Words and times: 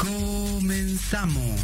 Comenzamos. 0.00 1.60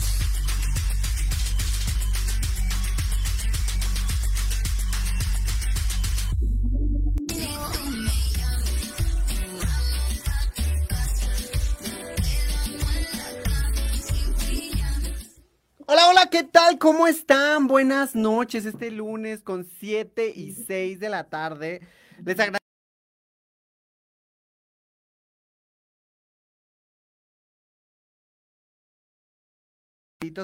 Hola, 15.87 16.09
hola, 16.09 16.29
¿qué 16.31 16.43
tal? 16.43 16.79
¿Cómo 16.79 17.07
están? 17.07 17.69
Buenas 17.69 18.15
noches, 18.15 18.67
este 18.67 18.91
lunes 18.91 19.43
con 19.43 19.65
7 19.65 20.31
y 20.37 20.53
6 20.53 21.01
de 21.01 21.09
la 21.09 21.25
tarde. 21.31 21.81
Les 22.23 22.39
agradezco 22.39 22.66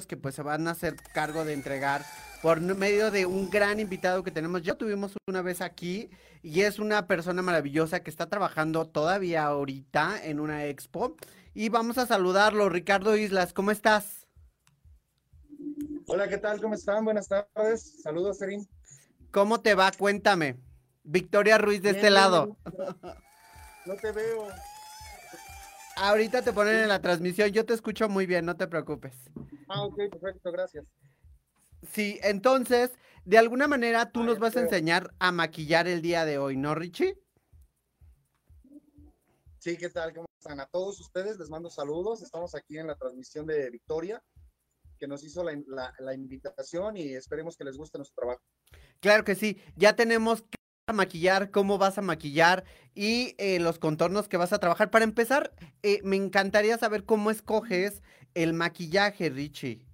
que 0.07 0.17
pues 0.17 0.35
se 0.35 0.43
van 0.43 0.69
a 0.69 0.73
hacer 0.73 0.97
cargo 1.13 1.45
de 1.45 1.53
entregar 1.53 2.05
por 2.41 2.61
medio 2.61 3.11
de 3.11 3.27
un 3.27 3.51
gran 3.51 3.81
invitado 3.81 4.23
que 4.23 4.31
tenemos. 4.31 4.63
Ya 4.63 4.75
tuvimos 4.75 5.13
una 5.27 5.43
vez 5.43 5.61
aquí 5.61 6.09
y 6.43 6.61
es 6.63 6.79
una 6.79 7.07
persona 7.07 7.43
maravillosa 7.43 8.03
que 8.03 8.11
está 8.11 8.29
trabajando 8.29 8.87
todavía 8.89 9.45
ahorita 9.45 10.25
en 10.25 10.41
una 10.41 10.67
expo 10.67 11.17
y 11.53 11.69
vamos 11.69 11.99
a 11.99 12.07
saludarlo. 12.07 12.69
Ricardo 12.69 13.17
Islas, 13.17 13.53
¿cómo 13.53 13.71
estás? 13.71 14.27
Hola, 16.07 16.29
¿qué 16.29 16.39
tal? 16.39 16.61
¿Cómo 16.61 16.75
están? 16.75 17.05
Buenas 17.05 17.29
tardes. 17.29 18.03
Saludos, 18.03 18.39
Serín. 18.39 18.69
¿Cómo 19.31 19.61
te 19.61 19.75
va? 19.75 19.91
Cuéntame. 19.93 20.57
Victoria 21.03 21.59
Ruiz 21.59 21.83
de 21.83 21.91
este 21.91 22.11
lado. 22.11 22.57
No 23.85 23.97
te 23.97 24.13
veo. 24.13 24.47
Ahorita 25.97 26.43
te 26.43 26.53
ponen 26.53 26.77
en 26.77 26.89
la 26.89 27.01
transmisión. 27.01 27.51
Yo 27.51 27.65
te 27.65 27.75
escucho 27.75 28.09
muy 28.09 28.27
bien, 28.27 28.45
no 28.45 28.57
te 28.57 28.67
preocupes. 28.69 29.13
Ah, 29.75 29.85
ok, 29.85 29.97
perfecto, 30.11 30.53
gracias. 30.53 30.85
Sí, 31.91 32.21
entonces, 32.23 32.91
de 33.25 33.39
alguna 33.39 33.67
manera 33.69 34.13
tú 34.13 34.23
nos 34.23 34.39
vas 34.39 34.55
a 34.57 34.61
enseñar 34.61 35.15
a 35.19 35.33
maquillar 35.33 35.89
el 35.89 36.03
día 36.03 36.27
de 36.27 36.37
hoy, 36.37 36.59
¿no, 36.59 36.75
Richie? 36.75 37.19
Sí, 39.59 39.79
¿qué 39.79 39.89
tal? 39.89 40.13
¿Cómo 40.13 40.27
están? 40.39 40.61
A 40.61 40.67
todos 40.67 41.01
ustedes 41.01 41.39
les 41.39 41.49
mando 41.49 41.71
saludos. 41.71 42.23
Estamos 42.23 42.55
aquí 42.55 42.77
en 42.79 42.89
la 42.89 42.97
transmisión 42.97 43.47
de 43.47 43.71
Victoria, 43.71 44.23
que 44.99 45.07
nos 45.07 45.25
hizo 45.25 45.43
la, 45.43 46.15
invitación 46.15 46.99
y 46.99 47.15
esperemos 47.15 47.57
que 47.57 47.65
les 47.65 47.79
guste 47.79 47.97
nuestro 47.97 48.17
trabajo. 48.17 48.43
Claro 49.01 49.25
que 49.25 49.35
sí. 49.35 49.59
Ya 49.75 49.97
tenemos 49.97 50.43
que 50.43 50.93
maquillar, 50.93 51.51
cómo 51.51 51.79
vas 51.79 51.97
a 51.97 52.03
maquillar 52.03 52.65
y 52.95 53.35
eh, 53.39 53.59
los 53.59 53.79
contornos 53.79 54.29
que 54.29 54.37
vas 54.37 54.53
a 54.53 54.59
trabajar. 54.59 54.91
Para 54.91 55.05
empezar, 55.05 55.55
eh, 55.83 56.01
me 56.05 56.17
encantaría 56.17 56.77
saber 56.77 57.05
cómo 57.05 57.31
escoges 57.31 58.03
el 58.35 58.53
maquillaje, 58.53 59.31
Richie. 59.31 59.87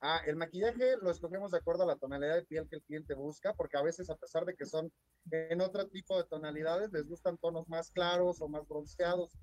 Ah, 0.00 0.20
el 0.26 0.36
maquillaje 0.36 0.96
lo 1.02 1.10
escogemos 1.10 1.50
de 1.50 1.58
acuerdo 1.58 1.82
a 1.82 1.86
la 1.86 1.96
tonalidad 1.96 2.36
de 2.36 2.44
piel 2.44 2.68
que 2.68 2.76
el 2.76 2.82
cliente 2.82 3.14
busca, 3.14 3.52
porque 3.54 3.76
a 3.76 3.82
veces 3.82 4.08
a 4.10 4.16
pesar 4.16 4.44
de 4.44 4.54
que 4.54 4.64
son 4.64 4.92
en 5.30 5.60
otro 5.60 5.88
tipo 5.88 6.16
de 6.16 6.24
tonalidades, 6.24 6.92
les 6.92 7.08
gustan 7.08 7.36
tonos 7.38 7.68
más 7.68 7.90
claros 7.90 8.40
o 8.40 8.48
más 8.48 8.66
bronceados. 8.68 9.36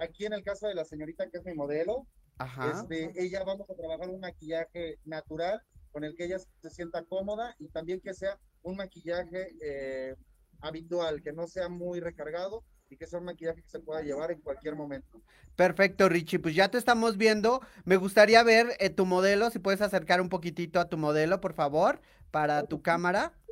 Aquí 0.00 0.26
en 0.26 0.32
el 0.32 0.42
caso 0.42 0.66
de 0.66 0.74
la 0.74 0.84
señorita 0.84 1.28
que 1.30 1.38
es 1.38 1.44
mi 1.44 1.54
modelo, 1.54 2.06
Este, 2.72 3.12
ella 3.22 3.44
vamos 3.44 3.68
a 3.68 3.74
trabajar 3.74 4.08
un 4.08 4.20
maquillaje 4.20 4.98
natural 5.04 5.60
con 5.92 6.04
el 6.04 6.16
que 6.16 6.24
ella 6.24 6.38
se 6.38 6.70
sienta 6.70 7.04
cómoda 7.04 7.54
y 7.58 7.68
también 7.68 8.00
que 8.00 8.14
sea 8.14 8.38
un 8.62 8.76
maquillaje 8.76 9.48
eh, 9.62 10.16
habitual, 10.60 11.22
que 11.22 11.32
no 11.32 11.46
sea 11.46 11.68
muy 11.68 12.00
recargado 12.00 12.64
y 12.90 12.96
que 12.96 13.06
sea 13.06 13.20
un 13.20 13.26
maquillaje 13.26 13.62
que 13.62 13.70
se 13.70 13.78
pueda 13.78 14.02
llevar 14.02 14.32
en 14.32 14.40
cualquier 14.40 14.74
momento. 14.74 15.22
Perfecto, 15.56 16.08
Richie. 16.08 16.40
Pues 16.40 16.54
ya 16.54 16.70
te 16.70 16.78
estamos 16.78 17.16
viendo. 17.16 17.60
Me 17.84 17.96
gustaría 17.96 18.42
ver 18.42 18.76
eh, 18.80 18.90
tu 18.90 19.06
modelo, 19.06 19.50
si 19.50 19.60
puedes 19.60 19.80
acercar 19.80 20.20
un 20.20 20.28
poquitito 20.28 20.80
a 20.80 20.88
tu 20.88 20.98
modelo, 20.98 21.40
por 21.40 21.54
favor, 21.54 22.00
para 22.30 22.64
tu 22.64 22.82
cámara. 22.82 23.32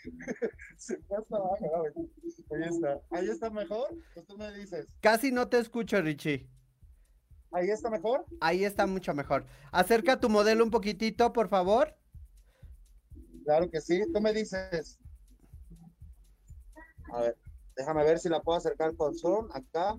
Ahí 2.52 2.62
está. 2.68 3.00
Ahí 3.10 3.28
está 3.28 3.50
mejor. 3.50 3.88
Pues 4.14 4.26
tú 4.26 4.36
me 4.36 4.52
dices. 4.52 4.86
Casi 5.00 5.32
no 5.32 5.48
te 5.48 5.58
escucho, 5.58 6.00
Richie. 6.00 6.48
Ahí 7.52 7.70
está 7.70 7.90
mejor. 7.90 8.24
Ahí 8.40 8.64
está 8.64 8.86
mucho 8.86 9.14
mejor. 9.14 9.46
Acerca 9.72 10.20
tu 10.20 10.28
modelo 10.28 10.62
un 10.64 10.70
poquitito, 10.70 11.32
por 11.32 11.48
favor. 11.48 11.96
Claro 13.44 13.70
que 13.70 13.80
sí. 13.80 14.02
Tú 14.12 14.20
me 14.20 14.32
dices. 14.32 14.98
A 17.12 17.20
ver, 17.20 17.36
déjame 17.76 18.04
ver 18.04 18.18
si 18.18 18.28
la 18.28 18.40
puedo 18.40 18.58
acercar 18.58 18.94
con 18.96 19.14
zoom 19.16 19.48
acá. 19.52 19.96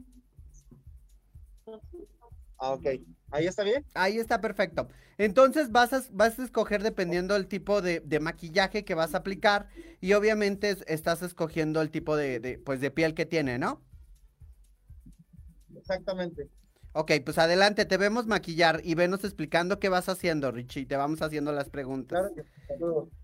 Ah, 2.58 2.74
ok. 2.74 2.86
¿Ahí 3.32 3.48
está 3.48 3.64
bien? 3.64 3.86
Ahí 3.94 4.18
está 4.18 4.40
perfecto. 4.40 4.88
Entonces 5.18 5.72
vas 5.72 5.94
a, 5.94 6.04
vas 6.12 6.38
a 6.40 6.44
escoger 6.44 6.84
dependiendo 6.84 7.34
del 7.34 7.48
tipo 7.48 7.82
de, 7.82 8.02
maquillaje 8.20 8.84
que 8.86 8.96
vas 8.96 9.14
a 9.14 9.20
aplicar 9.20 9.68
y 10.00 10.14
obviamente 10.14 10.78
estás 10.88 11.22
escogiendo 11.22 11.82
el 11.82 11.92
tipo 11.92 12.16
de, 12.16 12.62
pues 12.66 12.82
de 12.82 12.92
piel 12.92 13.14
que 13.14 13.26
tiene, 13.26 13.58
¿no? 13.58 13.82
Exactamente. 15.76 16.50
Ok, 16.94 17.12
pues 17.24 17.38
adelante, 17.38 17.86
te 17.86 17.98
vemos 17.98 18.28
maquillar 18.28 18.82
y 18.84 18.96
venos 18.96 19.24
explicando 19.24 19.80
qué 19.80 19.88
vas 19.88 20.10
haciendo, 20.10 20.52
Richie. 20.52 20.86
Te 20.86 20.98
vamos 20.98 21.22
haciendo 21.22 21.54
las 21.54 21.70
preguntas. 21.70 22.20
Claro 22.20 22.36
que 22.36 23.21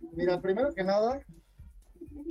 Mira, 0.00 0.40
primero 0.40 0.72
que 0.74 0.84
nada, 0.84 1.24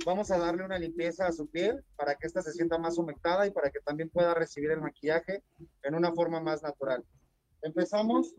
vamos 0.04 0.30
a 0.30 0.38
darle 0.38 0.64
una 0.64 0.78
limpieza 0.78 1.26
a 1.26 1.32
su 1.32 1.48
piel 1.48 1.84
para 1.96 2.14
que 2.14 2.26
ésta 2.26 2.42
se 2.42 2.52
sienta 2.52 2.78
más 2.78 2.98
humectada 2.98 3.46
y 3.46 3.50
para 3.50 3.70
que 3.70 3.80
también 3.80 4.10
pueda 4.10 4.34
recibir 4.34 4.70
el 4.70 4.80
maquillaje 4.80 5.42
en 5.82 5.94
una 5.94 6.12
forma 6.12 6.40
más 6.40 6.62
natural. 6.62 7.04
Empezamos 7.62 8.34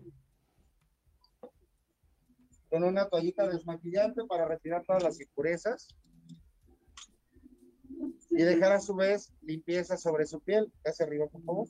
con 2.69 2.83
una 2.83 3.07
toallita 3.07 3.47
desmaquillante 3.47 4.25
para 4.25 4.47
retirar 4.47 4.83
todas 4.85 5.03
las 5.03 5.19
impurezas 5.19 5.87
y 8.29 8.43
dejar 8.43 8.73
a 8.73 8.79
su 8.79 8.95
vez 8.95 9.33
limpieza 9.41 9.97
sobre 9.97 10.25
su 10.25 10.39
piel. 10.41 10.71
Hacia 10.85 11.05
arriba, 11.05 11.27
por 11.27 11.43
favor. 11.43 11.67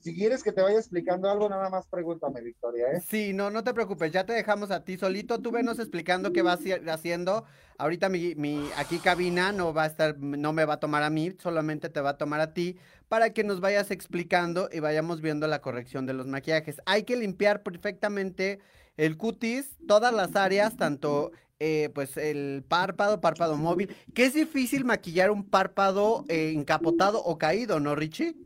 Si 0.00 0.14
quieres 0.14 0.44
que 0.44 0.52
te 0.52 0.62
vaya 0.62 0.78
explicando 0.78 1.28
algo, 1.28 1.48
nada 1.48 1.68
más 1.68 1.88
pregúntame, 1.88 2.40
Victoria. 2.40 2.86
¿eh? 2.92 3.00
Sí, 3.00 3.32
no, 3.32 3.50
no 3.50 3.64
te 3.64 3.74
preocupes, 3.74 4.12
ya 4.12 4.24
te 4.24 4.34
dejamos 4.34 4.70
a 4.70 4.84
ti 4.84 4.96
solito. 4.96 5.40
Tú 5.40 5.50
venos 5.50 5.80
explicando 5.80 6.32
qué 6.32 6.42
vas 6.42 6.60
haciendo. 6.88 7.44
Ahorita 7.76 8.08
mi, 8.08 8.36
mi 8.36 8.70
aquí 8.76 8.98
cabina 8.98 9.50
no 9.50 9.74
va 9.74 9.82
a 9.82 9.86
estar, 9.86 10.16
no 10.18 10.52
me 10.52 10.64
va 10.64 10.74
a 10.74 10.80
tomar 10.80 11.02
a 11.02 11.10
mí, 11.10 11.32
solamente 11.40 11.88
te 11.88 12.00
va 12.00 12.10
a 12.10 12.18
tomar 12.18 12.40
a 12.40 12.54
ti 12.54 12.78
para 13.08 13.30
que 13.30 13.42
nos 13.42 13.60
vayas 13.60 13.90
explicando 13.90 14.68
y 14.72 14.78
vayamos 14.78 15.20
viendo 15.20 15.48
la 15.48 15.60
corrección 15.60 16.06
de 16.06 16.12
los 16.12 16.28
maquillajes. 16.28 16.80
Hay 16.86 17.02
que 17.02 17.16
limpiar 17.16 17.64
perfectamente 17.64 18.60
el 18.96 19.16
cutis, 19.16 19.76
todas 19.88 20.14
las 20.14 20.36
áreas, 20.36 20.76
tanto 20.76 21.32
eh, 21.58 21.90
pues 21.94 22.16
el 22.18 22.64
párpado, 22.68 23.20
párpado 23.20 23.56
móvil, 23.56 23.94
que 24.14 24.26
es 24.26 24.34
difícil 24.34 24.84
maquillar 24.84 25.30
un 25.30 25.48
párpado 25.48 26.24
eh, 26.28 26.52
encapotado 26.54 27.22
o 27.22 27.38
caído, 27.38 27.80
¿no, 27.80 27.94
Richie? 27.94 28.36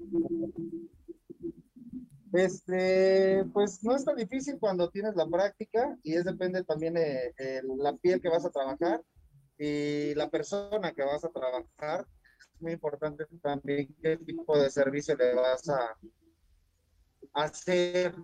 Este, 2.33 3.45
pues 3.53 3.83
no 3.83 3.97
es 3.97 4.05
tan 4.05 4.15
difícil 4.15 4.59
cuando 4.61 4.89
tienes 4.91 5.17
la 5.17 5.27
práctica 5.27 5.99
y 6.05 6.15
es 6.15 6.25
depende 6.25 6.62
también 6.62 6.95
de, 6.95 7.35
la 7.79 7.97
piel 7.97 8.21
que 8.21 8.29
vas 8.29 8.45
a 8.45 8.51
trabajar 8.51 9.03
y 9.59 10.15
la 10.15 10.31
persona 10.31 10.93
que 10.93 11.03
vas 11.03 11.25
a 11.25 11.31
trabajar. 11.31 12.06
Es 12.39 12.63
muy 12.63 12.73
importante 12.73 13.27
también 13.43 13.93
qué 14.01 14.17
tipo 14.19 14.56
de 14.56 14.71
servicio 14.71 15.17
le 15.17 15.35
vas 15.35 15.69
a 15.69 15.97
hacer 17.34 18.15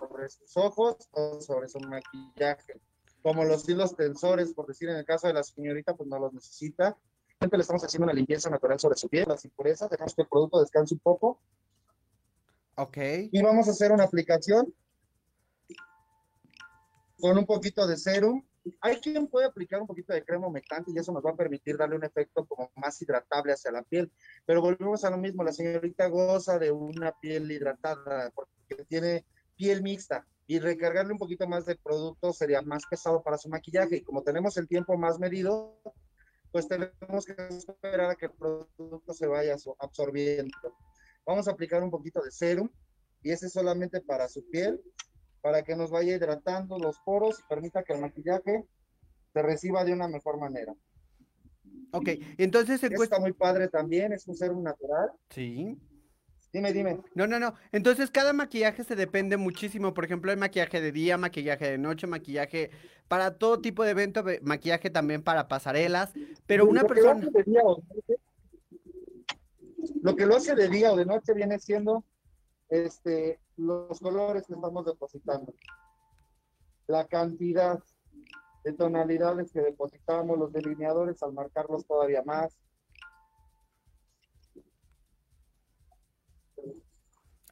sobre 0.00 0.28
sus 0.28 0.56
ojos 0.56 0.96
o 1.12 1.40
sobre 1.40 1.68
su 1.68 1.78
maquillaje. 1.78 2.80
Como 3.22 3.44
los 3.44 3.68
hilos 3.68 3.94
tensores, 3.96 4.52
por 4.52 4.66
decir 4.66 4.88
en 4.88 4.96
el 4.96 5.04
caso 5.04 5.28
de 5.28 5.34
la 5.34 5.42
señorita, 5.42 5.94
pues 5.94 6.08
no 6.08 6.18
los 6.18 6.32
necesita. 6.32 6.96
Siempre 7.38 7.58
le 7.58 7.62
estamos 7.62 7.84
haciendo 7.84 8.04
una 8.04 8.12
limpieza 8.12 8.50
natural 8.50 8.78
sobre 8.78 8.96
su 8.96 9.08
piel, 9.08 9.26
las 9.28 9.44
impurezas, 9.44 9.90
dejamos 9.90 10.14
que 10.14 10.22
el 10.22 10.28
producto 10.28 10.60
descanse 10.60 10.94
un 10.94 11.00
poco 11.00 11.40
Ok. 12.76 12.96
Y 13.30 13.42
vamos 13.42 13.68
a 13.68 13.72
hacer 13.72 13.92
una 13.92 14.04
aplicación 14.04 14.74
con 17.20 17.36
un 17.36 17.46
poquito 17.46 17.86
de 17.86 17.96
serum. 17.96 18.42
Hay 18.80 18.96
quien 18.96 19.26
puede 19.26 19.46
aplicar 19.46 19.80
un 19.80 19.86
poquito 19.86 20.12
de 20.12 20.24
crema 20.24 20.46
humectante 20.46 20.90
y 20.90 20.98
eso 20.98 21.12
nos 21.12 21.24
va 21.24 21.30
a 21.30 21.36
permitir 21.36 21.76
darle 21.76 21.96
un 21.96 22.04
efecto 22.04 22.46
como 22.46 22.70
más 22.76 23.00
hidratable 23.02 23.52
hacia 23.52 23.72
la 23.72 23.82
piel. 23.82 24.10
Pero 24.46 24.62
volvemos 24.62 25.04
a 25.04 25.10
lo 25.10 25.18
mismo, 25.18 25.44
la 25.44 25.52
señorita 25.52 26.06
goza 26.06 26.58
de 26.58 26.70
una 26.70 27.12
piel 27.20 27.50
hidratada 27.50 28.30
porque 28.30 28.84
tiene 28.88 29.26
piel 29.62 29.80
mixta 29.80 30.26
y 30.48 30.58
recargarle 30.58 31.12
un 31.12 31.20
poquito 31.20 31.46
más 31.46 31.64
de 31.66 31.76
producto 31.76 32.32
sería 32.32 32.62
más 32.62 32.82
pesado 32.90 33.22
para 33.22 33.38
su 33.38 33.48
maquillaje. 33.48 33.98
Y 33.98 34.02
como 34.02 34.22
tenemos 34.22 34.56
el 34.56 34.66
tiempo 34.66 34.98
más 34.98 35.20
medido, 35.20 35.80
pues 36.50 36.66
tenemos 36.66 37.24
que 37.24 37.34
esperar 37.48 38.10
a 38.10 38.16
que 38.16 38.26
el 38.26 38.32
producto 38.32 39.12
se 39.12 39.28
vaya 39.28 39.54
absorbiendo. 39.78 40.52
Vamos 41.24 41.46
a 41.46 41.52
aplicar 41.52 41.80
un 41.84 41.92
poquito 41.92 42.20
de 42.22 42.32
serum 42.32 42.68
y 43.22 43.30
ese 43.30 43.46
es 43.46 43.52
solamente 43.52 44.00
para 44.00 44.28
su 44.28 44.44
piel, 44.50 44.80
para 45.42 45.62
que 45.62 45.76
nos 45.76 45.92
vaya 45.92 46.16
hidratando 46.16 46.76
los 46.76 46.98
poros 47.04 47.38
y 47.38 47.48
permita 47.48 47.84
que 47.84 47.92
el 47.92 48.00
maquillaje 48.00 48.64
se 49.32 49.42
reciba 49.42 49.84
de 49.84 49.92
una 49.92 50.08
mejor 50.08 50.40
manera. 50.40 50.74
Ok, 51.92 52.08
entonces... 52.36 52.82
Está 52.82 53.20
muy 53.20 53.32
padre 53.32 53.68
también, 53.68 54.12
es 54.12 54.26
un 54.26 54.34
serum 54.34 54.64
natural. 54.64 55.12
Sí. 55.30 55.78
Dime, 56.52 56.72
dime. 56.72 57.00
No, 57.14 57.26
no, 57.26 57.38
no. 57.38 57.54
Entonces 57.72 58.10
cada 58.10 58.32
maquillaje 58.32 58.84
se 58.84 58.94
depende 58.94 59.38
muchísimo. 59.38 59.94
Por 59.94 60.04
ejemplo, 60.04 60.30
hay 60.30 60.36
maquillaje 60.36 60.80
de 60.82 60.92
día, 60.92 61.16
maquillaje 61.16 61.70
de 61.70 61.78
noche, 61.78 62.06
maquillaje 62.06 62.70
para 63.08 63.38
todo 63.38 63.60
tipo 63.60 63.84
de 63.84 63.92
evento, 63.92 64.22
maquillaje 64.42 64.90
también 64.90 65.22
para 65.22 65.48
pasarelas. 65.48 66.12
Pero 66.46 66.66
una 66.66 66.84
persona... 66.84 67.26
Lo 70.02 70.14
que 70.14 70.26
lo 70.26 70.36
hace 70.36 70.54
de 70.54 70.68
día 70.68 70.92
o 70.92 70.96
de 70.96 71.06
noche 71.06 71.32
viene 71.32 71.58
siendo 71.58 72.04
este, 72.68 73.40
los 73.56 73.98
colores 74.00 74.46
que 74.46 74.54
estamos 74.54 74.84
depositando. 74.84 75.54
La 76.86 77.06
cantidad 77.06 77.82
de 78.64 78.72
tonalidades 78.74 79.52
que 79.52 79.60
depositamos, 79.60 80.38
los 80.38 80.52
delineadores 80.52 81.22
al 81.22 81.32
marcarlos 81.32 81.86
todavía 81.86 82.22
más. 82.24 82.56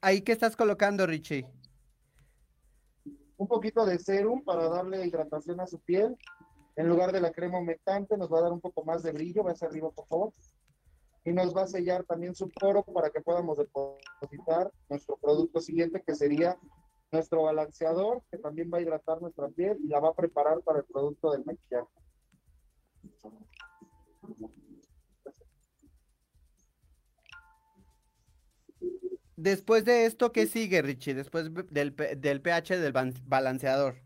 ¿Ahí 0.01 0.23
qué 0.23 0.33
estás 0.33 0.57
colocando, 0.57 1.07
Richie? 1.07 1.47
Un 3.37 3.49
poquito 3.49 3.85
de 3.85 3.99
serum 3.99 4.43
para 4.45 4.69
darle 4.69 5.07
hidratación 5.07 5.61
a 5.61 5.67
su 5.67 5.81
piel. 5.81 6.17
En 6.77 6.89
lugar 6.89 7.13
de 7.13 7.21
la 7.21 7.33
crema 7.33 7.59
humectante, 7.59 8.17
nos 8.17 8.33
va 8.33 8.39
a 8.39 8.43
dar 8.43 8.53
un 8.53 8.61
poco 8.61 8.85
más 8.85 9.03
de 9.03 9.13
brillo. 9.13 9.45
Va 9.45 9.53
hacia 9.53 9.69
arriba, 9.69 9.91
por 9.91 10.07
favor 10.07 10.33
y 11.25 11.33
nos 11.33 11.55
va 11.55 11.63
a 11.63 11.67
sellar 11.67 12.05
también 12.05 12.35
su 12.35 12.49
poro 12.49 12.83
para 12.83 13.11
que 13.11 13.21
podamos 13.21 13.59
depositar 13.59 14.73
nuestro 14.89 15.17
producto 15.17 15.61
siguiente 15.61 16.03
que 16.07 16.15
sería 16.15 16.59
nuestro 17.13 17.43
balanceador 17.43 18.23
que 18.31 18.39
también 18.39 18.71
va 18.73 18.79
a 18.79 18.81
hidratar 18.81 19.21
nuestra 19.21 19.49
piel 19.49 19.79
y 19.83 19.89
la 19.89 20.01
va 20.01 20.11
a 20.11 20.15
preparar 20.15 20.61
para 20.63 20.79
el 20.79 20.85
producto 20.85 21.33
del 21.33 21.45
maquillaje. 21.45 21.89
Después 29.43 29.87
de 29.87 30.05
esto, 30.05 30.33
¿qué 30.33 30.47
sigue, 30.47 30.83
Richie? 30.83 31.15
Después 31.15 31.51
del, 31.71 31.97
del 32.19 32.43
pH 32.43 32.79
del 32.79 32.93
balanceador. 33.25 33.97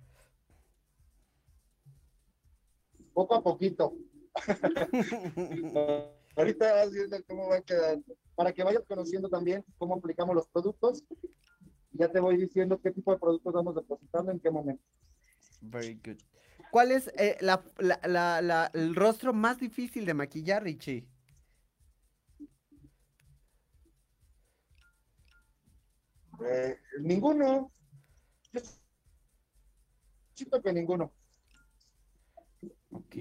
Poco 3.13 3.35
a 3.35 3.43
poquito. 3.43 3.97
Ahorita 6.37 6.73
vas 6.75 6.93
viendo 6.93 7.17
cómo 7.27 7.49
va 7.49 7.61
quedando. 7.63 8.15
Para 8.37 8.53
que 8.53 8.63
vayas 8.63 8.85
conociendo 8.87 9.29
también 9.29 9.65
cómo 9.77 9.97
aplicamos 9.97 10.37
los 10.37 10.47
productos. 10.49 11.03
Ya 11.91 12.09
te 12.09 12.21
voy 12.21 12.37
diciendo 12.37 12.81
qué 12.81 12.93
tipo 12.93 13.13
de 13.13 13.19
productos 13.19 13.53
vamos 13.53 13.75
depositando 13.75 14.31
en 14.31 14.39
qué 14.39 14.53
momento. 14.53 14.85
Very 15.63 15.95
good. 16.05 16.19
¿Cuál 16.71 16.93
es 16.93 17.09
eh, 17.19 17.39
el 18.73 18.95
rostro 18.95 19.33
más 19.33 19.59
difícil 19.59 20.07
de 20.07 20.15
maquillar, 20.15 20.63
Richie? 20.63 21.09
Eh, 26.47 26.79
ninguno. 27.01 27.73
Siento 30.35 30.61
que 30.63 30.73
ninguno. 30.73 31.13
Ok. 32.91 33.17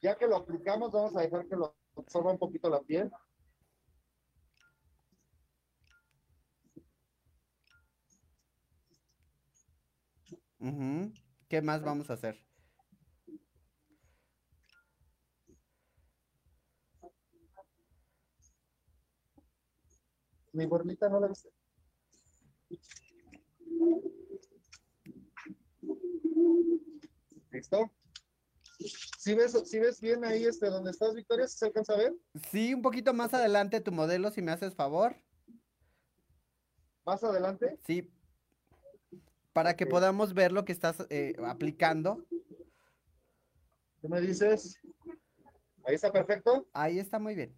Ya 0.00 0.16
que 0.16 0.26
lo 0.26 0.36
aplicamos, 0.36 0.92
vamos 0.92 1.16
a 1.16 1.22
dejar 1.22 1.46
que 1.46 1.56
lo 1.56 1.76
absorba 1.96 2.32
un 2.32 2.38
poquito 2.38 2.68
la 2.68 2.80
piel. 2.80 3.10
¿Qué 11.48 11.62
más 11.62 11.82
vamos 11.82 12.10
a 12.10 12.14
hacer? 12.14 12.45
Mi 20.56 20.64
borlita 20.64 21.10
no 21.10 21.20
la 21.20 21.28
viste. 21.28 21.50
¿Listo? 27.50 27.92
¿Sí 29.18 29.34
ves, 29.34 29.70
ves 29.70 30.00
bien 30.00 30.24
ahí 30.24 30.44
este 30.44 30.68
donde 30.68 30.92
estás, 30.92 31.14
Victoria? 31.14 31.46
¿Se 31.46 31.66
alcanza 31.66 31.92
a 31.92 31.98
ver? 31.98 32.14
Sí, 32.50 32.72
un 32.72 32.80
poquito 32.80 33.12
más 33.12 33.34
adelante 33.34 33.82
tu 33.82 33.92
modelo, 33.92 34.30
si 34.30 34.40
me 34.40 34.50
haces 34.50 34.74
favor. 34.74 35.16
¿Más 37.04 37.22
adelante? 37.22 37.78
Sí. 37.86 38.10
Para 39.52 39.76
que 39.76 39.86
podamos 39.86 40.32
ver 40.32 40.52
lo 40.52 40.64
que 40.64 40.72
estás 40.72 41.06
eh, 41.10 41.34
aplicando. 41.44 42.24
¿Qué 44.00 44.08
me 44.08 44.22
dices? 44.22 44.80
¿Ahí 45.84 45.96
está 45.96 46.10
perfecto? 46.10 46.66
Ahí 46.72 46.98
está 46.98 47.18
muy 47.18 47.34
bien. 47.34 47.54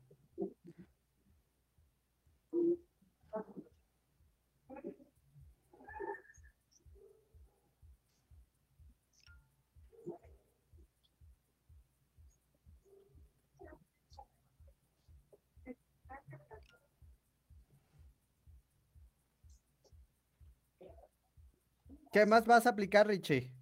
¿Qué 22.12 22.27
más 22.27 22.47
vas 22.47 22.67
a 22.67 22.71
aplicar, 22.71 23.07
Richie? 23.07 23.53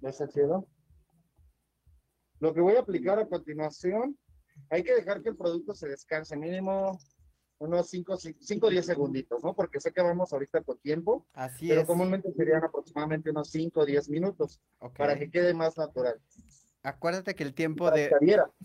¿Ya 0.00 0.12
se 0.12 0.26
Lo 2.38 2.54
que 2.54 2.60
voy 2.60 2.76
a 2.76 2.80
aplicar 2.80 3.18
a 3.18 3.28
continuación, 3.28 4.18
hay 4.70 4.82
que 4.82 4.94
dejar 4.94 5.22
que 5.22 5.30
el 5.30 5.36
producto 5.36 5.74
se 5.74 5.88
descanse 5.88 6.36
mínimo 6.36 6.98
unos 7.58 7.90
5 7.90 8.18
o 8.62 8.70
10 8.70 8.86
segunditos, 8.86 9.44
¿no? 9.44 9.54
Porque 9.54 9.80
sé 9.80 9.92
que 9.92 10.00
vamos 10.00 10.32
ahorita 10.32 10.62
por 10.62 10.78
tiempo. 10.78 11.26
Así 11.34 11.68
pero 11.68 11.82
es. 11.82 11.86
comúnmente 11.86 12.32
serían 12.32 12.64
aproximadamente 12.64 13.30
unos 13.30 13.50
5 13.50 13.80
o 13.80 13.84
10 13.84 14.08
minutos 14.08 14.60
para 14.96 15.18
que 15.18 15.30
quede 15.30 15.52
más 15.52 15.76
natural. 15.76 16.18
Acuérdate 16.82 17.34
que 17.34 17.42
el 17.42 17.54
tiempo 17.54 17.90
de... 17.90 18.10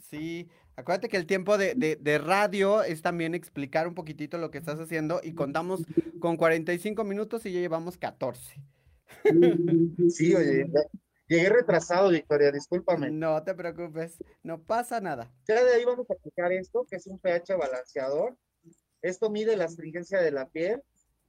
Sí, 0.02 0.50
Acuérdate 0.78 1.08
que 1.08 1.18
el 1.18 1.26
tiempo 1.26 1.58
de, 1.58 2.22
radio 2.24 2.84
es 2.84 3.02
también 3.02 3.34
explicar 3.34 3.88
un 3.88 3.96
poquitito 3.96 4.38
lo 4.38 4.52
que 4.52 4.58
estás 4.58 4.78
haciendo 4.80 5.22
y 5.24 5.34
contamos 5.34 5.82
con 6.20 6.36
45 6.36 7.04
minutos 7.06 7.46
y 7.46 7.54
ya 7.54 7.60
llevamos 7.60 7.98
14. 7.98 8.62
Sí, 10.10 10.36
oye, 10.36 10.68
llegué 11.28 11.50
retrasado, 11.50 12.10
Victoria, 12.10 12.52
discúlpame. 12.52 13.10
No 13.10 13.42
te 13.44 13.56
preocupes, 13.56 14.18
no 14.44 14.62
pasa 14.62 15.00
nada. 15.00 15.32
Ya 15.48 15.64
de 15.64 15.76
ahí 15.76 15.86
vamos 15.86 16.10
a 16.10 16.14
aplicar 16.14 16.52
esto, 16.52 16.86
que 16.90 16.98
es 16.98 17.08
un 17.08 17.20
pH 17.20 17.56
balanceador. 17.56 18.36
Esto 19.02 19.30
mide 19.30 19.56
la 19.56 19.66
astringencia 19.66 20.22
de 20.22 20.32
la 20.32 20.50
piel, 20.50 20.82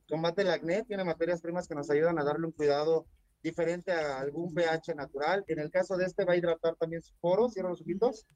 combate 0.09 0.43
el 0.43 0.51
acné, 0.51 0.85
tiene 0.85 1.05
materias 1.05 1.41
primas 1.41 1.69
que 1.69 1.75
nos 1.75 1.89
ayudan 1.91 2.19
a 2.19 2.25
darle 2.25 2.47
un 2.47 2.53
cuidado 2.53 3.07
diferente 3.43 3.93
a 3.93 4.19
algún 4.19 4.53
pH 4.53 4.95
natural. 4.97 5.45
En 5.47 5.61
el 5.61 5.71
caso 5.71 5.97
de 5.97 6.07
este 6.07 6.25
va 6.25 6.33
a 6.33 6.37
hidratar 6.37 6.75
también 6.77 7.03
sus 7.03 7.17
poros, 7.21 7.53
cierra 7.53 7.69
los 7.69 7.83
ojitos 7.83 8.27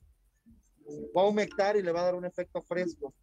va 1.16 1.22
a 1.22 1.26
humectar 1.26 1.76
y 1.76 1.82
le 1.82 1.92
va 1.92 2.00
a 2.02 2.04
dar 2.04 2.14
un 2.14 2.24
efecto 2.24 2.62
fresco. 2.62 3.14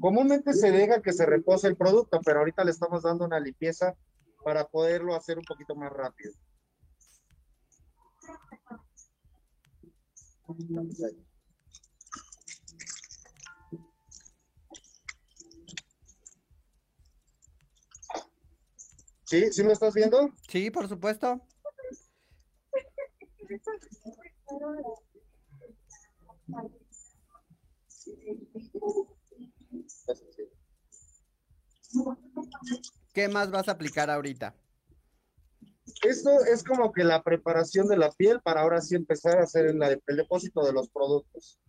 Comúnmente 0.00 0.52
se 0.52 0.70
deja 0.70 1.02
que 1.02 1.12
se 1.12 1.26
repose 1.26 1.68
el 1.68 1.76
producto, 1.76 2.20
pero 2.24 2.40
ahorita 2.40 2.64
le 2.64 2.70
estamos 2.70 3.02
dando 3.02 3.24
una 3.24 3.40
limpieza 3.40 3.96
para 4.44 4.66
poderlo 4.66 5.14
hacer 5.14 5.38
un 5.38 5.44
poquito 5.44 5.74
más 5.74 5.92
rápido. 5.92 6.32
¿Sí? 19.24 19.52
¿Sí 19.52 19.62
lo 19.62 19.72
estás 19.72 19.94
viendo? 19.94 20.30
Sí, 20.48 20.70
por 20.70 20.88
supuesto. 20.88 21.40
¿Qué 33.12 33.28
más 33.28 33.50
vas 33.50 33.68
a 33.68 33.72
aplicar 33.72 34.10
ahorita? 34.10 34.54
Esto 36.02 36.44
es 36.44 36.64
como 36.64 36.92
que 36.92 37.04
la 37.04 37.22
preparación 37.22 37.86
de 37.86 37.96
la 37.96 38.10
piel 38.10 38.40
para 38.40 38.62
ahora 38.62 38.80
sí 38.80 38.94
empezar 38.94 39.38
a 39.38 39.44
hacer 39.44 39.66
el, 39.66 39.78
depósito 40.16 40.64
de 40.64 40.72
los 40.72 40.88
productos. 40.88 41.60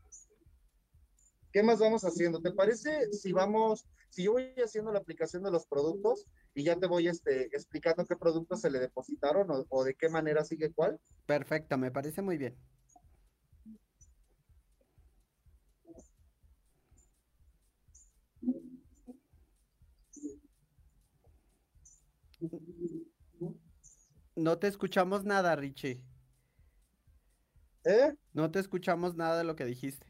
¿Qué 1.51 1.63
más 1.63 1.79
vamos 1.79 2.03
haciendo? 2.03 2.41
¿Te 2.41 2.51
parece 2.51 3.11
si 3.13 3.31
vamos, 3.31 3.85
si 4.09 4.23
yo 4.23 4.33
voy 4.33 4.53
haciendo 4.63 4.91
la 4.91 4.99
aplicación 4.99 5.43
de 5.43 5.51
los 5.51 5.65
productos 5.67 6.25
y 6.53 6.63
ya 6.63 6.75
te 6.77 6.87
voy 6.87 7.07
este, 7.07 7.45
explicando 7.45 8.05
qué 8.05 8.15
productos 8.15 8.61
se 8.61 8.69
le 8.69 8.79
depositaron 8.79 9.49
o, 9.51 9.65
o 9.69 9.83
de 9.83 9.95
qué 9.95 10.09
manera 10.09 10.43
sigue 10.43 10.73
cuál? 10.73 10.99
Perfecto, 11.25 11.77
me 11.77 11.91
parece 11.91 12.21
muy 12.21 12.37
bien. 12.37 12.57
No 24.35 24.57
te 24.57 24.67
escuchamos 24.67 25.23
nada, 25.23 25.55
Richie. 25.55 26.03
¿Eh? 27.85 28.15
No 28.33 28.51
te 28.51 28.59
escuchamos 28.59 29.15
nada 29.15 29.37
de 29.37 29.43
lo 29.43 29.55
que 29.55 29.65
dijiste. 29.65 30.05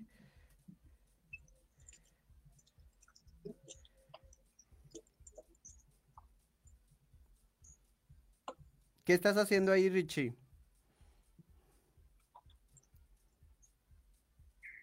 ¿Qué 9.03 9.13
estás 9.13 9.37
haciendo 9.37 9.71
ahí, 9.71 9.87
Richie? 9.87 10.35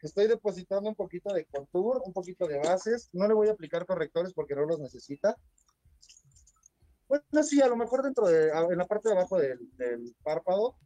Estoy 0.03 0.29
depositando 0.29 0.89
un 0.89 0.95
poquito 0.95 1.33
de 1.33 1.45
contour, 1.47 2.03
un 2.05 2.13
poquito 2.13 2.47
de 2.47 2.59
bases. 2.59 3.09
No 3.13 3.27
le 3.27 3.35
voy 3.35 3.49
a 3.49 3.53
aplicar 3.53 3.87
correctores 3.87 4.33
porque 4.33 4.55
no 4.55 4.65
los 4.65 4.79
necesita. 4.79 5.37
Bueno, 7.13 7.43
sí, 7.43 7.61
a 7.61 7.67
lo 7.67 7.77
mejor 7.77 8.03
dentro 8.03 8.27
de, 8.27 8.49
en 8.49 8.79
la 8.79 8.87
parte 8.87 9.11
de 9.11 9.15
abajo 9.15 9.37
del, 9.37 9.59
del 9.77 10.17
párpado, 10.23 10.77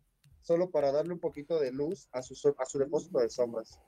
solo 0.40 0.68
para 0.72 0.90
darle 0.90 1.12
un 1.12 1.20
poquito 1.20 1.60
de 1.60 1.70
luz 1.70 2.08
a 2.10 2.20
su, 2.20 2.34
a 2.58 2.66
su 2.66 2.78
depósito 2.80 3.20
de 3.20 3.28
sombras. 3.28 3.78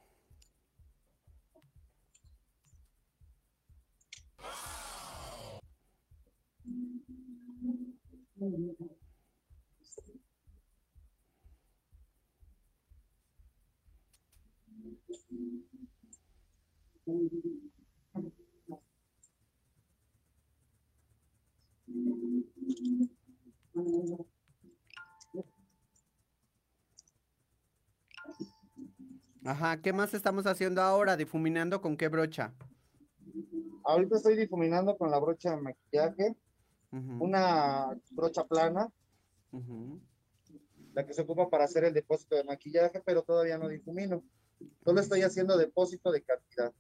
Ajá, 29.61 29.83
¿qué 29.83 29.93
más 29.93 30.15
estamos 30.15 30.47
haciendo 30.47 30.81
ahora? 30.83 31.17
¿Difuminando 31.17 31.81
con 31.81 31.97
qué 31.97 32.07
brocha? 32.07 32.55
Ahorita 33.83 34.19
estoy 34.19 34.37
difuminando 34.37 34.97
con 34.97 35.11
la 35.11 35.19
brocha 35.19 35.51
de 35.51 35.61
maquillaje, 35.61 36.37
una 36.93 37.89
brocha 38.13 38.47
plana, 38.47 38.89
la 40.95 41.05
que 41.05 41.13
se 41.13 41.23
ocupa 41.23 41.51
para 41.51 41.65
hacer 41.65 41.83
el 41.83 41.93
depósito 41.93 42.37
de 42.37 42.45
maquillaje, 42.45 43.03
pero 43.05 43.25
todavía 43.25 43.59
no 43.59 43.67
difumino. 43.67 44.23
Solo 44.85 45.01
estoy 45.01 45.23
haciendo 45.23 45.59
depósito 45.59 46.13
de 46.13 46.23
cantidad. 46.23 46.73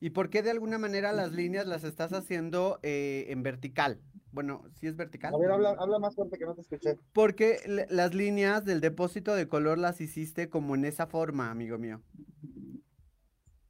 ¿Y 0.00 0.10
por 0.10 0.28
qué 0.28 0.42
de 0.42 0.50
alguna 0.50 0.78
manera 0.78 1.12
las 1.12 1.30
líneas 1.30 1.68
las 1.68 1.84
estás 1.84 2.12
haciendo 2.12 2.80
eh, 2.82 3.26
en 3.28 3.44
vertical? 3.44 4.00
Bueno, 4.32 4.64
¿sí 4.74 4.86
es 4.86 4.96
vertical? 4.96 5.34
A 5.34 5.38
ver, 5.38 5.50
habla, 5.50 5.76
habla 5.78 5.98
más 5.98 6.14
fuerte 6.14 6.38
que 6.38 6.44
no 6.44 6.54
te 6.54 6.60
escuché. 6.60 6.98
Porque 7.12 7.86
las 7.88 8.14
líneas 8.14 8.64
del 8.64 8.80
depósito 8.80 9.34
de 9.34 9.48
color 9.48 9.78
las 9.78 10.00
hiciste 10.00 10.50
como 10.50 10.74
en 10.74 10.84
esa 10.84 11.06
forma, 11.06 11.50
amigo 11.50 11.78
mío. 11.78 12.02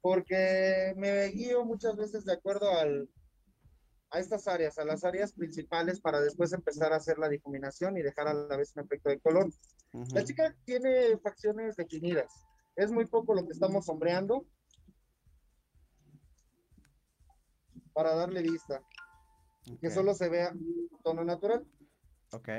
Porque 0.01 0.93
me 0.97 1.25
guío 1.27 1.65
muchas 1.65 1.95
veces 1.95 2.25
de 2.25 2.33
acuerdo 2.33 2.71
al, 2.71 3.09
a 4.11 4.19
estas 4.19 4.47
áreas, 4.47 4.77
a 4.77 4.85
las 4.85 5.03
áreas 5.03 5.33
principales 5.33 5.99
para 5.99 6.21
después 6.21 6.53
empezar 6.53 6.93
a 6.93 6.97
hacer 6.97 7.17
la 7.17 7.29
difuminación 7.29 7.97
y 7.97 8.01
dejar 8.01 8.27
a 8.27 8.33
la 8.33 8.57
vez 8.57 8.73
un 8.75 8.83
efecto 8.83 9.09
de 9.09 9.19
color. 9.19 9.49
La 10.13 10.23
chica 10.23 10.55
tiene 10.65 11.17
facciones 11.17 11.75
definidas. 11.75 12.31
Es 12.75 12.91
muy 12.91 13.05
poco 13.05 13.33
lo 13.33 13.45
que 13.45 13.53
estamos 13.53 13.85
sombreando 13.85 14.45
para 17.93 18.15
darle 18.15 18.43
vista. 18.43 18.81
Que 19.81 19.89
solo 19.89 20.13
se 20.13 20.29
vea 20.29 20.53
tono 21.03 21.23
natural. 21.23 21.65
Ok. 22.31 22.49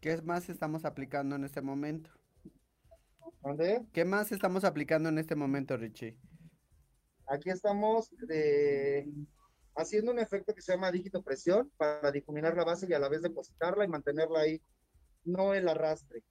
¿Qué 0.00 0.20
más 0.22 0.50
estamos 0.50 0.84
aplicando 0.84 1.36
en 1.36 1.44
este 1.44 1.62
momento? 1.62 2.10
¿Dónde? 3.42 3.86
¿Qué 3.92 4.04
más 4.04 4.32
estamos 4.32 4.64
aplicando 4.64 5.08
en 5.08 5.16
este 5.18 5.34
momento, 5.34 5.78
Richie? 5.78 6.18
Aquí 7.26 7.48
estamos 7.48 8.10
de 8.28 9.08
haciendo 9.76 10.12
un 10.12 10.18
efecto 10.18 10.54
que 10.54 10.62
se 10.62 10.72
llama 10.72 10.92
dígito 10.92 11.22
presión 11.22 11.70
para 11.76 12.10
difuminar 12.12 12.56
la 12.56 12.64
base 12.64 12.86
y 12.88 12.92
a 12.92 12.98
la 12.98 13.08
vez 13.08 13.22
depositarla 13.22 13.84
y 13.84 13.88
mantenerla 13.88 14.40
ahí, 14.40 14.62
no 15.24 15.54
el 15.54 15.68
arrastre, 15.68 16.22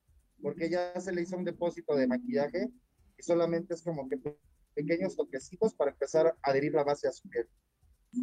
porque 0.41 0.69
ya 0.69 0.99
se 0.99 1.11
le 1.11 1.21
hizo 1.21 1.37
un 1.37 1.43
depósito 1.43 1.95
de 1.95 2.07
maquillaje 2.07 2.69
y 3.17 3.23
solamente 3.23 3.73
es 3.73 3.81
como 3.81 4.07
que 4.07 4.19
pequeños 4.73 5.15
toquecitos 5.15 5.73
para 5.73 5.91
empezar 5.91 6.27
a 6.27 6.37
adherir 6.41 6.73
la 6.73 6.83
base 6.83 7.07
a 7.07 7.11
su 7.11 7.27
piel. 7.29 7.47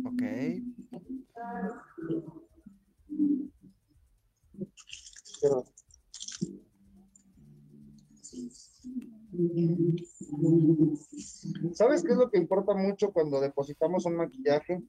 Ok. 0.07 0.23
¿Sabes 11.75 12.03
qué 12.03 12.13
es 12.13 12.19
lo 12.19 12.31
que 12.31 12.39
importa 12.39 12.75
mucho 12.75 13.13
cuando 13.13 13.41
depositamos 13.41 14.07
un 14.07 14.17
maquillaje? 14.17 14.83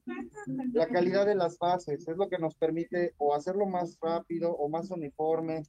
La 0.72 0.86
calidad 0.88 1.26
de 1.26 1.34
las 1.34 1.58
bases 1.58 2.06
es 2.06 2.16
lo 2.16 2.28
que 2.28 2.38
nos 2.38 2.54
permite 2.54 3.14
o 3.18 3.34
hacerlo 3.34 3.66
más 3.66 3.98
rápido 4.00 4.52
o 4.52 4.68
más 4.68 4.90
uniforme 4.90 5.62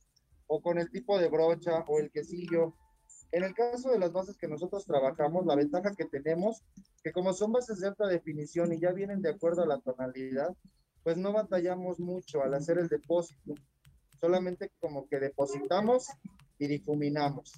o 0.48 0.62
con 0.62 0.78
el 0.78 0.90
tipo 0.92 1.18
de 1.18 1.30
brocha 1.30 1.84
o 1.88 2.00
el 2.00 2.12
quesillo. 2.12 2.74
En 3.32 3.44
el 3.44 3.54
caso 3.54 3.90
de 3.90 4.00
las 4.00 4.12
bases 4.12 4.38
que 4.38 4.48
nosotros 4.48 4.86
trabajamos, 4.86 5.46
la 5.46 5.56
ventaja 5.56 5.96
que 5.96 6.06
tenemos, 6.06 6.64
que 7.04 7.12
como 7.12 7.34
son 7.34 7.52
bases 7.52 7.80
de 7.80 7.88
alta 7.88 8.08
definición 8.08 8.72
y 8.74 8.80
ya 8.80 8.92
vienen 8.92 9.22
de 9.22 9.30
acuerdo 9.30 9.64
a 9.64 9.68
la 9.68 9.80
tonalidad, 9.80 10.56
pues 11.04 11.18
no 11.18 11.34
batallamos 11.34 12.00
mucho 12.00 12.44
al 12.44 12.54
hacer 12.54 12.78
el 12.78 12.88
depósito. 12.88 13.56
Solamente 14.22 14.72
como 14.80 15.08
que 15.08 15.20
depositamos 15.20 16.08
y 16.60 16.68
difuminamos. 16.68 17.52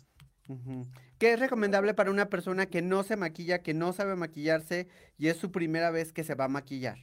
¿Qué 1.18 1.34
es 1.34 1.40
recomendable 1.40 1.94
para 1.94 2.12
una 2.12 2.30
persona 2.30 2.68
que 2.68 2.82
no 2.82 3.04
se 3.04 3.16
maquilla, 3.16 3.64
que 3.64 3.74
no 3.74 3.94
sabe 3.94 4.16
maquillarse 4.16 4.88
y 5.18 5.30
es 5.30 5.38
su 5.38 5.52
primera 5.52 5.90
vez 5.90 6.14
que 6.14 6.24
se 6.24 6.36
va 6.36 6.46
a 6.46 6.50
maquillar? 6.50 6.98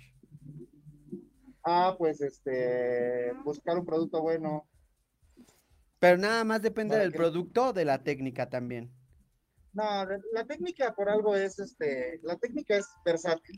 Ah, 1.65 1.95
pues 1.99 2.21
este, 2.21 3.33
buscar 3.45 3.79
un 3.79 3.87
producto 3.87 4.21
bueno. 4.21 4.69
Pero 5.99 6.19
nada 6.19 6.45
más 6.45 6.63
depende 6.63 6.99
del 6.99 7.13
producto 7.13 7.69
o 7.69 7.73
de 7.73 7.85
la 7.85 8.03
técnica 8.03 8.49
también. 8.49 8.93
No, 9.73 9.85
la 10.33 10.45
técnica 10.45 10.95
por 10.95 11.09
algo 11.09 11.35
es, 11.35 11.59
este, 11.59 12.21
la 12.23 12.37
técnica 12.37 12.77
es 12.77 12.87
versátil. 13.05 13.57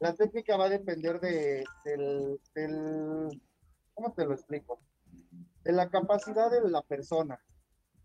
La 0.00 0.14
técnica 0.14 0.56
va 0.56 0.64
a 0.64 0.70
depender 0.70 1.20
de, 1.20 1.64
del, 1.84 2.40
del, 2.54 3.42
¿cómo 3.94 4.12
te 4.14 4.24
lo 4.24 4.32
explico? 4.34 4.80
De 5.62 5.72
la 5.72 5.88
capacidad 5.88 6.50
de 6.50 6.68
la 6.68 6.82
persona 6.82 7.38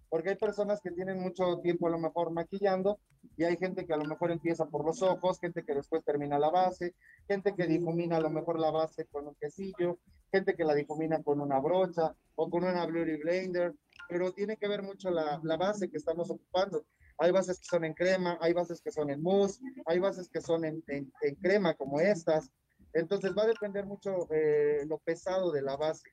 porque 0.09 0.29
hay 0.29 0.35
personas 0.35 0.81
que 0.81 0.91
tienen 0.91 1.19
mucho 1.19 1.59
tiempo 1.61 1.87
a 1.87 1.91
lo 1.91 1.99
mejor 1.99 2.31
maquillando 2.31 2.99
y 3.37 3.43
hay 3.43 3.57
gente 3.57 3.85
que 3.85 3.93
a 3.93 3.97
lo 3.97 4.05
mejor 4.05 4.31
empieza 4.31 4.65
por 4.65 4.85
los 4.85 5.01
ojos, 5.01 5.39
gente 5.39 5.63
que 5.63 5.75
después 5.75 6.03
termina 6.03 6.39
la 6.39 6.49
base, 6.49 6.95
gente 7.27 7.53
que 7.55 7.67
difumina 7.67 8.17
a 8.17 8.21
lo 8.21 8.29
mejor 8.29 8.59
la 8.59 8.71
base 8.71 9.05
con 9.05 9.27
un 9.27 9.35
quesillo, 9.35 9.99
gente 10.31 10.55
que 10.55 10.63
la 10.63 10.73
difumina 10.73 11.21
con 11.23 11.39
una 11.39 11.59
brocha 11.59 12.15
o 12.35 12.49
con 12.49 12.63
una 12.63 12.85
Beauty 12.85 13.17
Blender, 13.17 13.73
pero 14.07 14.33
tiene 14.33 14.57
que 14.57 14.67
ver 14.67 14.81
mucho 14.81 15.11
la, 15.11 15.39
la 15.43 15.57
base 15.57 15.89
que 15.89 15.97
estamos 15.97 16.29
ocupando. 16.29 16.85
Hay 17.17 17.31
bases 17.31 17.59
que 17.59 17.65
son 17.65 17.83
en 17.83 17.93
crema, 17.93 18.37
hay 18.41 18.53
bases 18.53 18.81
que 18.81 18.91
son 18.91 19.09
en 19.09 19.21
mousse, 19.21 19.59
hay 19.85 19.99
bases 19.99 20.29
que 20.29 20.39
son 20.39 20.63
en, 20.63 20.83
en, 20.87 21.11
crema 21.41 21.73
como 21.73 21.99
estas. 21.99 22.49
Entonces 22.93 23.33
va 23.37 23.43
a 23.43 23.47
depender 23.47 23.85
mucho 23.85 24.27
eh, 24.31 24.85
lo 24.87 24.99
pesado 24.99 25.51
de 25.51 25.61
la 25.61 25.75
base 25.75 26.09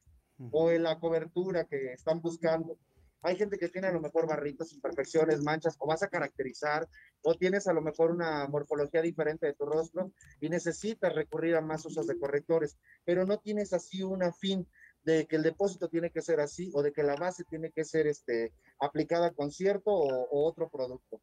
o 0.50 0.70
en 0.70 0.82
la 0.82 0.98
cobertura 0.98 1.64
que 1.64 1.92
están 1.92 2.20
buscando. 2.20 2.76
Hay 3.22 3.36
gente 3.36 3.58
que 3.58 3.68
tiene 3.68 3.88
a 3.88 3.92
lo 3.92 4.00
mejor 4.00 4.28
barritos, 4.28 4.72
imperfecciones, 4.72 5.42
manchas, 5.42 5.76
o 5.78 5.86
vas 5.86 6.02
a 6.02 6.08
caracterizar, 6.08 6.88
o 7.22 7.34
tienes 7.34 7.66
a 7.66 7.72
lo 7.72 7.82
mejor 7.82 8.10
una 8.10 8.46
morfología 8.46 9.02
diferente 9.02 9.46
de 9.46 9.54
tu 9.54 9.64
rostro 9.64 10.12
y 10.40 10.48
necesitas 10.48 11.14
recurrir 11.14 11.56
a 11.56 11.60
más 11.60 11.84
usos 11.84 12.06
de 12.06 12.18
correctores, 12.18 12.76
pero 13.04 13.26
no 13.26 13.38
tienes 13.38 13.72
así 13.72 14.02
una 14.02 14.32
fin 14.32 14.68
de 15.04 15.26
que 15.26 15.36
el 15.36 15.42
depósito 15.42 15.88
tiene 15.88 16.10
que 16.10 16.22
ser 16.22 16.40
así 16.40 16.70
o 16.74 16.82
de 16.82 16.92
que 16.92 17.02
la 17.02 17.16
base 17.16 17.44
tiene 17.44 17.70
que 17.70 17.84
ser 17.84 18.06
este, 18.06 18.52
aplicada 18.80 19.32
con 19.32 19.50
cierto 19.50 19.90
o 19.90 20.46
otro 20.46 20.68
producto. 20.68 21.20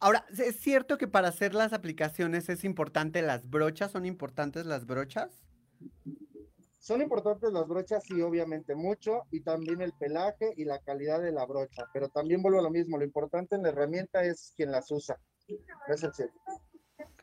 Ahora, 0.00 0.26
¿es 0.36 0.56
cierto 0.60 0.98
que 0.98 1.08
para 1.08 1.28
hacer 1.28 1.54
las 1.54 1.72
aplicaciones 1.72 2.48
es 2.48 2.64
importante 2.64 3.22
las 3.22 3.48
brochas? 3.48 3.92
¿Son 3.92 4.04
importantes 4.04 4.66
las 4.66 4.86
brochas? 4.86 5.30
Son 6.84 7.00
importantes 7.00 7.50
las 7.50 7.66
brochas, 7.66 8.04
sí, 8.04 8.20
obviamente 8.20 8.74
mucho, 8.74 9.22
y 9.30 9.40
también 9.40 9.80
el 9.80 9.94
pelaje 9.94 10.52
y 10.54 10.66
la 10.66 10.80
calidad 10.80 11.22
de 11.22 11.32
la 11.32 11.46
brocha, 11.46 11.86
pero 11.94 12.10
también 12.10 12.42
vuelvo 12.42 12.58
a 12.58 12.62
lo 12.62 12.70
mismo, 12.70 12.98
lo 12.98 13.04
importante 13.04 13.56
en 13.56 13.62
la 13.62 13.70
herramienta 13.70 14.22
es 14.22 14.52
quien 14.54 14.70
las 14.70 14.90
usa. 14.90 15.18
Es 15.88 16.06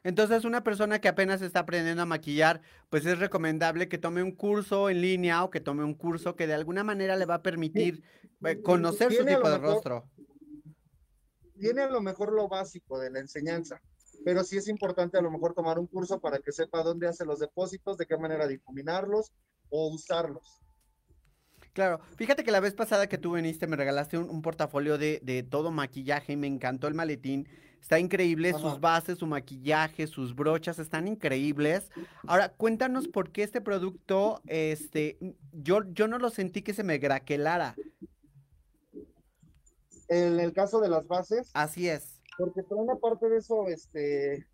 Entonces, 0.04 0.45
una 0.45 0.63
persona 0.63 1.00
que 1.00 1.10
apenas 1.10 1.43
está 1.43 1.60
aprendiendo 1.60 2.02
a 2.02 2.08
maquillar, 2.08 2.63
pues 2.89 3.06
es 3.06 3.19
recomendable 3.19 3.88
que 3.88 4.00
tome 4.00 4.24
un 4.24 4.32
curso 4.32 4.89
en 4.89 5.00
línea 5.00 5.43
o 5.43 5.52
que 5.52 5.60
tome 5.60 5.84
un 5.84 5.93
curso 5.93 6.36
que 6.36 6.47
de 6.47 6.56
alguna 6.56 6.84
manera 6.84 7.15
le 7.15 7.28
va 7.28 7.36
a 7.36 7.43
permitir 7.43 8.04
eh, 8.43 8.63
conocer 8.63 9.13
su 9.13 9.24
tipo 9.24 9.47
de 9.47 9.60
rostro. 9.60 10.10
Tiene 11.60 11.84
a 11.84 11.89
lo 11.91 12.02
mejor 12.02 12.34
lo 12.34 12.47
básico 12.47 12.97
de 12.97 13.12
la 13.12 13.19
enseñanza, 13.19 13.80
pero 14.24 14.44
sí 14.44 14.58
es 14.58 14.68
importante 14.68 15.18
a 15.18 15.22
lo 15.22 15.32
mejor 15.32 15.54
tomar 15.54 15.80
un 15.80 15.88
curso 15.88 16.20
para 16.20 16.40
que 16.40 16.52
sepa 16.52 16.84
dónde 16.84 17.08
hace 17.08 17.26
los 17.26 17.40
depósitos, 17.40 17.98
de 17.98 18.06
qué 18.06 18.18
manera 18.18 18.48
difuminarlos 18.48 19.34
o 19.70 19.90
usarlos. 19.90 20.62
Claro, 21.74 22.02
fíjate 22.18 22.44
que 22.44 22.52
la 22.52 22.60
vez 22.60 22.74
pasada 22.74 23.08
que 23.08 23.18
tú 23.18 23.34
viniste 23.34 23.66
me 23.66 23.78
regalaste 23.78 24.18
un, 24.18 24.42
portafolio 24.42 24.98
de, 24.98 25.48
todo 25.50 25.72
maquillaje 25.72 26.34
y 26.34 26.38
me 26.38 26.48
encantó 26.48 26.88
el 26.88 26.94
maletín. 26.94 27.48
Está 27.80 27.98
increíble, 27.98 28.54
sus 28.54 28.80
bases, 28.80 29.18
su 29.18 29.26
maquillaje, 29.26 30.06
sus 30.06 30.36
brochas 30.36 30.78
están 30.78 31.08
increíbles. 31.08 31.90
Ahora, 32.28 32.50
cuéntanos 32.50 33.08
por 33.08 33.32
qué 33.32 33.42
este 33.42 33.60
producto, 33.60 34.42
este, 34.46 35.18
yo, 35.52 35.84
yo 35.92 36.08
no 36.08 36.20
lo 36.20 36.30
sentí 36.30 36.62
que 36.62 36.74
se 36.74 36.84
me 36.84 37.00
graquelara. 37.00 37.76
En 40.10 40.40
el 40.40 40.54
caso 40.54 40.80
de 40.80 40.90
las 40.90 41.08
bases. 41.08 41.50
Así 41.54 41.88
es. 41.88 42.21
Porque 42.38 42.63
por 42.63 42.78
una 42.78 42.96
parte 42.96 43.30
de 43.30 43.38
eso, 43.38 43.67
este, 43.67 44.48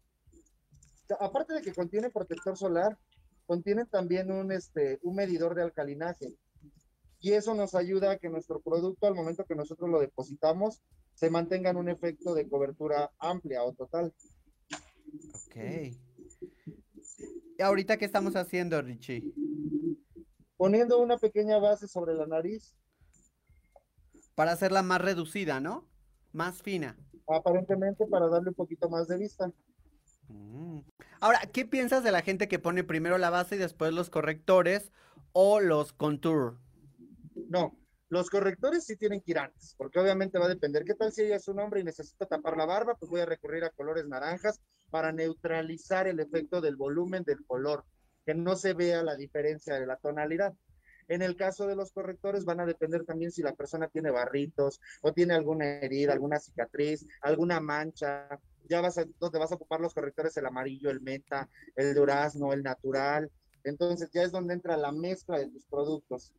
aparte 1.20 1.54
de 1.54 1.62
que 1.62 1.74
contiene 1.74 2.10
protector 2.10 2.58
solar, 2.58 2.98
contiene 3.46 3.86
también 3.86 4.32
un, 4.32 4.52
este, 4.52 5.00
un 5.04 5.16
medidor 5.16 5.56
de 5.56 5.63
alcalinaje. 5.63 6.36
Y 7.20 7.32
eso 7.32 7.56
nos 7.56 7.74
ayuda 7.74 8.12
a 8.12 8.18
que 8.18 8.30
nuestro 8.30 8.60
producto, 8.60 9.08
al 9.08 9.16
momento 9.16 9.46
que 9.46 9.56
nosotros 9.56 9.90
lo 9.90 10.00
depositamos, 10.00 10.82
se 11.16 11.30
mantenga 11.32 11.72
en 11.72 11.78
un 11.78 11.90
efecto 11.90 12.36
de 12.36 12.48
cobertura 12.48 13.12
amplia 13.18 13.63
o 13.63 13.74
total. 13.74 14.13
Ok. 15.48 15.56
¿Y 17.58 17.62
ahorita 17.62 17.98
qué 17.98 18.06
estamos 18.06 18.36
haciendo, 18.36 18.80
Richie? 18.82 19.34
Poniendo 20.58 21.00
una 21.00 21.18
pequeña 21.18 21.58
base 21.58 21.88
sobre 21.88 22.13
la 22.13 22.28
nariz, 22.28 22.76
Para 24.36 24.52
hacerla 24.52 24.84
más 24.84 25.02
reducida, 25.02 25.60
¿no? 25.60 25.90
Más 26.32 26.62
fina. 26.62 26.96
Aparentemente 27.28 28.06
para 28.08 28.28
darle 28.28 28.50
un 28.50 28.56
poquito 28.56 28.90
más 28.90 29.08
de 29.08 29.18
vista. 29.18 29.52
Mm. 30.30 30.80
Ahora, 31.20 31.40
¿qué 31.52 31.66
piensas 31.66 32.04
de 32.04 32.12
la 32.12 32.22
gente 32.22 32.48
que 32.48 32.60
pone 32.60 32.84
primero 32.84 33.18
la 33.18 33.30
base 33.30 33.56
y 33.56 33.60
después 33.60 33.94
los 33.94 34.10
correctores 34.10 34.92
o 35.34 35.60
los 35.60 35.94
contour? 35.94 36.58
No, 37.50 37.78
los 38.10 38.30
correctores 38.30 38.86
sí 38.86 38.96
tienen 38.96 39.22
que 39.22 39.32
ir 39.32 39.40
antes, 39.40 39.76
porque 39.78 40.00
obviamente 40.00 40.40
va 40.40 40.46
a 40.46 40.50
depender. 40.50 40.84
¿Qué 40.86 40.94
tal 40.94 41.12
si 41.12 41.24
ella 41.24 41.36
es 41.36 41.48
un 41.48 41.60
hombre 41.60 41.82
y 41.82 41.84
necesita 41.84 42.26
tapar 42.26 42.56
la 42.56 42.66
barba? 42.66 42.96
Pues 42.96 43.10
voy 43.10 43.22
a 43.22 43.26
recurrir 43.26 43.63
a 43.63 43.70
colores 43.70 44.08
naranjas 44.08 44.62
para 44.90 45.12
neutralizar 45.12 46.08
el 46.08 46.20
efecto 46.20 46.62
del 46.62 46.78
volumen 46.78 47.24
del 47.24 47.46
color, 47.46 47.84
que 48.26 48.34
no 48.34 48.56
se 48.56 48.74
vea 48.74 49.04
la 49.04 49.16
diferencia 49.16 49.80
de 49.80 49.86
la 49.86 49.98
tonalidad. 49.98 50.54
En 51.08 51.22
el 51.22 51.36
caso 51.36 51.67
de 51.67 51.76
los 51.76 51.91
correctores 51.91 52.46
van 52.46 52.60
a 52.60 52.65
depender 52.65 53.06
también 53.06 53.32
si 53.32 53.41
la 53.41 53.54
persona 53.54 53.88
tiene 53.88 54.12
barritos 54.12 54.82
o 55.02 55.13
tiene 55.13 55.34
alguna 55.34 55.65
herida, 55.80 56.13
alguna 56.13 56.39
cicatriz, 56.39 57.06
alguna 57.22 57.60
mancha. 57.60 58.28
Ya 58.70 58.82
vas 58.82 58.98
a, 58.98 59.06
donde 59.20 59.39
vas 59.39 59.52
a 59.52 59.56
ocupar 59.56 59.80
los 59.80 59.93
correctores, 59.93 60.36
el 60.38 60.46
amarillo, 60.46 60.89
el 60.89 61.02
meta, 61.02 61.50
el 61.76 61.93
durazno, 61.96 62.52
el 62.52 62.63
natural. 62.63 63.32
Entonces 63.63 64.10
ya 64.13 64.24
es 64.24 64.32
donde 64.32 64.54
entra 64.54 64.76
la 64.78 64.91
mezcla 64.91 65.39
de 65.39 65.50
tus 65.50 65.65
productos. 65.65 66.34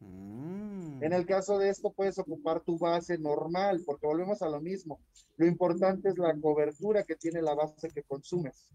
Mm. 0.00 1.02
En 1.02 1.12
el 1.12 1.26
caso 1.26 1.58
de 1.58 1.68
esto 1.68 1.90
puedes 1.90 2.18
ocupar 2.18 2.60
tu 2.60 2.78
base 2.78 3.18
normal, 3.18 3.82
porque 3.84 4.06
volvemos 4.06 4.42
a 4.42 4.48
lo 4.48 4.60
mismo. 4.60 5.00
Lo 5.36 5.46
importante 5.46 6.08
es 6.08 6.18
la 6.18 6.34
cobertura 6.40 7.02
que 7.02 7.16
tiene 7.16 7.42
la 7.42 7.54
base 7.54 7.88
que 7.90 8.02
consumes. 8.02 8.68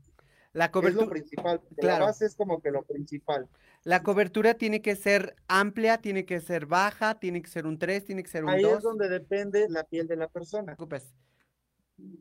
La 0.58 0.66
Es 0.66 0.70
lo 0.70 0.82
cobertura, 0.82 1.10
principal. 1.10 1.62
claro. 1.78 2.00
La 2.00 2.06
base 2.08 2.26
es 2.26 2.36
como 2.36 2.60
que 2.62 2.72
lo 2.72 2.82
principal. 2.84 3.48
la 3.84 4.02
cobertura 4.02 4.56
tiene 4.56 4.82
que 4.82 4.96
ser 4.96 5.36
amplia, 5.48 6.00
tiene 6.00 6.26
que 6.26 6.40
ser 6.40 6.66
baja, 6.66 7.20
tiene 7.20 7.44
que 7.44 7.48
ser 7.50 7.68
un 7.68 7.78
3, 7.78 8.04
tiene 8.06 8.24
que 8.24 8.30
ser 8.30 8.44
un 8.44 8.50
Ahí 8.50 8.64
2. 8.64 8.78
es 8.78 8.84
donde 8.84 9.08
depende 9.08 9.70
la 9.70 9.84
piel 9.84 10.08
de 10.08 10.16
la 10.16 10.28
persona. 10.28 10.76
Preocupes. 10.76 11.14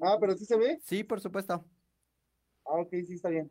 Ah, 0.03 0.19
pero 0.21 0.37
sí 0.37 0.45
se 0.45 0.57
ve. 0.59 0.79
Sí, 0.85 1.03
por 1.03 1.21
supuesto. 1.21 1.65
Ah, 2.67 2.75
ok, 2.81 2.91
sí 3.07 3.15
está 3.15 3.31
bien. 3.31 3.51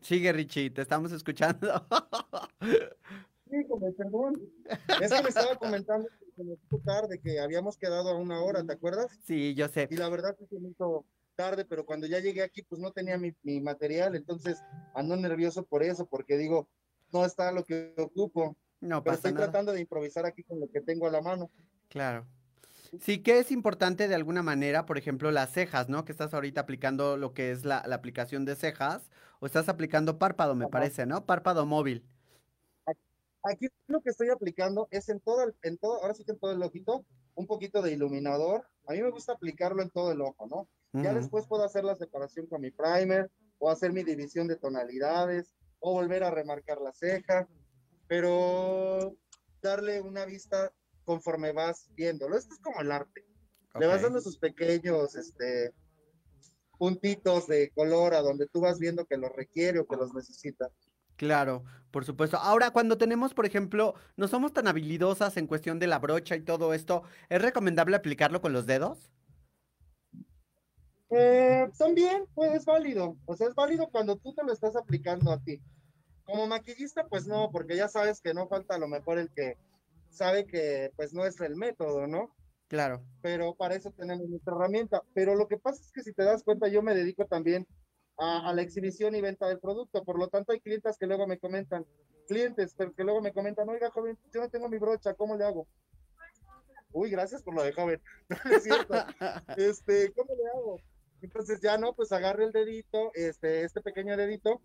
Sigue, 0.00 0.32
Richie, 0.32 0.70
te 0.70 0.82
estamos 0.82 1.10
escuchando. 1.12 1.86
Híjole, 3.50 3.92
perdón. 3.92 4.34
Es 5.00 5.12
que 5.12 5.22
me 5.22 5.28
estaba 5.30 5.56
comentando 5.56 6.08
que 6.36 6.42
me 6.44 6.56
tarde, 6.84 7.20
que 7.20 7.40
habíamos 7.40 7.76
quedado 7.76 8.10
a 8.10 8.16
una 8.18 8.42
hora, 8.42 8.64
¿te 8.64 8.72
acuerdas? 8.72 9.18
sí, 9.24 9.54
yo 9.54 9.68
sé. 9.68 9.88
Y 9.90 9.96
la 9.96 10.08
verdad 10.08 10.36
que 10.36 10.46
se 10.46 10.58
me 10.60 10.68
hizo 10.68 11.04
tarde, 11.34 11.64
pero 11.64 11.84
cuando 11.84 12.06
ya 12.06 12.18
llegué 12.20 12.42
aquí, 12.42 12.62
pues 12.62 12.80
no 12.80 12.90
tenía 12.92 13.18
mi, 13.18 13.32
mi 13.42 13.60
material, 13.60 14.16
entonces 14.16 14.62
ando 14.94 15.16
nervioso 15.16 15.64
por 15.64 15.82
eso, 15.82 16.06
porque 16.06 16.36
digo, 16.36 16.68
no 17.12 17.24
está 17.24 17.52
lo 17.52 17.64
que 17.64 17.94
ocupo, 17.98 18.56
No 18.80 19.02
pero 19.02 19.16
estoy 19.16 19.32
nada. 19.32 19.46
tratando 19.46 19.72
de 19.72 19.80
improvisar 19.80 20.26
aquí 20.26 20.42
con 20.42 20.60
lo 20.60 20.68
que 20.68 20.80
tengo 20.80 21.06
a 21.06 21.10
la 21.10 21.20
mano. 21.20 21.50
Claro. 21.88 22.26
Sí 23.00 23.22
que 23.22 23.38
es 23.38 23.50
importante 23.50 24.08
de 24.08 24.14
alguna 24.14 24.42
manera, 24.42 24.86
por 24.86 24.98
ejemplo, 24.98 25.30
las 25.30 25.50
cejas, 25.50 25.88
¿no? 25.88 26.04
Que 26.04 26.12
estás 26.12 26.32
ahorita 26.32 26.60
aplicando 26.60 27.16
lo 27.16 27.34
que 27.34 27.50
es 27.50 27.64
la, 27.64 27.82
la 27.86 27.96
aplicación 27.96 28.44
de 28.44 28.54
cejas, 28.56 29.10
o 29.40 29.46
estás 29.46 29.68
aplicando 29.68 30.18
párpado, 30.18 30.54
me 30.54 30.64
Ajá. 30.64 30.70
parece, 30.70 31.06
¿no? 31.06 31.26
Párpado 31.26 31.66
móvil. 31.66 32.04
Aquí 33.42 33.68
lo 33.88 34.00
que 34.00 34.10
estoy 34.10 34.30
aplicando 34.30 34.88
es 34.90 35.08
en 35.08 35.20
todo, 35.20 35.42
el- 35.44 35.54
en 35.62 35.76
todo, 35.76 36.00
ahora 36.02 36.14
sí 36.14 36.24
que 36.24 36.32
en 36.32 36.38
todo 36.38 36.52
el 36.52 36.62
ojito, 36.62 37.04
un 37.34 37.46
poquito 37.46 37.82
de 37.82 37.92
iluminador. 37.92 38.64
A 38.86 38.92
mí 38.92 39.02
me 39.02 39.10
gusta 39.10 39.32
aplicarlo 39.32 39.82
en 39.82 39.90
todo 39.90 40.12
el 40.12 40.20
ojo, 40.22 40.46
¿no? 40.46 40.68
Ya 41.02 41.10
Ujú. 41.10 41.20
después 41.20 41.46
puedo 41.46 41.64
hacer 41.64 41.84
la 41.84 41.96
separación 41.96 42.46
con 42.46 42.60
mi 42.60 42.70
primer, 42.70 43.30
o 43.58 43.70
hacer 43.70 43.92
mi 43.92 44.04
división 44.04 44.46
de 44.46 44.56
tonalidades, 44.56 45.52
o 45.80 45.92
volver 45.92 46.22
a 46.22 46.30
remarcar 46.30 46.80
la 46.80 46.92
ceja, 46.92 47.48
pero 48.06 49.16
darle 49.60 50.00
una 50.00 50.24
vista 50.24 50.72
conforme 51.04 51.52
vas 51.52 51.90
viéndolo. 51.96 52.36
Esto 52.36 52.54
es 52.54 52.60
como 52.60 52.80
el 52.80 52.92
arte. 52.92 53.24
Le 53.78 53.86
vas 53.86 54.02
dando 54.02 54.20
sus 54.20 54.38
pequeños 54.38 55.16
este, 55.16 55.72
puntitos 56.78 57.48
de 57.48 57.70
color 57.74 58.14
a 58.14 58.22
donde 58.22 58.46
tú 58.46 58.60
vas 58.60 58.78
viendo 58.78 59.04
que 59.04 59.16
los 59.16 59.32
requiere 59.34 59.80
o 59.80 59.86
que 59.86 59.96
los 59.96 60.14
necesita. 60.14 60.70
Claro, 61.16 61.64
por 61.90 62.04
supuesto. 62.04 62.36
Ahora, 62.36 62.70
cuando 62.70 62.98
tenemos, 62.98 63.34
por 63.34 63.46
ejemplo, 63.46 63.94
no 64.16 64.28
somos 64.28 64.52
tan 64.52 64.68
habilidosas 64.68 65.36
en 65.36 65.46
cuestión 65.46 65.78
de 65.78 65.86
la 65.86 65.98
brocha 65.98 66.36
y 66.36 66.42
todo 66.42 66.74
esto, 66.74 67.02
¿es 67.28 67.42
recomendable 67.42 67.96
aplicarlo 67.96 68.40
con 68.40 68.52
los 68.52 68.66
dedos? 68.66 69.10
Eh, 71.16 71.70
también, 71.78 72.26
pues 72.34 72.52
es 72.54 72.64
válido. 72.64 73.16
O 73.26 73.36
sea, 73.36 73.48
es 73.48 73.54
válido 73.54 73.88
cuando 73.90 74.16
tú 74.16 74.34
te 74.34 74.42
lo 74.42 74.52
estás 74.52 74.74
aplicando 74.74 75.30
a 75.30 75.38
ti. 75.38 75.60
Como 76.24 76.46
maquillista, 76.46 77.06
pues 77.06 77.26
no, 77.26 77.50
porque 77.52 77.76
ya 77.76 77.88
sabes 77.88 78.20
que 78.20 78.34
no 78.34 78.48
falta 78.48 78.74
a 78.74 78.78
lo 78.78 78.88
mejor 78.88 79.18
el 79.18 79.30
que 79.30 79.56
sabe 80.10 80.46
que 80.46 80.90
pues 80.96 81.12
no 81.12 81.24
es 81.24 81.40
el 81.40 81.54
método, 81.54 82.06
¿no? 82.06 82.34
Claro. 82.68 83.04
Pero 83.22 83.54
para 83.54 83.76
eso 83.76 83.92
tenemos 83.92 84.28
nuestra 84.28 84.54
herramienta. 84.54 85.02
Pero 85.14 85.36
lo 85.36 85.46
que 85.46 85.58
pasa 85.58 85.80
es 85.82 85.92
que 85.92 86.02
si 86.02 86.12
te 86.12 86.24
das 86.24 86.42
cuenta, 86.42 86.66
yo 86.66 86.82
me 86.82 86.94
dedico 86.94 87.26
también 87.26 87.66
a, 88.18 88.48
a 88.48 88.52
la 88.52 88.62
exhibición 88.62 89.14
y 89.14 89.20
venta 89.20 89.46
del 89.46 89.60
producto. 89.60 90.02
Por 90.02 90.18
lo 90.18 90.28
tanto, 90.28 90.52
hay 90.52 90.60
clientes 90.60 90.96
que 90.98 91.06
luego 91.06 91.28
me 91.28 91.38
comentan, 91.38 91.86
clientes, 92.26 92.74
pero 92.76 92.92
que 92.92 93.04
luego 93.04 93.20
me 93.20 93.32
comentan, 93.32 93.68
oiga, 93.68 93.90
joven, 93.90 94.18
yo 94.32 94.40
no 94.40 94.48
tengo 94.48 94.68
mi 94.68 94.78
brocha, 94.78 95.14
¿cómo 95.14 95.36
le 95.36 95.44
hago? 95.44 95.68
Uy, 96.92 97.10
gracias 97.10 97.42
por 97.42 97.54
lo 97.54 97.62
de 97.62 97.72
joven. 97.72 98.00
No 98.44 98.56
es 98.56 98.62
cierto. 98.62 98.94
Este, 99.56 100.12
¿cómo 100.12 100.34
le 100.34 100.48
hago? 100.48 100.93
Entonces 101.24 101.60
ya 101.62 101.78
no, 101.78 101.94
pues 101.94 102.12
agarre 102.12 102.44
el 102.44 102.52
dedito, 102.52 103.10
este, 103.14 103.64
este 103.64 103.80
pequeño 103.80 104.16
dedito, 104.16 104.60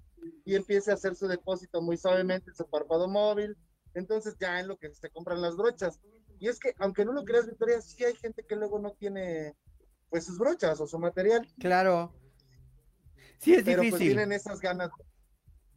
y 0.45 0.56
empiece 0.56 0.91
a 0.91 0.95
hacer 0.95 1.15
su 1.15 1.28
depósito 1.28 1.82
muy 1.82 1.95
suavemente 1.98 2.50
en 2.52 2.56
su 2.56 2.69
párpado 2.69 3.08
móvil. 3.08 3.58
Entonces 3.93 4.36
ya 4.39 4.60
en 4.60 4.67
lo 4.67 4.78
que 4.78 4.93
se 4.93 5.10
compran 5.10 5.41
las 5.41 5.56
brochas. 5.56 6.00
Y 6.39 6.48
es 6.48 6.60
que, 6.60 6.74
aunque 6.80 7.06
no 7.06 7.13
lo 7.13 7.24
creas, 7.24 7.48
Victoria, 7.48 7.82
sí 7.82 8.04
hay 8.04 8.15
gente 8.15 8.43
que 8.43 8.56
luego 8.56 8.78
no 8.80 8.91
tiene 8.91 9.56
pues 10.10 10.26
sus 10.26 10.38
brochas 10.38 10.80
o 10.82 10.88
su 10.88 11.00
material, 11.00 11.48
Claro. 11.60 12.13
Sí, 13.38 13.54
es 13.54 13.63
pero 13.63 13.78
pues 13.82 13.93
difícil. 13.93 14.08
tienen 14.15 14.32
esas 14.34 14.60
ganas 14.60 14.89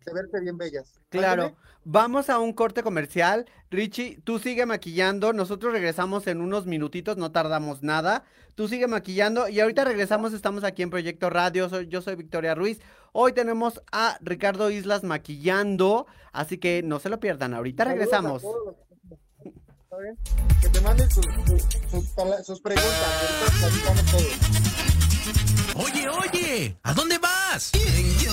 de 0.04 0.12
verse 0.12 0.40
bien 0.40 0.56
bellas. 0.58 0.92
Claro. 1.08 1.54
Vamos 1.84 2.30
a 2.30 2.38
un 2.38 2.52
corte 2.52 2.82
comercial. 2.82 3.46
Richie, 3.70 4.20
tú 4.22 4.38
sigue 4.38 4.66
maquillando. 4.66 5.32
Nosotros 5.32 5.72
regresamos 5.72 6.26
en 6.28 6.40
unos 6.40 6.66
minutitos, 6.66 7.16
no 7.16 7.32
tardamos 7.32 7.82
nada. 7.82 8.24
Tú 8.54 8.68
sigue 8.68 8.86
maquillando 8.86 9.48
y 9.48 9.58
ahorita 9.60 9.84
regresamos. 9.84 10.32
Estamos 10.32 10.62
aquí 10.64 10.82
en 10.82 10.90
Proyecto 10.90 11.28
Radio. 11.30 11.68
Soy, 11.68 11.88
yo 11.88 12.00
soy 12.02 12.14
Victoria 12.16 12.54
Ruiz. 12.54 12.80
Hoy 13.12 13.32
tenemos 13.32 13.82
a 13.90 14.16
Ricardo 14.20 14.70
Islas 14.70 15.02
maquillando, 15.02 16.06
así 16.32 16.58
que 16.58 16.82
no 16.82 16.98
se 17.00 17.08
lo 17.08 17.18
pierdan. 17.18 17.52
Ahorita 17.54 17.84
regresamos. 17.84 18.42
que- 20.60 20.68
te 20.68 20.80
manden 20.80 21.10
sus, 21.10 21.24
sus- 21.46 21.66
sus 21.90 22.04
pala- 22.10 22.42
sus 22.44 22.60
preguntas. 22.60 22.94
ahorita 22.94 23.68
platicamos 23.68 24.06
todos. 24.06 25.86
Oye, 25.86 26.08
oye, 26.08 26.76
¿a 26.82 26.94
dónde 26.94 27.18
vas? 27.18 27.70
¿Quién, 27.72 28.18
yo? 28.18 28.32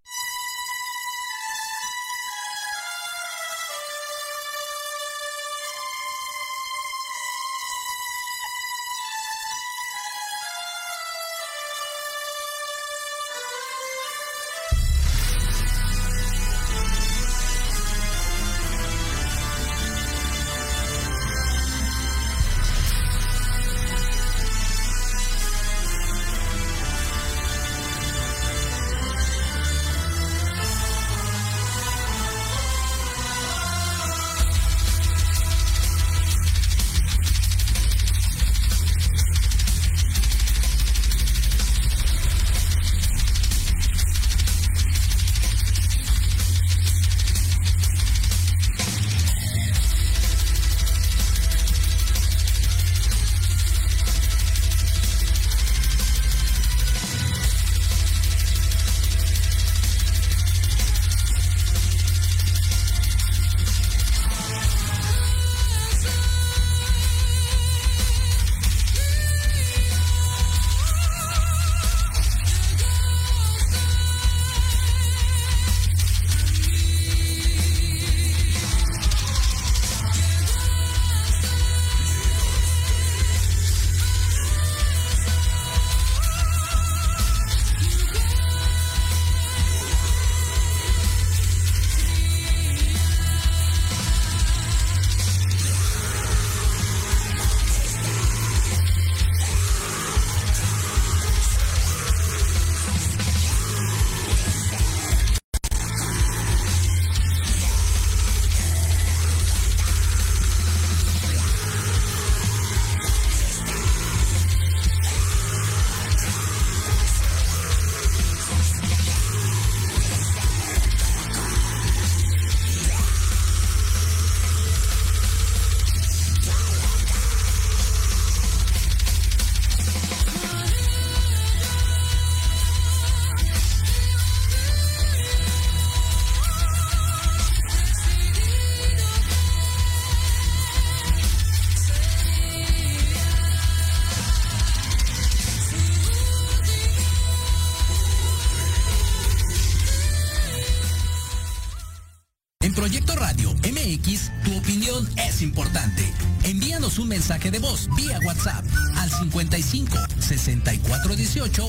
vía 157.95 158.19
WhatsApp 158.25 158.65
al 158.97 159.09
55 159.09 159.97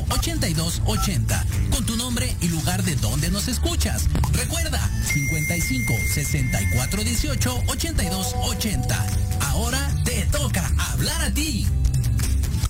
82 0.09 0.83
80 0.85 1.47
con 1.71 1.87
tu 1.87 1.97
nombre 1.97 2.35
y 2.41 2.49
lugar 2.49 2.83
de 2.83 2.97
donde 2.97 3.31
nos 3.31 3.49
escuchas. 3.49 4.09
Recuerda 4.33 4.81
55 5.13 5.93
6418 6.15 7.63
8280. 7.69 9.07
Ahora 9.41 9.79
te 10.05 10.27
toca 10.27 10.71
hablar 10.93 11.23
a 11.23 11.33
ti. 11.33 11.67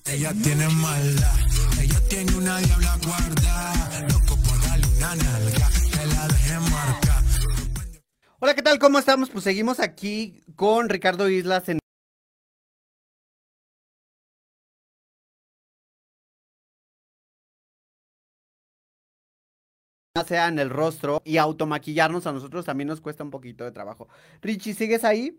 Ella 0.07 0.35
tiene 0.43 0.69
mala, 0.69 1.33
ella 1.81 2.01
tiene 2.09 2.35
una 2.35 2.59
diabla 2.59 2.99
guarda, 3.03 4.09
loco 4.09 4.37
por 4.37 4.59
una 4.97 5.15
nalga. 5.15 5.71
Hola, 8.41 8.55
¿qué 8.55 8.63
tal? 8.63 8.79
¿Cómo 8.79 8.99
estamos? 8.99 9.31
Pues 9.31 9.45
seguimos 9.45 9.79
aquí 9.79 10.43
con 10.57 10.89
Ricardo 10.89 11.29
Islas 11.29 11.69
en 11.69 11.82
sea 20.25 20.49
en 20.49 20.59
el 20.59 20.71
rostro 20.71 21.23
y 21.25 21.37
automaquillarnos 21.37 22.27
a 22.27 22.33
nosotros 22.33 22.65
también 22.65 22.89
nos 22.89 23.01
cuesta 23.01 23.25
un 23.25 23.31
poquito 23.31 23.65
de 23.65 23.73
trabajo. 23.73 24.09
Richie, 24.41 24.75
¿sigues 24.75 25.05
ahí? 25.05 25.39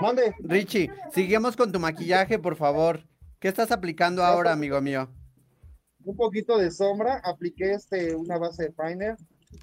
Mande. 0.00 0.34
Richie, 0.40 0.90
seguimos 1.12 1.56
con 1.56 1.72
tu 1.72 1.78
maquillaje, 1.78 2.38
por 2.38 2.56
favor. 2.56 3.04
¿Qué 3.38 3.48
estás 3.48 3.70
aplicando 3.70 4.22
ahora, 4.22 4.52
amigo 4.52 4.80
mío? 4.80 5.08
Un 6.04 6.16
poquito 6.16 6.58
de 6.58 6.70
sombra, 6.70 7.20
apliqué 7.24 7.72
este, 7.72 8.14
una 8.14 8.38
base 8.38 8.64
de 8.64 8.72
primer, 8.72 9.16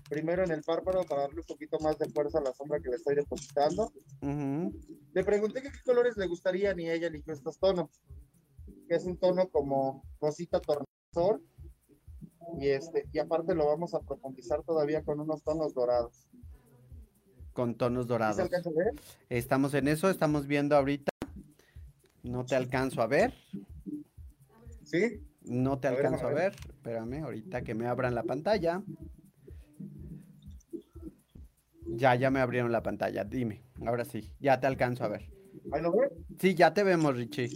primero 0.10 0.43
en 0.43 0.51
el 0.51 0.63
párpado 0.63 1.03
para 1.03 1.23
darle 1.23 1.41
un 1.41 1.45
poquito 1.45 1.77
más 1.80 1.97
de 1.97 2.10
fuerza 2.10 2.39
a 2.39 2.41
la 2.41 2.53
sombra 2.53 2.80
que 2.80 2.89
le 2.89 2.95
estoy 2.95 3.15
depositando. 3.15 3.91
Ujú. 4.21 4.73
Le 5.13 5.23
pregunté 5.23 5.62
que 5.62 5.71
qué 5.71 5.80
colores 5.86 6.17
le 6.17 6.27
gustarían 6.27 6.80
y 6.80 6.89
ella 6.89 7.08
eligió 7.08 7.34
estos 7.34 7.60
tonos, 7.60 7.89
que 8.88 8.95
es 8.95 9.06
un 9.06 9.17
tono 9.17 9.50
como 9.50 10.04
rosita 10.19 10.60
tornasol. 10.60 11.43
Y 12.60 12.69
este, 12.69 13.06
y 13.12 13.19
aparte 13.19 13.54
lo 13.54 13.65
vamos 13.67 13.93
a 13.93 14.00
profundizar 14.00 14.63
todavía 14.63 15.04
con 15.04 15.19
unos 15.19 15.43
tonos 15.43 15.73
dorados. 15.73 16.28
Con 17.54 17.76
tonos 17.76 18.06
¿Sí 18.06 18.10
dorados. 18.10 18.36
se 18.38 18.41
alcanza 18.43 18.69
a 18.69 18.73
ver? 18.73 18.93
Estamos 19.30 19.73
en 19.73 19.88
eso, 19.88 20.10
estamos 20.10 20.47
viendo 20.47 20.76
ahorita. 20.76 21.12
No 22.23 22.45
te 22.45 22.56
alcanzo 22.56 23.02
a 23.02 23.08
ver. 23.08 23.34
¿Sí? 24.84 25.21
No 25.43 25.80
te 25.80 25.88
A 25.88 25.91
ver, 25.91 26.06
alcanzo 26.06 26.28
a 26.28 26.34
ver. 26.34 26.54
Espérame, 26.54 27.23
ahorita 27.23 27.62
que 27.63 27.73
me 27.73 27.88
abran 27.88 28.15
la 28.15 28.23
pantalla. 28.23 28.82
Ya, 31.86 32.15
ya 32.15 32.30
me 32.30 32.39
abrieron 32.39 32.71
la 32.71 32.84
pantalla. 32.84 33.23
Dime, 33.23 33.63
ahora 33.86 34.06
sí, 34.06 34.30
ya 34.39 34.60
te 34.60 34.67
alcanzo 34.67 35.04
a 35.04 35.08
ver. 35.10 35.30
¿Ahí 35.71 35.82
lo 35.82 35.91
ve? 35.91 36.10
Sí, 36.39 36.54
ya 36.54 36.73
te 36.73 36.84
vemos, 36.84 37.15
Richie. 37.15 37.50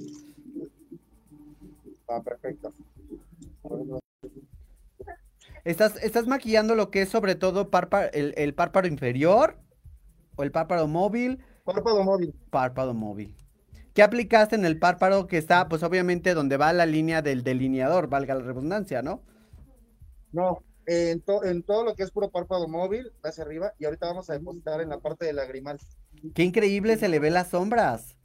Ah, 2.12 2.22
perfecto. 2.22 2.74
¿Estás, 5.64 5.96
estás 6.04 6.28
maquillando 6.28 6.76
lo 6.76 6.90
que 6.92 7.04
es 7.04 7.10
sobre 7.10 7.36
todo 7.36 7.70
párpa- 7.70 8.08
el, 8.08 8.34
el 8.36 8.54
párpado 8.54 8.88
inferior? 8.88 9.58
¿O 10.36 10.44
el 10.44 10.52
párpado 10.52 10.88
móvil? 10.88 11.40
Párpado 11.64 12.04
móvil. 12.04 12.34
Párpado 12.50 12.94
móvil. 12.94 13.36
¿Qué 13.94 14.04
aplicaste 14.04 14.56
en 14.56 14.66
el 14.66 14.80
párpado 14.80 15.28
que 15.28 15.38
está, 15.38 15.70
pues 15.70 15.84
obviamente, 15.84 16.34
donde 16.34 16.58
va 16.58 16.74
la 16.74 16.86
línea 16.86 17.22
del 17.22 17.44
delineador, 17.44 18.08
valga 18.08 18.36
la 18.36 18.42
redundancia, 18.44 19.02
¿no? 19.02 19.22
No, 20.32 20.64
en, 20.86 21.22
to- 21.22 21.44
en 21.44 21.62
todo 21.64 21.84
lo 21.84 21.96
que 21.96 22.04
es 22.04 22.12
puro 22.12 22.30
párpado 22.32 22.68
móvil, 22.68 23.12
hacia 23.24 23.44
arriba, 23.44 23.74
y 23.78 23.86
ahorita 23.86 24.08
vamos 24.08 24.30
a 24.30 24.34
depositar 24.34 24.82
en 24.82 24.90
la 24.90 25.00
parte 25.00 25.26
de 25.26 25.34
lagrimal. 25.34 25.78
Qué 26.34 26.44
increíble 26.44 26.98
se 26.98 27.10
le 27.10 27.20
ve 27.20 27.30
las 27.32 27.50
sombras. 27.50 28.18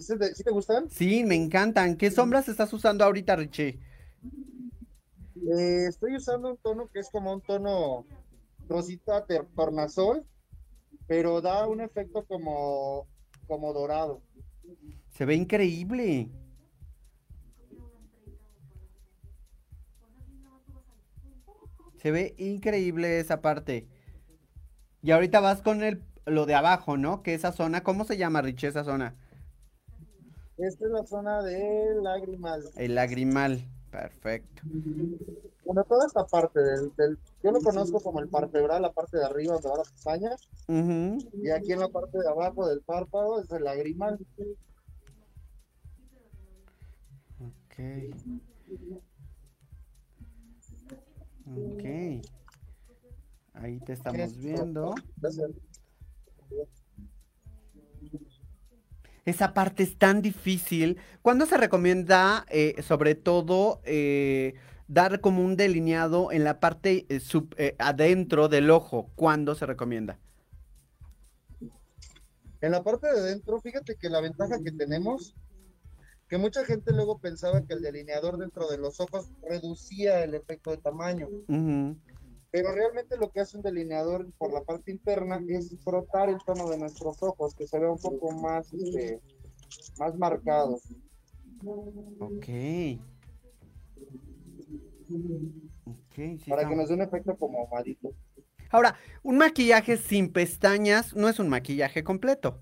¿Sí, 0.00 0.18
te- 0.18 0.34
sí 0.34 0.42
te 0.42 0.50
gustan? 0.50 0.88
Sí, 0.88 1.24
me 1.24 1.34
encantan. 1.34 1.96
¿Qué 1.96 2.10
sombras 2.10 2.48
estás 2.48 2.72
usando 2.72 3.04
ahorita, 3.04 3.36
Richie? 3.36 3.78
Eh, 5.36 5.86
estoy 5.88 6.16
usando 6.16 6.50
un 6.50 6.56
tono 6.58 6.88
que 6.92 7.00
es 7.00 7.10
como 7.10 7.32
un 7.32 7.40
tono 7.40 8.06
rosita 8.68 9.24
ter- 9.26 9.46
tornasol, 9.54 10.24
pero 11.06 11.40
da 11.40 11.66
un 11.68 11.80
efecto 11.80 12.24
como, 12.24 13.06
como 13.46 13.72
dorado. 13.72 14.22
Se 15.10 15.24
ve 15.24 15.34
increíble. 15.34 16.28
Se 21.96 22.10
ve 22.10 22.34
increíble 22.38 23.20
esa 23.20 23.42
parte. 23.42 23.86
Y 25.02 25.10
ahorita 25.10 25.40
vas 25.40 25.62
con 25.62 25.82
el, 25.82 26.02
lo 26.26 26.46
de 26.46 26.54
abajo, 26.54 26.96
¿no? 26.96 27.22
Que 27.22 27.34
esa 27.34 27.52
zona, 27.52 27.82
¿cómo 27.82 28.04
se 28.04 28.16
llama, 28.16 28.40
Richie, 28.42 28.68
esa 28.68 28.84
zona? 28.84 29.16
Esta 30.62 30.84
es 30.86 30.90
la 30.90 31.04
zona 31.06 31.42
de 31.42 31.94
lágrimas. 32.02 32.70
El 32.76 32.94
lagrimal. 32.94 33.60
Perfecto. 33.90 34.62
Bueno, 35.64 35.84
toda 35.84 36.06
esta 36.06 36.24
parte 36.26 36.60
del, 36.60 36.94
del- 36.96 37.18
yo 37.42 37.50
lo 37.50 37.60
conozco 37.60 37.98
como 38.00 38.20
el 38.20 38.28
palpebral, 38.28 38.82
la 38.82 38.92
parte 38.92 39.16
de 39.18 39.24
arriba 39.24 39.54
donde 39.54 39.68
va 39.68 39.76
la 39.78 39.82
pestaña, 39.84 40.30
y 41.42 41.50
aquí 41.50 41.72
en 41.72 41.80
la 41.80 41.88
parte 41.88 42.18
de 42.18 42.28
abajo 42.28 42.68
del 42.68 42.82
párpado 42.82 43.40
es 43.42 43.50
el 43.50 43.64
lagrimal. 43.64 44.18
Ok. 47.40 48.14
Ok. 51.46 51.84
Ahí 53.54 53.80
te 53.80 53.92
estamos 53.94 54.20
Es- 54.20 54.36
viendo. 54.36 54.94
Gracias. 55.16 55.50
Esa 59.24 59.52
parte 59.54 59.82
es 59.82 59.96
tan 59.98 60.22
difícil. 60.22 60.98
¿Cuándo 61.22 61.46
se 61.46 61.56
recomienda, 61.56 62.46
eh, 62.48 62.82
sobre 62.82 63.14
todo, 63.14 63.80
eh, 63.84 64.54
dar 64.88 65.20
como 65.20 65.44
un 65.44 65.56
delineado 65.56 66.32
en 66.32 66.42
la 66.44 66.58
parte 66.58 67.06
eh, 67.08 67.20
sub- 67.20 67.54
eh, 67.58 67.76
adentro 67.78 68.48
del 68.48 68.70
ojo? 68.70 69.10
¿Cuándo 69.14 69.54
se 69.54 69.66
recomienda? 69.66 70.18
En 72.62 72.72
la 72.72 72.82
parte 72.82 73.06
de 73.12 73.22
dentro, 73.22 73.60
fíjate 73.60 73.96
que 73.96 74.10
la 74.10 74.20
ventaja 74.20 74.58
que 74.62 74.72
tenemos, 74.72 75.34
que 76.28 76.36
mucha 76.38 76.64
gente 76.64 76.92
luego 76.92 77.18
pensaba 77.18 77.62
que 77.62 77.74
el 77.74 77.80
delineador 77.82 78.36
dentro 78.36 78.68
de 78.68 78.78
los 78.78 79.00
ojos 79.00 79.30
reducía 79.48 80.22
el 80.24 80.34
efecto 80.34 80.70
de 80.70 80.76
tamaño. 80.78 81.28
Pero 82.50 82.72
realmente 82.72 83.16
lo 83.16 83.30
que 83.30 83.40
hace 83.40 83.56
un 83.56 83.62
delineador 83.62 84.30
por 84.38 84.52
la 84.52 84.62
parte 84.62 84.90
interna 84.90 85.40
es 85.48 85.76
frotar 85.84 86.28
el 86.28 86.38
tono 86.44 86.68
de 86.68 86.78
nuestros 86.78 87.22
ojos, 87.22 87.54
que 87.54 87.66
se 87.66 87.78
vea 87.78 87.90
un 87.90 87.98
poco 87.98 88.32
más, 88.32 88.72
este, 88.72 89.20
más 89.98 90.16
marcado. 90.16 90.80
Ok. 92.18 92.48
Ok, 95.84 96.14
sí 96.14 96.50
para 96.50 96.68
que 96.68 96.76
nos 96.76 96.88
dé 96.88 96.94
un 96.94 97.02
efecto 97.02 97.36
como 97.36 97.60
ahumadito. 97.60 98.12
Ahora, 98.70 98.96
un 99.22 99.38
maquillaje 99.38 99.96
sin 99.96 100.32
pestañas 100.32 101.14
no 101.14 101.28
es 101.28 101.38
un 101.38 101.48
maquillaje 101.48 102.04
completo. 102.04 102.60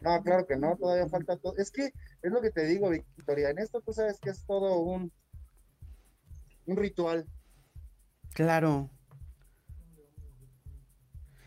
No, 0.00 0.22
claro 0.22 0.46
que 0.46 0.56
no, 0.56 0.76
todavía 0.76 1.08
falta 1.08 1.36
todo. 1.36 1.54
Es 1.58 1.70
que 1.70 1.92
es 2.22 2.32
lo 2.32 2.40
que 2.40 2.50
te 2.50 2.64
digo, 2.64 2.88
Victoria, 2.88 3.50
en 3.50 3.58
esto 3.58 3.82
tú 3.82 3.92
sabes 3.92 4.18
que 4.18 4.30
es 4.30 4.44
todo 4.46 4.78
un, 4.80 5.12
un 6.66 6.76
ritual. 6.76 7.26
Claro. 8.34 8.90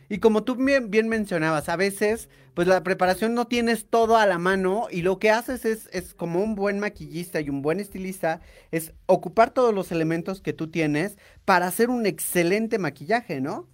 Y 0.10 0.20
como 0.20 0.44
tú 0.44 0.56
bien, 0.56 0.92
bien 0.92 1.08
mencionabas, 1.08 1.70
a 1.70 1.76
veces, 1.76 2.30
pues 2.54 2.68
la 2.68 2.84
preparación 2.84 3.34
no 3.34 3.48
tienes 3.48 3.88
todo 3.88 4.18
a 4.18 4.28
la 4.28 4.38
mano 4.38 4.88
y 4.92 5.02
lo 5.02 5.18
que 5.18 5.32
haces 5.32 5.66
es, 5.66 5.90
es 5.92 6.14
como 6.14 6.44
un 6.44 6.54
buen 6.54 6.78
maquillista 6.80 7.42
y 7.42 7.50
un 7.50 7.64
buen 7.64 7.80
estilista, 7.80 8.42
es 8.70 8.94
ocupar 9.08 9.52
todos 9.52 9.74
los 9.74 9.92
elementos 9.92 10.40
que 10.40 10.54
tú 10.54 10.70
tienes 10.70 11.18
para 11.46 11.66
hacer 11.66 11.90
un 11.90 12.06
excelente 12.06 12.78
maquillaje, 12.78 13.42
¿no? 13.42 13.68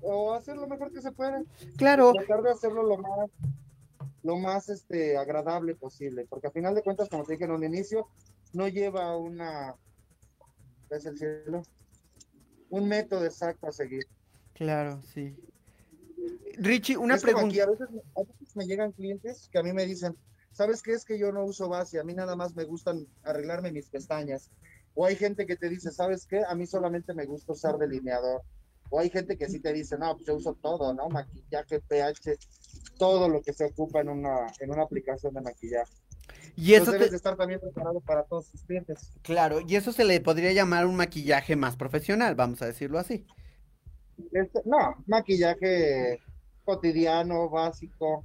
O 0.00 0.32
hacer 0.32 0.56
lo 0.56 0.66
mejor 0.66 0.92
que 0.92 1.02
se 1.02 1.12
puede. 1.12 1.44
Claro, 1.76 2.12
tratar 2.12 2.42
de 2.42 2.50
hacerlo 2.52 2.84
lo 2.84 2.96
más 2.96 3.30
lo 4.22 4.36
más 4.38 4.68
este 4.68 5.16
agradable 5.16 5.74
posible, 5.74 6.26
porque 6.28 6.46
a 6.46 6.52
final 6.52 6.74
de 6.74 6.82
cuentas, 6.82 7.08
como 7.08 7.24
te 7.24 7.32
dije 7.32 7.44
en 7.44 7.50
un 7.50 7.64
inicio, 7.64 8.08
no 8.52 8.68
lleva 8.68 9.16
una 9.16 9.74
¿ves 10.92 11.06
el 11.06 11.16
cielo? 11.18 11.62
un 12.68 12.88
método 12.88 13.24
exacto 13.26 13.66
a 13.66 13.72
seguir. 13.72 14.04
claro, 14.54 15.02
sí. 15.02 15.36
Richie, 16.56 16.96
una 16.96 17.16
Es 17.16 17.22
pregunta. 17.22 17.48
aquí, 17.48 17.60
a 17.60 17.66
veces, 17.66 17.88
a 18.16 18.20
veces 18.22 18.56
me 18.56 18.64
llegan 18.66 18.92
clientes 18.92 19.48
que 19.52 19.58
a 19.58 19.62
mí 19.62 19.72
me 19.74 19.84
dicen, 19.84 20.16
¿sabes 20.52 20.82
qué? 20.82 20.92
Es 20.92 21.04
que 21.04 21.18
yo 21.18 21.32
no 21.32 21.44
uso 21.44 21.68
base, 21.68 21.98
a 22.00 22.04
mí 22.04 22.14
nada 22.14 22.34
más 22.34 22.54
me 22.54 22.64
gustan 22.64 23.06
arreglarme 23.24 23.72
mis 23.72 23.90
pestañas. 23.90 24.48
O 24.94 25.04
hay 25.04 25.16
gente 25.16 25.44
que 25.46 25.56
te 25.56 25.68
dice, 25.68 25.90
¿sabes 25.90 26.26
qué? 26.26 26.42
A 26.46 26.54
mí 26.54 26.66
solamente 26.66 27.12
me 27.14 27.26
gusta 27.26 27.52
usar 27.52 27.76
delineador. 27.78 28.42
O 28.90 29.00
hay 29.00 29.10
gente 29.10 29.36
que 29.36 29.48
sí 29.48 29.60
te 29.60 29.72
dice, 29.72 29.98
no, 29.98 30.14
pues 30.14 30.26
yo 30.26 30.36
uso 30.36 30.54
todo, 30.54 30.94
¿no? 30.94 31.08
Maquillaje, 31.10 31.80
pH, 31.80 32.38
todo 32.98 33.28
lo 33.28 33.42
que 33.42 33.52
se 33.52 33.64
ocupa 33.64 34.00
en 34.00 34.08
una, 34.10 34.46
en 34.60 34.70
una 34.70 34.82
aplicación 34.82 35.34
de 35.34 35.40
maquillaje. 35.42 35.92
Y 36.56 36.74
eso 36.74 36.92
debes 36.92 37.06
te- 37.06 37.10
de 37.12 37.16
estar 37.16 37.36
también 37.36 37.60
preparado 37.60 38.00
para 38.00 38.24
todos 38.24 38.50
tus 38.50 38.62
clientes. 38.64 39.10
Claro, 39.22 39.60
y 39.66 39.76
eso 39.76 39.92
se 39.92 40.04
le 40.04 40.20
podría 40.20 40.52
llamar 40.52 40.86
un 40.86 40.96
maquillaje 40.96 41.56
más 41.56 41.76
profesional, 41.76 42.34
vamos 42.34 42.60
a 42.62 42.66
decirlo 42.66 42.98
así. 42.98 43.26
Este, 44.32 44.60
no, 44.64 44.96
maquillaje 45.06 46.20
cotidiano, 46.64 47.48
básico, 47.48 48.24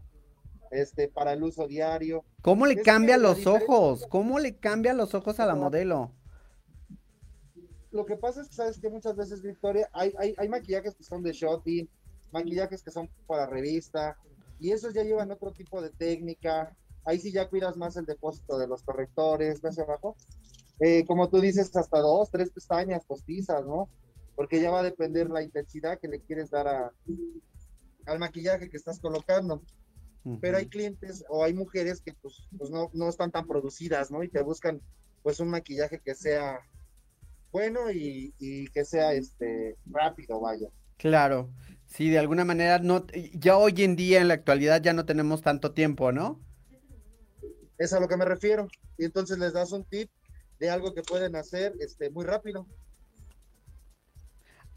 este, 0.72 1.08
para 1.08 1.34
el 1.34 1.44
uso 1.44 1.68
diario. 1.68 2.24
¿Cómo 2.42 2.66
le 2.66 2.74
Es 2.76 2.84
cambia 2.84 3.18
los 3.18 3.38
diferencia- 3.38 3.66
ojos? 3.68 4.06
¿Cómo 4.10 4.40
le 4.40 4.58
cambia 4.58 4.94
los 4.94 5.16
ojos 5.16 5.40
a 5.40 5.46
la 5.46 5.56
modelo? 5.56 6.12
Lo 7.92 8.06
que 8.06 8.18
pasa 8.18 8.42
es 8.42 8.50
que 8.50 8.56
sabes 8.56 8.80
que 8.80 8.90
muchas 8.90 9.16
veces, 9.16 9.42
Victoria, 9.42 9.90
hay, 9.94 10.14
hay, 10.20 10.36
hay 10.38 10.50
maquillajes 10.50 10.94
que 10.96 11.04
son 11.04 11.24
de 11.24 11.32
shooting, 11.32 11.90
maquillajes 12.32 12.84
que 12.84 12.92
son 12.92 13.10
para 13.26 13.48
revista, 13.48 14.18
y 14.60 14.72
esos 14.72 14.94
ya 14.94 15.04
llevan 15.04 15.32
otro 15.32 15.52
tipo 15.52 15.82
de 15.82 15.90
técnica. 15.92 16.76
Ahí 17.06 17.20
sí 17.20 17.32
ya 17.32 17.48
cuidas 17.50 17.78
más 17.78 17.96
el 17.98 18.06
depósito 18.06 18.58
de 18.58 18.68
los 18.68 18.84
correctores, 18.84 19.62
¿ves 19.62 19.80
abajo? 19.80 20.16
Eh, 20.80 21.06
como 21.06 21.30
tú 21.30 21.40
dices, 21.42 21.76
hasta 21.76 22.00
dos, 22.00 22.30
tres 22.30 22.52
pestañas 22.52 23.06
postizas, 23.06 23.66
¿no? 23.66 23.90
Porque 24.36 24.62
ya 24.62 24.70
va 24.70 24.82
a 24.82 24.84
depender 24.84 25.30
la 25.30 25.42
intensidad 25.42 26.00
que 26.00 26.08
le 26.08 26.22
quieres 26.22 26.52
dar 26.52 26.68
a, 26.68 26.92
al 28.06 28.20
maquillaje 28.20 28.70
que 28.70 28.78
estás 28.78 29.00
colocando. 29.00 29.62
pero 30.42 30.58
hay 30.58 30.68
clientes 30.68 31.24
o 31.30 31.44
hay 31.44 31.54
mujeres 31.54 32.02
que 32.02 32.14
pues, 32.22 32.48
pues 32.58 32.70
no, 32.70 32.90
no 32.94 33.08
están 33.08 33.32
tan 33.32 33.48
producidas, 33.48 34.12
¿no? 34.12 34.24
Y 34.24 34.30
te 34.30 34.42
buscan 34.44 34.82
pues 35.24 35.40
un 35.40 35.50
maquillaje 35.50 36.00
que 36.00 36.16
sea 36.16 36.60
bueno 37.52 37.90
y, 37.92 38.34
y 38.38 38.68
que 38.68 38.84
sea 38.86 39.14
este 39.14 39.78
rápido, 39.86 40.40
vaya. 40.42 40.68
Claro, 40.98 41.52
sí, 41.86 42.10
de 42.10 42.20
alguna 42.20 42.44
manera 42.44 42.80
no, 42.80 43.06
ya 43.34 43.58
hoy 43.58 43.74
en 43.84 43.96
día 43.96 44.20
en 44.20 44.28
la 44.28 44.34
actualidad 44.36 44.82
ya 44.82 44.94
no 44.94 45.06
tenemos 45.06 45.42
tanto 45.42 45.74
tiempo, 45.74 46.12
¿no? 46.12 46.42
Es 47.78 47.94
a 47.94 48.00
lo 48.00 48.08
que 48.08 48.18
me 48.18 48.26
refiero. 48.26 48.68
Y 48.98 49.06
entonces 49.06 49.38
les 49.38 49.54
das 49.54 49.72
un 49.72 49.84
tip 49.84 50.10
de 50.60 50.70
algo 50.70 50.94
que 50.94 51.04
pueden 51.04 51.36
hacer 51.36 51.74
este 51.80 52.10
muy 52.10 52.26
rápido. 52.26 52.68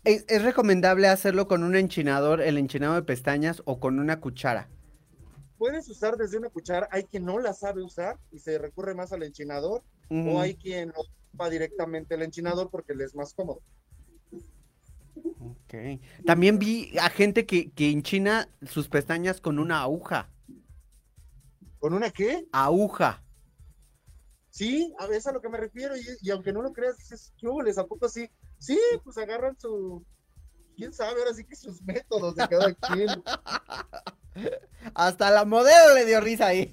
¿Es, 0.05 0.25
es 0.29 0.43
recomendable 0.43 1.09
hacerlo 1.09 1.47
con 1.47 1.63
un 1.63 1.77
enchinador, 1.77 2.41
el 2.41 2.57
enchinado 2.59 2.95
de 2.95 3.03
pestañas 3.03 3.63
o 3.67 3.81
con 3.81 3.99
una 3.99 4.21
cuchara? 4.21 4.69
Puedes 5.59 5.89
usar 5.91 6.17
desde 6.17 6.39
una 6.39 6.49
cuchara, 6.49 6.89
hay 6.91 7.05
quien 7.05 7.27
no 7.27 7.39
la 7.39 7.53
sabe 7.53 7.83
usar 7.83 8.19
y 8.33 8.39
se 8.39 8.57
recurre 8.57 8.95
más 8.95 9.13
al 9.13 9.23
enchinador, 9.23 9.83
o 10.09 10.41
hay 10.41 10.55
quien 10.55 10.91
ocupa 10.91 11.51
directamente 11.51 12.15
el 12.15 12.23
enchinador 12.23 12.71
porque 12.71 12.95
le 12.95 13.05
es 13.05 13.15
más 13.15 13.35
cómodo. 13.35 13.61
Ok. 15.15 16.01
También 16.25 16.59
vi 16.59 16.97
a 16.99 17.11
gente 17.11 17.45
que, 17.45 17.71
que 17.73 17.91
enchina 17.91 18.49
sus 18.67 18.89
pestañas 18.89 19.41
con 19.43 19.59
una 19.59 19.83
aguja. 19.83 20.31
¿Con 21.81 21.95
una 21.95 22.11
qué? 22.11 22.47
Aguja. 22.53 23.25
Sí, 24.51 24.95
a 24.99 25.07
veces 25.07 25.29
a 25.29 25.33
lo 25.33 25.41
que 25.41 25.49
me 25.49 25.59
refiero, 25.59 25.97
y, 25.97 26.03
y 26.21 26.31
aunque 26.31 26.53
no 26.53 26.63
lo 26.63 26.73
creas, 26.73 26.99
dices, 26.99 27.33
¿qué 27.39 27.49
hubo? 27.49 27.63
¿A 27.63 27.87
poco 27.87 28.09
sí? 28.09 28.29
Sí, 28.59 28.79
pues 29.03 29.17
agarran 29.17 29.59
su, 29.59 30.05
quién 30.77 30.93
sabe, 30.93 31.21
ahora 31.21 31.35
sí 31.35 31.45
que 31.45 31.57
sus 31.57 31.83
métodos 31.83 32.35
de 32.35 32.49
cada 32.49 32.75
quien. 32.75 33.09
Hasta 34.95 35.31
la 35.31 35.45
modelo 35.45 35.95
le 35.95 36.05
dio 36.05 36.21
risa 36.21 36.49
ahí. 36.49 36.71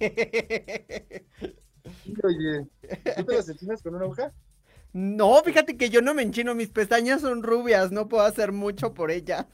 Oye, 2.24 2.67
¿tú 3.15 3.26
te 3.26 3.36
las 3.36 3.50
enchinas 3.50 3.82
con 3.82 3.96
una 3.96 4.06
aguja? 4.06 4.34
No, 4.93 5.41
fíjate 5.43 5.78
que 5.78 5.89
yo 5.89 6.02
no 6.02 6.13
me 6.13 6.24
enchino, 6.24 6.56
mis 6.56 6.70
pestañas 6.70 7.22
son 7.22 7.43
rubias, 7.43 7.91
no 7.91 8.08
puedo 8.08 8.24
hacer 8.24 8.52
mucho 8.52 8.93
por 8.93 9.12
ellas. 9.12 9.46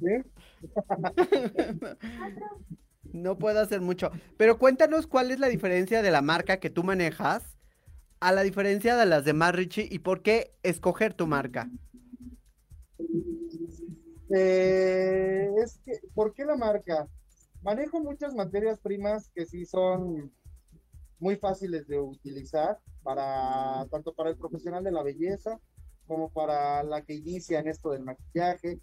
¿Sí? 0.00 0.22
No 3.12 3.38
puedo 3.38 3.60
hacer 3.60 3.80
mucho. 3.80 4.10
Pero 4.36 4.58
cuéntanos 4.58 5.06
cuál 5.06 5.30
es 5.30 5.38
la 5.38 5.48
diferencia 5.48 6.02
de 6.02 6.10
la 6.10 6.22
marca 6.22 6.58
que 6.58 6.70
tú 6.70 6.82
manejas 6.84 7.56
a 8.20 8.32
la 8.32 8.42
diferencia 8.42 8.96
de 8.96 9.06
las 9.06 9.24
demás, 9.24 9.54
Richie, 9.54 9.88
y 9.90 9.98
por 9.98 10.22
qué 10.22 10.52
escoger 10.62 11.14
tu 11.14 11.26
marca. 11.26 11.70
Eh, 14.34 15.48
es 15.62 15.78
que, 15.84 16.00
¿por 16.14 16.32
qué 16.32 16.44
la 16.44 16.56
marca? 16.56 17.08
Manejo 17.62 18.00
muchas 18.00 18.34
materias 18.34 18.80
primas 18.80 19.30
que 19.34 19.46
sí 19.46 19.64
son 19.64 20.32
muy 21.18 21.36
fáciles 21.36 21.86
de 21.86 21.98
utilizar 21.98 22.78
para 23.02 23.86
tanto 23.90 24.12
para 24.12 24.30
el 24.30 24.36
profesional 24.36 24.84
de 24.84 24.92
la 24.92 25.02
belleza 25.02 25.58
como 26.06 26.30
para 26.30 26.82
la 26.82 27.02
que 27.02 27.14
inicia 27.14 27.60
en 27.60 27.68
esto 27.68 27.90
del 27.90 28.04
maquillaje. 28.04 28.80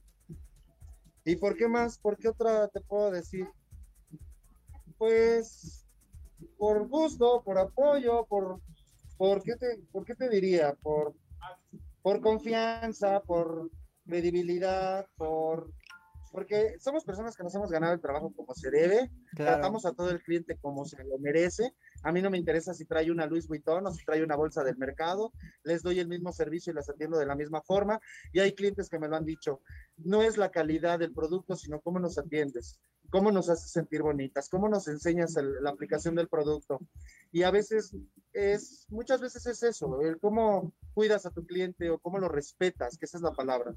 ¿Y 1.26 1.36
por 1.38 1.56
qué 1.56 1.68
más? 1.68 1.98
¿Por 1.98 2.18
qué 2.18 2.28
otra 2.30 2.68
te 2.68 2.82
puedo 2.82 3.12
decir? 3.12 3.48
Pues 5.04 5.86
por 6.58 6.88
gusto, 6.88 7.44
por 7.44 7.58
apoyo, 7.58 8.26
por, 8.26 8.62
por 9.18 9.44
qué 9.44 9.58
te, 9.58 9.80
por 9.92 10.06
qué 10.06 10.16
te 10.16 10.30
diría, 10.30 10.78
por, 10.82 11.14
por 12.02 12.22
confianza, 12.22 13.22
por 13.22 13.70
credibilidad, 14.06 15.06
por 15.18 15.74
porque 16.32 16.80
somos 16.80 17.04
personas 17.04 17.36
que 17.36 17.44
nos 17.44 17.54
hemos 17.54 17.70
ganado 17.70 17.94
el 17.94 18.02
trabajo 18.02 18.34
como 18.34 18.56
se 18.56 18.72
debe, 18.72 19.12
Claro. 19.36 19.52
tratamos 19.52 19.86
a 19.86 19.92
todo 19.92 20.10
el 20.10 20.24
cliente 20.24 20.58
como 20.58 20.86
se 20.86 21.04
lo 21.04 21.20
merece. 21.20 21.76
A 22.04 22.12
mí 22.12 22.22
no 22.22 22.32
me 22.32 22.38
interesa 22.38 22.74
si 22.74 22.86
trae 22.86 23.12
una 23.12 23.28
Louis 23.28 23.48
Vuitton 23.48 23.86
o 23.86 23.92
si 23.92 24.04
trae 24.06 24.24
una 24.24 24.36
bolsa 24.38 24.64
del 24.64 24.78
mercado, 24.78 25.32
les 25.64 25.84
doy 25.84 26.00
el 26.00 26.08
mismo 26.08 26.32
servicio 26.32 26.72
y 26.72 26.76
las 26.76 26.90
atiendo 26.90 27.20
de 27.20 27.26
la 27.28 27.36
misma 27.36 27.62
forma. 27.62 28.00
Y 28.32 28.40
hay 28.40 28.54
clientes 28.54 28.90
que 28.90 29.00
me 29.00 29.10
lo 29.10 29.18
han 29.18 29.26
dicho, 29.26 29.62
no 29.98 30.24
es 30.24 30.38
la 30.38 30.50
calidad 30.50 30.98
del 30.98 31.14
producto, 31.14 31.56
sino 31.56 31.82
cómo 31.82 32.00
nos 32.00 32.18
atiendes, 32.18 32.80
cómo 33.14 33.32
nos 33.32 33.48
haces 33.48 33.70
sentir 33.70 34.02
bonitas, 34.02 34.50
cómo 34.50 34.68
nos 34.68 34.88
enseñas 34.88 35.38
el- 35.38 35.62
la 35.62 35.70
aplicación 35.70 36.16
del 36.16 36.28
producto. 36.28 36.80
Y 37.32 37.44
a 37.44 37.52
veces 37.52 37.96
es, 38.34 38.88
muchas 38.90 39.22
veces 39.22 39.46
es 39.46 39.62
eso, 39.62 40.02
el 40.02 40.20
cómo 40.20 40.74
cuidas 40.96 41.28
a 41.28 41.30
tu 41.30 41.46
cliente 41.46 41.92
o 41.92 42.00
cómo 42.00 42.18
lo 42.18 42.28
respetas, 42.28 42.98
que 42.98 43.06
esa 43.06 43.18
es 43.18 43.22
la 43.22 43.32
palabra. 43.32 43.76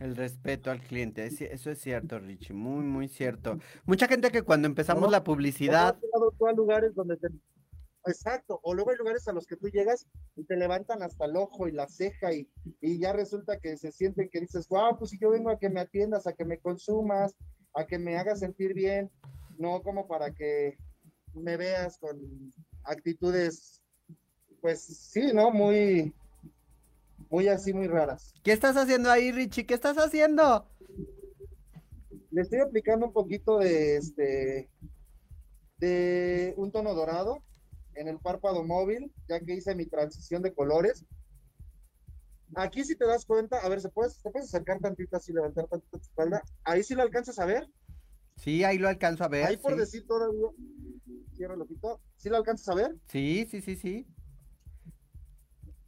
El 0.00 0.16
respeto 0.16 0.72
al 0.72 0.80
cliente, 0.80 1.24
eso 1.24 1.70
es 1.70 1.80
cierto, 1.80 2.18
Richie, 2.18 2.52
muy, 2.52 2.82
muy 2.84 3.06
cierto. 3.06 3.60
Mucha 3.84 4.08
gente 4.08 4.32
que 4.32 4.42
cuando 4.42 4.66
empezamos 4.66 5.04
No, 5.04 5.10
la 5.10 5.22
publicidad, 5.22 5.96
tú 6.36 6.46
a 6.48 6.52
lugares 6.52 6.96
donde 6.96 7.16
te... 7.18 7.28
Exacto, 8.06 8.58
o 8.64 8.74
luego 8.74 8.90
hay 8.90 8.96
lugares 8.96 9.28
a 9.28 9.32
los 9.32 9.46
que 9.46 9.54
tú 9.54 9.68
llegas 9.68 10.08
y 10.34 10.42
te 10.42 10.56
levantan 10.56 11.04
hasta 11.04 11.26
el 11.26 11.36
ojo 11.36 11.68
y 11.68 11.72
la 11.72 11.86
ceja 11.86 12.32
y, 12.32 12.50
y 12.80 12.98
ya 12.98 13.12
resulta 13.12 13.60
que 13.60 13.76
se 13.76 13.92
sienten 13.92 14.28
que 14.28 14.40
dices, 14.40 14.66
wow, 14.66 14.98
pues 14.98 15.12
si 15.12 15.18
yo 15.20 15.30
vengo 15.30 15.50
a 15.50 15.58
que 15.60 15.70
me 15.70 15.78
atiendas, 15.78 16.26
a 16.26 16.32
que 16.32 16.44
me 16.44 16.58
consumas, 16.58 17.36
a 17.74 17.86
que 17.86 17.98
me 17.98 18.16
hagas 18.16 18.40
sentir 18.40 18.74
bien, 18.74 19.10
no 19.58 19.82
como 19.82 20.06
para 20.06 20.32
que 20.32 20.76
me 21.34 21.56
veas 21.56 21.98
con 21.98 22.18
actitudes, 22.84 23.82
pues 24.60 24.80
sí, 24.82 25.32
¿no? 25.32 25.50
Muy, 25.50 26.12
muy 27.30 27.48
así, 27.48 27.72
muy 27.72 27.86
raras. 27.86 28.34
¿qué 28.42 28.52
estás 28.52 28.76
haciendo 28.76 29.10
ahí, 29.10 29.32
Richie? 29.32 29.66
¿Qué 29.66 29.74
estás 29.74 29.96
haciendo? 29.96 30.66
Le 32.30 32.42
estoy 32.42 32.60
aplicando 32.60 33.06
un 33.06 33.12
poquito 33.12 33.58
de 33.58 33.96
este 33.96 34.68
de 35.78 36.54
un 36.56 36.70
tono 36.70 36.94
dorado 36.94 37.42
en 37.94 38.08
el 38.08 38.18
párpado 38.18 38.62
móvil, 38.64 39.12
ya 39.28 39.40
que 39.40 39.54
hice 39.54 39.74
mi 39.74 39.86
transición 39.86 40.40
de 40.40 40.54
colores. 40.54 41.04
Aquí 42.54 42.84
si 42.84 42.96
te 42.96 43.06
das 43.06 43.24
cuenta, 43.24 43.58
a 43.58 43.68
ver, 43.68 43.80
¿se 43.80 43.88
puedes, 43.88 44.20
te 44.20 44.30
puedes 44.30 44.48
acercar 44.48 44.78
tantito 44.80 45.16
así, 45.16 45.32
levantar 45.32 45.66
tantito 45.68 45.98
tu 45.98 46.02
espalda? 46.02 46.42
Ahí 46.64 46.82
sí 46.82 46.94
lo 46.94 47.02
alcanzas 47.02 47.38
a 47.38 47.46
ver. 47.46 47.66
Sí, 48.36 48.64
ahí 48.64 48.78
lo 48.78 48.88
alcanzo 48.88 49.24
a 49.24 49.28
ver. 49.28 49.46
Ahí 49.46 49.56
por 49.56 49.72
sí. 49.72 49.78
decir 49.78 50.06
todavía. 50.06 50.48
Cierra 51.34 51.54
el 51.54 51.62
ojito. 51.62 52.00
¿Sí 52.16 52.28
lo 52.28 52.36
alcanzas 52.36 52.68
a 52.68 52.74
ver? 52.74 52.96
Sí, 53.06 53.46
sí, 53.50 53.60
sí, 53.62 53.76
sí. 53.76 54.06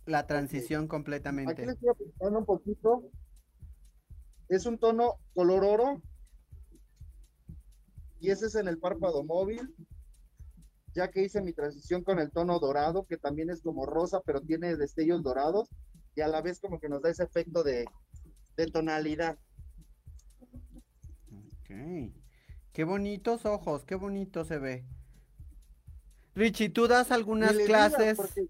La 0.07 0.27
transición 0.27 0.83
Aquí 0.83 0.89
completamente. 0.89 1.67
le 1.67 1.73
estoy 1.73 1.89
aplicando 1.91 2.39
un 2.39 2.45
poquito. 2.47 3.11
Es 4.49 4.67
un 4.67 4.79
tono 4.79 5.15
color 5.35 5.65
oro. 5.65 6.03
Y 8.21 8.31
ese 8.31 8.47
es 8.47 8.55
en 8.55 8.69
el 8.69 8.79
párpado 8.79 9.23
móvil. 9.25 9.75
Ya 10.95 11.11
que 11.11 11.23
hice 11.23 11.43
mi 11.43 11.53
transición 11.53 12.05
con 12.05 12.19
el 12.21 12.31
tono 12.31 12.59
dorado, 12.59 13.05
que 13.05 13.17
también 13.17 13.51
es 13.51 13.63
como 13.63 13.85
rosa, 13.85 14.21
pero 14.25 14.41
tiene 14.41 14.77
destellos 14.77 15.23
dorados. 15.23 15.69
Y 16.15 16.21
a 16.21 16.29
la 16.29 16.43
vez 16.43 16.61
como 16.61 16.79
que 16.79 16.89
nos 16.89 17.03
da 17.03 17.11
ese 17.11 17.25
efecto 17.25 17.63
de, 17.63 17.87
de 18.57 18.67
tonalidad. 18.67 19.39
Ok. 21.33 22.13
Qué 22.73 22.85
bonitos 22.85 23.47
ojos, 23.47 23.85
qué 23.85 23.95
bonito 23.95 24.45
se 24.45 24.59
ve. 24.59 24.85
Richie, 26.35 26.69
¿tú 26.69 26.89
das 26.89 27.11
algunas 27.13 27.57
clases? 27.57 28.17
porque 28.17 28.49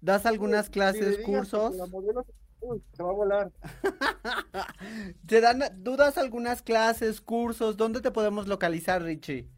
¿Das 0.00 0.26
algunas 0.26 0.70
clases, 0.70 1.18
cursos? 1.18 1.74
la 1.74 1.86
modelo 1.86 2.24
uy, 2.60 2.82
se 2.92 3.02
va 3.02 3.10
a 3.10 3.12
volar. 3.12 3.52
¿Te 5.26 5.40
dan, 5.40 5.82
¿Tú 5.82 5.96
das 5.96 6.18
algunas 6.18 6.62
clases, 6.62 7.20
cursos? 7.20 7.76
¿Dónde 7.76 8.00
te 8.00 8.10
podemos 8.10 8.46
localizar, 8.46 9.02
Richie? 9.02 9.48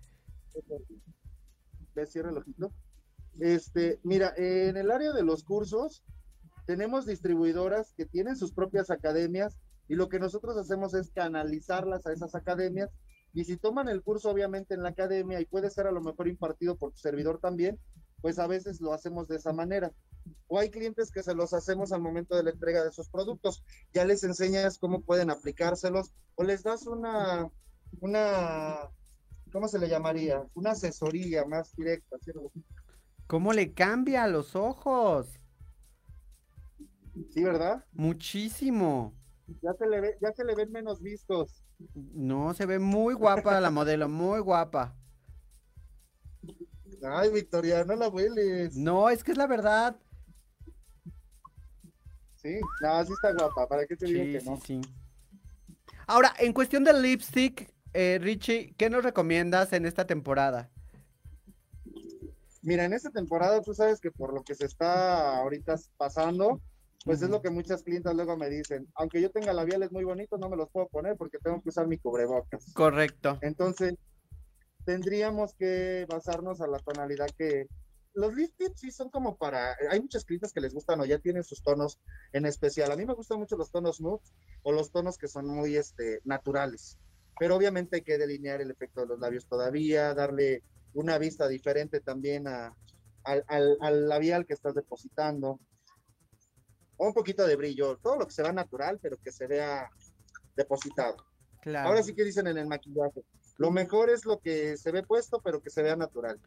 Ve, 1.95 2.07
cierra 2.07 2.31
el 2.31 2.39
ojito. 2.39 2.73
Este, 3.41 4.01
mira, 4.03 4.33
en 4.37 4.77
el 4.77 4.91
área 4.91 5.13
de 5.13 5.23
los 5.23 5.45
cursos 5.45 6.03
tenemos 6.69 7.07
distribuidoras 7.07 7.95
que 7.95 8.05
tienen 8.05 8.37
sus 8.37 8.53
propias 8.53 8.91
academias 8.91 9.57
y 9.89 9.95
lo 9.95 10.11
que 10.11 10.19
nosotros 10.19 10.55
hacemos 10.59 10.93
es 10.93 11.11
canalizarlas 11.11 12.07
a 12.07 12.13
esas 12.13 12.35
academias 12.35 12.91
Y 13.33 13.45
si 13.45 13.57
toman 13.57 13.89
el 13.89 14.03
curso, 14.03 14.31
obviamente, 14.31 14.75
en 14.75 14.83
la 14.83 14.91
academia 14.91 15.41
y 15.41 15.47
puede 15.47 15.71
ser 15.71 15.87
a 15.87 15.93
lo 15.93 16.03
mejor 16.03 16.29
impartido 16.29 16.77
por 16.77 16.93
tu 16.93 16.99
servidor 16.99 17.39
también, 17.41 17.79
pues 18.21 18.39
a 18.39 18.47
veces 18.47 18.83
lo 18.83 18.93
hacemos 18.93 19.29
de 19.29 19.37
esa 19.37 19.55
manera. 19.55 19.93
O 20.47 20.59
hay 20.59 20.69
clientes 20.69 21.11
que 21.11 21.23
se 21.23 21.35
los 21.35 21.55
hacemos 21.55 21.91
al 21.93 22.03
momento 22.03 22.37
de 22.37 22.43
la 22.43 22.51
entrega 22.51 22.83
de 22.83 22.91
esos 22.91 23.09
productos. 23.09 23.65
Ya 23.95 24.05
les 24.05 24.23
enseñas 24.23 24.79
cómo 24.79 25.01
pueden 25.01 25.31
aplicárselos 25.31 26.13
o 26.35 26.45
les 26.45 26.65
das 26.65 26.87
una, 26.87 27.49
una, 28.01 28.91
¿cómo 29.51 29.69
se 29.69 29.79
le 29.79 29.89
llamaría? 29.89 30.45
Una 30.53 30.73
asesoría 30.73 31.47
más 31.47 31.75
directa. 31.77 32.19
¿Cómo 33.27 33.55
le 33.55 33.73
cambia 33.73 34.27
los 34.27 34.55
ojos? 34.55 35.39
Sí, 37.33 37.43
¿verdad? 37.43 37.85
Muchísimo. 37.93 39.15
Ya 39.63 39.73
se 39.75 39.87
le, 39.87 40.01
ve, 40.01 40.19
ya 40.21 40.33
se 40.33 40.45
le 40.45 40.55
ven 40.55 40.71
menos 40.71 41.01
vistos. 41.01 41.65
No, 41.95 42.53
se 42.55 42.67
ve 42.67 42.79
muy 42.79 43.15
guapa 43.15 43.61
la 43.61 43.71
modelo, 43.71 44.09
muy 44.09 44.41
guapa. 44.41 44.95
Ay, 47.03 47.31
Victoria, 47.31 47.85
no 47.85 47.97
la 47.97 48.09
hueles. 48.09 48.77
No, 48.77 49.09
es 49.09 49.23
que 49.23 49.33
es 49.33 49.39
la 49.39 49.47
verdad. 49.47 49.97
Sí, 52.37 52.61
no, 52.83 53.05
sí 53.05 53.13
está 53.13 53.33
guapa, 53.33 53.69
¿para 53.69 53.87
qué 53.87 53.97
te 53.97 54.07
digo 54.07 54.39
que 54.39 54.45
no? 54.45 54.61
Sí, 54.61 54.81
Ahora, 56.07 56.33
en 56.39 56.53
cuestión 56.53 56.85
del 56.85 57.03
lipstick, 57.03 57.73
eh, 57.93 58.19
Richie, 58.21 58.75
¿qué 58.77 58.89
nos 58.89 59.05
recomiendas 59.05 59.73
en 59.73 59.85
esta 59.87 60.07
temporada? 60.07 60.71
Mira, 62.63 62.85
en 62.85 62.93
esta 62.93 63.11
temporada 63.11 63.61
tú 63.63 63.75
sabes 63.75 64.01
que 64.01 64.11
por 64.11 64.33
lo 64.33 64.43
que 64.43 64.55
se 64.55 64.67
está 64.67 65.39
ahorita 65.39 65.77
pasando, 65.97 66.61
pues 67.05 67.23
es 67.23 67.31
lo 67.31 67.41
que 67.41 67.51
muchas 67.51 67.83
clientas 67.83 68.15
luego 68.15 68.37
me 68.37 68.51
dicen, 68.51 68.89
aunque 68.95 69.21
yo 69.23 69.31
tenga 69.31 69.53
labiales 69.53 69.93
muy 69.93 70.05
bonitos, 70.05 70.39
no 70.39 70.49
me 70.49 70.57
los 70.57 70.71
puedo 70.71 70.89
poner 70.89 71.17
porque 71.17 71.39
tengo 71.39 71.63
que 71.63 71.69
usar 71.69 71.87
mi 71.87 71.99
cubrebocas. 71.99 72.73
Correcto. 72.75 73.39
Entonces, 73.43 73.95
tendríamos 74.85 75.55
que 75.55 76.07
basarnos 76.09 76.61
a 76.61 76.67
la 76.67 76.79
tonalidad 76.79 77.29
que 77.37 77.67
los 78.15 78.35
lip 78.35 78.53
tips 78.57 78.81
sí 78.81 78.91
son 78.91 79.11
como 79.11 79.37
para, 79.37 79.77
hay 79.91 80.01
muchas 80.01 80.25
clientes 80.25 80.53
que 80.53 80.61
les 80.61 80.75
gustan 80.75 81.01
o 81.01 81.05
ya 81.05 81.19
tienen 81.19 81.45
sus 81.45 81.63
tonos 81.63 82.01
en 82.33 82.47
especial. 82.47 82.91
A 82.91 82.97
mí 82.97 83.07
me 83.07 83.15
gustan 83.15 83.39
mucho 83.39 83.57
los 83.57 83.71
tonos 83.71 84.01
nude 84.01 84.23
o 84.63 84.73
los 84.73 84.91
tonos 84.91 85.19
que 85.19 85.29
son 85.29 85.47
muy 85.47 85.77
este, 85.77 86.21
naturales. 86.25 86.99
Pero 87.39 87.55
obviamente 87.55 87.97
hay 87.97 88.03
que 88.03 88.19
delinear 88.19 88.61
el 88.61 88.71
efecto 88.71 89.03
de 89.03 89.07
los 89.07 89.21
labios 89.21 89.47
todavía, 89.47 90.15
darle 90.15 90.65
una 90.95 91.17
vista 91.19 91.47
diferente 91.47 92.01
también 92.01 92.49
a, 92.49 92.75
al, 93.23 93.45
al 93.81 94.09
labial 94.09 94.47
que 94.47 94.55
estás 94.55 94.75
depositando 94.75 95.61
un 97.07 97.15
poquito 97.15 97.47
de 97.47 97.57
brillo, 97.57 97.97
todo 97.99 98.17
lo 98.17 98.27
que 98.27 98.33
se 98.33 98.43
vea 98.43 98.53
natural, 98.53 98.99
pero 99.01 99.17
que 99.17 99.33
se 99.33 99.47
vea 99.47 99.89
depositado. 100.57 101.17
Claro. 101.63 101.89
Ahora 101.89 102.03
sí 102.03 102.15
que 102.15 102.25
dicen 102.25 102.47
en 102.47 102.59
el 102.59 102.67
maquillaje, 102.67 103.25
lo 103.57 103.71
mejor 103.71 104.11
es 104.11 104.25
lo 104.25 104.41
que 104.41 104.77
se 104.77 104.93
ve 104.93 105.03
puesto, 105.03 105.41
pero 105.43 105.61
que 105.61 105.71
se 105.71 105.83
vea 105.83 105.97
natural. 105.97 106.39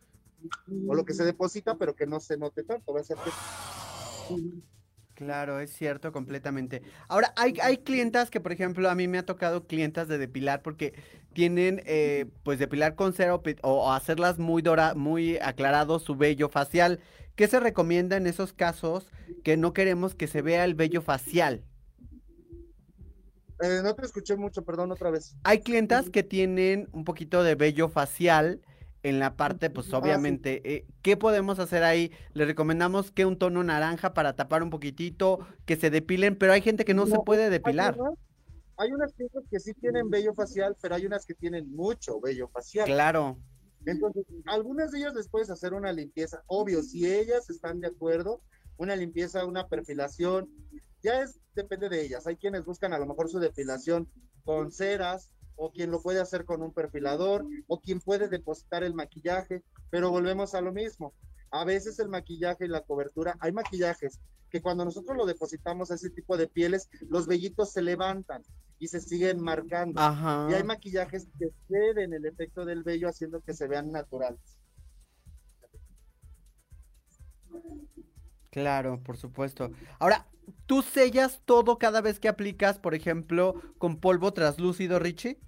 O 0.87 0.95
lo 0.95 1.05
que 1.05 1.13
se 1.13 1.23
deposita, 1.23 1.75
pero 1.77 1.95
que 1.95 2.07
no 2.07 2.19
se 2.19 2.37
note 2.37 2.63
tanto. 2.63 2.93
Va 2.93 3.01
a 3.01 3.03
ser 3.03 3.17
Claro, 5.13 5.59
es 5.59 5.71
cierto 5.71 6.11
completamente. 6.11 6.81
Ahora, 7.07 7.33
hay, 7.35 7.53
hay 7.61 7.77
clientas 7.77 8.31
que, 8.31 8.39
por 8.39 8.51
ejemplo, 8.51 8.89
a 8.89 8.95
mí 8.95 9.07
me 9.07 9.19
ha 9.19 9.25
tocado 9.25 9.67
clientas 9.67 10.07
de 10.07 10.17
depilar 10.17 10.63
porque 10.63 10.95
tienen, 11.33 11.81
eh, 11.85 12.25
pues, 12.43 12.59
depilar 12.59 12.95
con 12.95 13.13
cero 13.13 13.41
o 13.61 13.91
hacerlas 13.91 14.39
muy 14.39 14.61
dora, 14.61 14.93
muy 14.95 15.37
aclarado 15.37 15.99
su 15.99 16.15
vello 16.15 16.49
facial. 16.49 16.99
¿Qué 17.35 17.47
se 17.47 17.59
recomienda 17.59 18.17
en 18.17 18.27
esos 18.27 18.53
casos 18.53 19.09
que 19.43 19.57
no 19.57 19.73
queremos 19.73 20.15
que 20.15 20.27
se 20.27 20.41
vea 20.41 20.65
el 20.65 20.75
vello 20.75 21.01
facial? 21.01 21.63
Eh, 23.61 23.81
no 23.83 23.93
te 23.93 24.05
escuché 24.05 24.35
mucho, 24.35 24.63
perdón, 24.63 24.91
otra 24.91 25.11
vez. 25.11 25.35
Hay 25.43 25.61
clientas 25.61 26.09
que 26.09 26.23
tienen 26.23 26.89
un 26.91 27.03
poquito 27.05 27.43
de 27.43 27.55
vello 27.55 27.89
facial 27.89 28.61
en 29.03 29.19
la 29.19 29.35
parte, 29.35 29.69
pues 29.69 29.93
ah, 29.93 29.97
obviamente, 29.97 30.61
eh, 30.63 30.85
¿qué 31.01 31.17
podemos 31.17 31.59
hacer 31.59 31.83
ahí? 31.83 32.11
Les 32.33 32.47
recomendamos 32.47 33.11
que 33.11 33.25
un 33.25 33.37
tono 33.37 33.63
naranja 33.63 34.13
para 34.13 34.35
tapar 34.35 34.61
un 34.61 34.69
poquitito, 34.69 35.39
que 35.65 35.75
se 35.75 35.89
depilen, 35.89 36.35
pero 36.35 36.53
hay 36.53 36.61
gente 36.61 36.85
que 36.85 36.93
no, 36.93 37.07
se 37.07 37.17
puede 37.19 37.49
depilar. 37.49 37.97
Hay 38.81 38.91
unas, 38.91 39.13
clientes 39.13 39.43
que 39.51 39.59
sí 39.59 39.73
tienen 39.75 40.09
vello 40.09 40.33
facial, 40.33 40.75
pero 40.81 40.95
hay 40.95 41.05
unas 41.05 41.25
que 41.27 41.35
tienen 41.35 41.71
mucho 41.75 42.19
vello 42.19 42.47
facial. 42.47 42.87
Claro. 42.87 43.37
Entonces, 43.85 44.25
algunas 44.47 44.91
de 44.91 44.99
ellas 44.99 45.13
les 45.13 45.29
puedes 45.29 45.51
hacer 45.51 45.73
una 45.73 45.91
limpieza, 45.91 46.41
obvio, 46.47 46.81
si 46.81 47.05
ellas 47.05 47.47
están 47.51 47.79
de 47.79 47.87
acuerdo, 47.87 48.41
una 48.77 48.95
limpieza, 48.95 49.45
una 49.45 49.67
perfilación, 49.67 50.49
ya 51.03 51.21
es, 51.21 51.39
depende 51.53 51.89
de 51.89 52.01
ellas. 52.01 52.25
Hay 52.25 52.37
quienes 52.37 52.65
buscan 52.65 52.91
a 52.93 52.97
lo 52.97 53.05
mejor 53.05 53.29
su 53.29 53.37
depilación 53.37 54.07
con 54.43 54.71
ceras, 54.71 55.29
o 55.55 55.71
quien 55.71 55.91
lo 55.91 56.01
puede 56.01 56.19
hacer 56.19 56.45
con 56.45 56.63
un 56.63 56.73
perfilador, 56.73 57.45
o 57.67 57.79
quien 57.79 57.99
puede 57.99 58.29
depositar 58.29 58.83
el 58.83 58.95
maquillaje, 58.95 59.63
pero 59.91 60.09
volvemos 60.09 60.55
a 60.55 60.61
lo 60.61 60.73
mismo. 60.73 61.13
A 61.51 61.65
veces 61.65 61.99
el 61.99 62.09
maquillaje 62.09 62.65
y 62.65 62.69
la 62.69 62.81
cobertura, 62.81 63.35
hay 63.39 63.51
maquillajes 63.51 64.19
que 64.49 64.61
cuando 64.61 64.85
nosotros 64.85 65.15
lo 65.17 65.25
depositamos 65.25 65.91
a 65.91 65.95
ese 65.95 66.09
tipo 66.09 66.37
de 66.37 66.47
pieles, 66.47 66.89
los 67.09 67.27
vellitos 67.27 67.71
se 67.71 67.81
levantan 67.81 68.43
y 68.79 68.87
se 68.87 68.99
siguen 68.99 69.39
marcando. 69.39 70.01
Y 70.49 70.53
hay 70.53 70.63
maquillajes 70.63 71.27
que 71.37 71.51
ceden 71.67 72.13
el 72.13 72.25
efecto 72.25 72.65
del 72.65 72.83
vello 72.83 73.07
haciendo 73.07 73.41
que 73.41 73.53
se 73.53 73.67
vean 73.67 73.91
naturales. 73.91 74.59
Claro, 78.49 79.01
por 79.03 79.17
supuesto. 79.17 79.71
Ahora, 79.99 80.27
¿tú 80.65 80.81
sellas 80.81 81.41
todo 81.45 81.77
cada 81.77 82.01
vez 82.01 82.19
que 82.19 82.27
aplicas, 82.27 82.79
por 82.79 82.95
ejemplo, 82.95 83.61
con 83.77 83.97
polvo 83.99 84.33
translúcido, 84.33 84.99
Richie? 84.99 85.39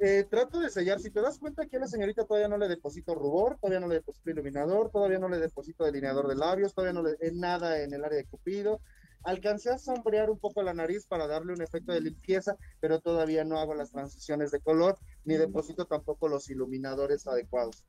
Eh, 0.00 0.24
trato 0.30 0.60
de 0.60 0.70
sellar. 0.70 1.00
Si 1.00 1.10
te 1.10 1.20
das 1.20 1.38
cuenta 1.38 1.66
que 1.66 1.76
a 1.76 1.80
la 1.80 1.88
señorita 1.88 2.24
todavía 2.24 2.48
no 2.48 2.56
le 2.56 2.68
deposito 2.68 3.14
rubor, 3.16 3.58
todavía 3.60 3.80
no 3.80 3.88
le 3.88 3.96
deposito 3.96 4.30
iluminador, 4.30 4.90
todavía 4.90 5.18
no 5.18 5.28
le 5.28 5.38
deposito 5.38 5.84
delineador 5.84 6.28
de 6.28 6.36
labios, 6.36 6.72
todavía 6.72 6.92
no 6.92 7.02
le 7.02 7.16
en 7.20 7.40
nada 7.40 7.82
en 7.82 7.92
el 7.92 8.04
área 8.04 8.18
de 8.18 8.26
cupido. 8.26 8.80
Alcancé 9.24 9.70
a 9.70 9.78
sombrear 9.78 10.30
un 10.30 10.38
poco 10.38 10.62
la 10.62 10.72
nariz 10.72 11.04
para 11.06 11.26
darle 11.26 11.52
un 11.52 11.60
efecto 11.60 11.92
de 11.92 12.00
limpieza, 12.00 12.56
pero 12.78 13.00
todavía 13.00 13.44
no 13.44 13.58
hago 13.58 13.74
las 13.74 13.90
transiciones 13.90 14.52
de 14.52 14.60
color 14.60 14.96
ni 15.24 15.34
deposito 15.34 15.86
tampoco 15.86 16.28
los 16.28 16.48
iluminadores 16.48 17.26
adecuados, 17.26 17.84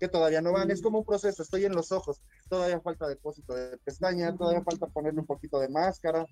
que 0.00 0.08
todavía 0.08 0.42
no 0.42 0.52
van. 0.52 0.72
Es 0.72 0.82
como 0.82 0.98
un 0.98 1.04
proceso, 1.04 1.44
estoy 1.44 1.64
en 1.64 1.76
los 1.76 1.92
ojos, 1.92 2.20
todavía 2.48 2.80
falta 2.80 3.06
depósito 3.06 3.54
de 3.54 3.78
pestaña, 3.78 4.36
todavía 4.36 4.64
falta 4.64 4.88
ponerle 4.88 5.20
un 5.20 5.26
poquito 5.26 5.60
de 5.60 5.68
máscara. 5.68 6.26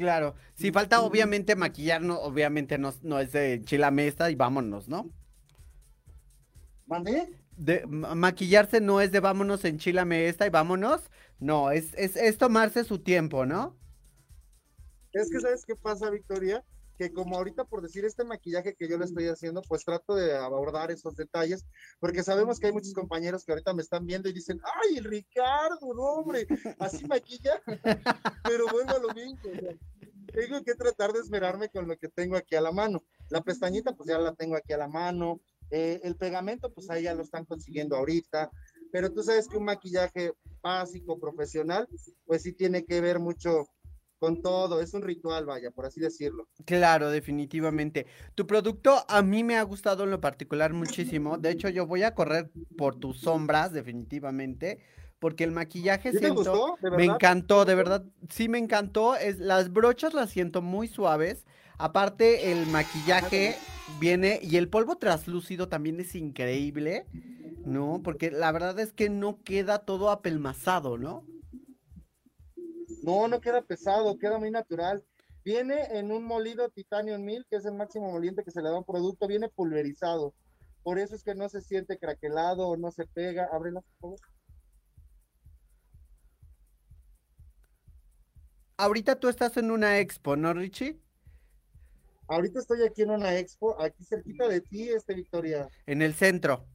Claro, 0.00 0.34
si 0.54 0.72
falta 0.72 1.02
obviamente 1.02 1.56
maquillarnos, 1.56 2.18
obviamente 2.22 2.78
no, 2.78 2.94
no 3.02 3.20
es 3.20 3.32
de 3.32 3.60
chilamesta 3.66 4.30
y 4.30 4.34
vámonos, 4.34 4.88
¿no? 4.88 5.10
¿Mande? 6.86 7.28
de 7.60 7.86
maquillarse 7.86 8.80
no 8.80 9.02
es 9.02 9.12
de 9.12 9.20
vámonos, 9.20 9.66
enchilame 9.66 10.28
esta 10.28 10.46
y 10.46 10.50
vámonos. 10.50 11.10
No, 11.38 11.70
es, 11.70 11.92
es, 11.94 12.16
es 12.16 12.38
tomarse 12.38 12.84
su 12.84 13.00
tiempo, 13.00 13.44
¿no? 13.44 13.76
Es 15.12 15.30
que, 15.30 15.40
¿sabes 15.40 15.64
qué 15.66 15.76
pasa, 15.76 16.08
Victoria? 16.08 16.64
Que 17.00 17.14
como 17.14 17.38
ahorita 17.38 17.64
por 17.64 17.80
decir 17.80 18.04
este 18.04 18.24
maquillaje 18.24 18.74
que 18.74 18.86
yo 18.86 18.98
le 18.98 19.06
estoy 19.06 19.26
haciendo, 19.28 19.62
pues 19.62 19.86
trato 19.86 20.14
de 20.14 20.36
abordar 20.36 20.90
esos 20.90 21.16
detalles, 21.16 21.64
porque 21.98 22.22
sabemos 22.22 22.60
que 22.60 22.66
hay 22.66 22.74
muchos 22.74 22.92
compañeros 22.92 23.42
que 23.42 23.52
ahorita 23.52 23.72
me 23.72 23.80
están 23.80 24.04
viendo 24.04 24.28
y 24.28 24.34
dicen, 24.34 24.60
ay, 24.82 25.00
Ricardo, 25.00 25.94
no, 25.94 26.02
hombre, 26.02 26.46
así 26.78 27.06
maquilla, 27.06 27.62
pero 28.44 28.66
vuelvo 28.70 28.90
a 28.90 28.98
lo 28.98 29.14
mismo. 29.14 29.38
tengo 30.34 30.62
que 30.62 30.74
tratar 30.74 31.14
de 31.14 31.20
esmerarme 31.20 31.70
con 31.70 31.88
lo 31.88 31.96
que 31.96 32.10
tengo 32.10 32.36
aquí 32.36 32.54
a 32.54 32.60
la 32.60 32.70
mano. 32.70 33.02
La 33.30 33.40
pestañita, 33.40 33.96
pues 33.96 34.10
ya 34.10 34.18
la 34.18 34.34
tengo 34.34 34.54
aquí 34.54 34.74
a 34.74 34.76
la 34.76 34.88
mano, 34.88 35.40
eh, 35.70 36.02
el 36.04 36.16
pegamento, 36.16 36.70
pues 36.70 36.90
ahí 36.90 37.04
ya 37.04 37.14
lo 37.14 37.22
están 37.22 37.46
consiguiendo 37.46 37.96
ahorita, 37.96 38.50
pero 38.92 39.10
tú 39.10 39.22
sabes 39.22 39.48
que 39.48 39.56
un 39.56 39.64
maquillaje 39.64 40.34
básico, 40.60 41.18
profesional, 41.18 41.88
pues 42.26 42.42
sí 42.42 42.52
tiene 42.52 42.84
que 42.84 43.00
ver 43.00 43.20
mucho 43.20 43.70
con 44.20 44.42
todo, 44.42 44.82
es 44.82 44.92
un 44.92 45.00
ritual, 45.00 45.46
vaya, 45.46 45.70
por 45.70 45.86
así 45.86 45.98
decirlo. 45.98 46.46
Claro, 46.66 47.10
definitivamente. 47.10 48.06
Tu 48.34 48.46
producto 48.46 49.02
a 49.08 49.22
mí 49.22 49.42
me 49.42 49.56
ha 49.56 49.62
gustado 49.62 50.04
en 50.04 50.10
lo 50.10 50.20
particular 50.20 50.74
muchísimo. 50.74 51.38
De 51.38 51.50
hecho, 51.50 51.70
yo 51.70 51.86
voy 51.86 52.02
a 52.02 52.14
correr 52.14 52.50
por 52.76 52.96
tus 52.96 53.18
sombras, 53.20 53.72
definitivamente, 53.72 54.78
porque 55.18 55.42
el 55.42 55.52
maquillaje 55.52 56.12
siento, 56.12 56.76
me 56.96 57.06
encantó, 57.06 57.64
de 57.64 57.74
verdad, 57.74 58.04
sí 58.28 58.50
me 58.50 58.58
encantó. 58.58 59.16
Es, 59.16 59.38
las 59.38 59.72
brochas 59.72 60.12
las 60.12 60.28
siento 60.28 60.60
muy 60.60 60.86
suaves. 60.86 61.46
Aparte, 61.78 62.52
el 62.52 62.66
maquillaje 62.66 63.56
viene 63.98 64.38
y 64.42 64.56
el 64.56 64.68
polvo 64.68 64.98
traslúcido 64.98 65.68
también 65.68 65.98
es 65.98 66.14
increíble, 66.14 67.06
¿no? 67.64 68.02
Porque 68.04 68.30
la 68.30 68.52
verdad 68.52 68.78
es 68.80 68.92
que 68.92 69.08
no 69.08 69.42
queda 69.42 69.78
todo 69.78 70.10
apelmazado, 70.10 70.98
¿no? 70.98 71.24
No, 73.02 73.28
no 73.28 73.40
queda 73.40 73.62
pesado, 73.62 74.18
queda 74.18 74.38
muy 74.38 74.50
natural. 74.50 75.04
Viene 75.44 75.98
en 75.98 76.12
un 76.12 76.24
molido 76.24 76.68
Titanium 76.68 77.24
1000, 77.24 77.46
que 77.48 77.56
es 77.56 77.64
el 77.64 77.74
máximo 77.74 78.10
moliente 78.10 78.44
que 78.44 78.50
se 78.50 78.60
le 78.60 78.68
da 78.68 78.74
a 78.74 78.78
un 78.78 78.84
producto, 78.84 79.26
viene 79.26 79.48
pulverizado. 79.48 80.34
Por 80.82 80.98
eso 80.98 81.14
es 81.14 81.22
que 81.22 81.34
no 81.34 81.48
se 81.48 81.60
siente 81.60 81.98
craquelado 81.98 82.76
no 82.76 82.90
se 82.90 83.06
pega. 83.06 83.48
Ábrela, 83.52 83.80
por 83.80 84.00
favor. 84.00 84.20
ahorita 88.80 89.16
tú 89.20 89.28
estás 89.28 89.56
en 89.56 89.70
una 89.70 89.98
expo, 89.98 90.36
¿no, 90.36 90.52
Richie? 90.52 90.98
Ahorita 92.28 92.60
estoy 92.60 92.82
aquí 92.82 93.02
en 93.02 93.10
una 93.10 93.36
expo, 93.38 93.80
aquí 93.80 94.04
cerquita 94.04 94.48
de 94.48 94.60
ti, 94.60 94.88
este 94.88 95.14
Victoria. 95.14 95.68
En 95.86 96.00
el 96.00 96.14
centro. 96.14 96.66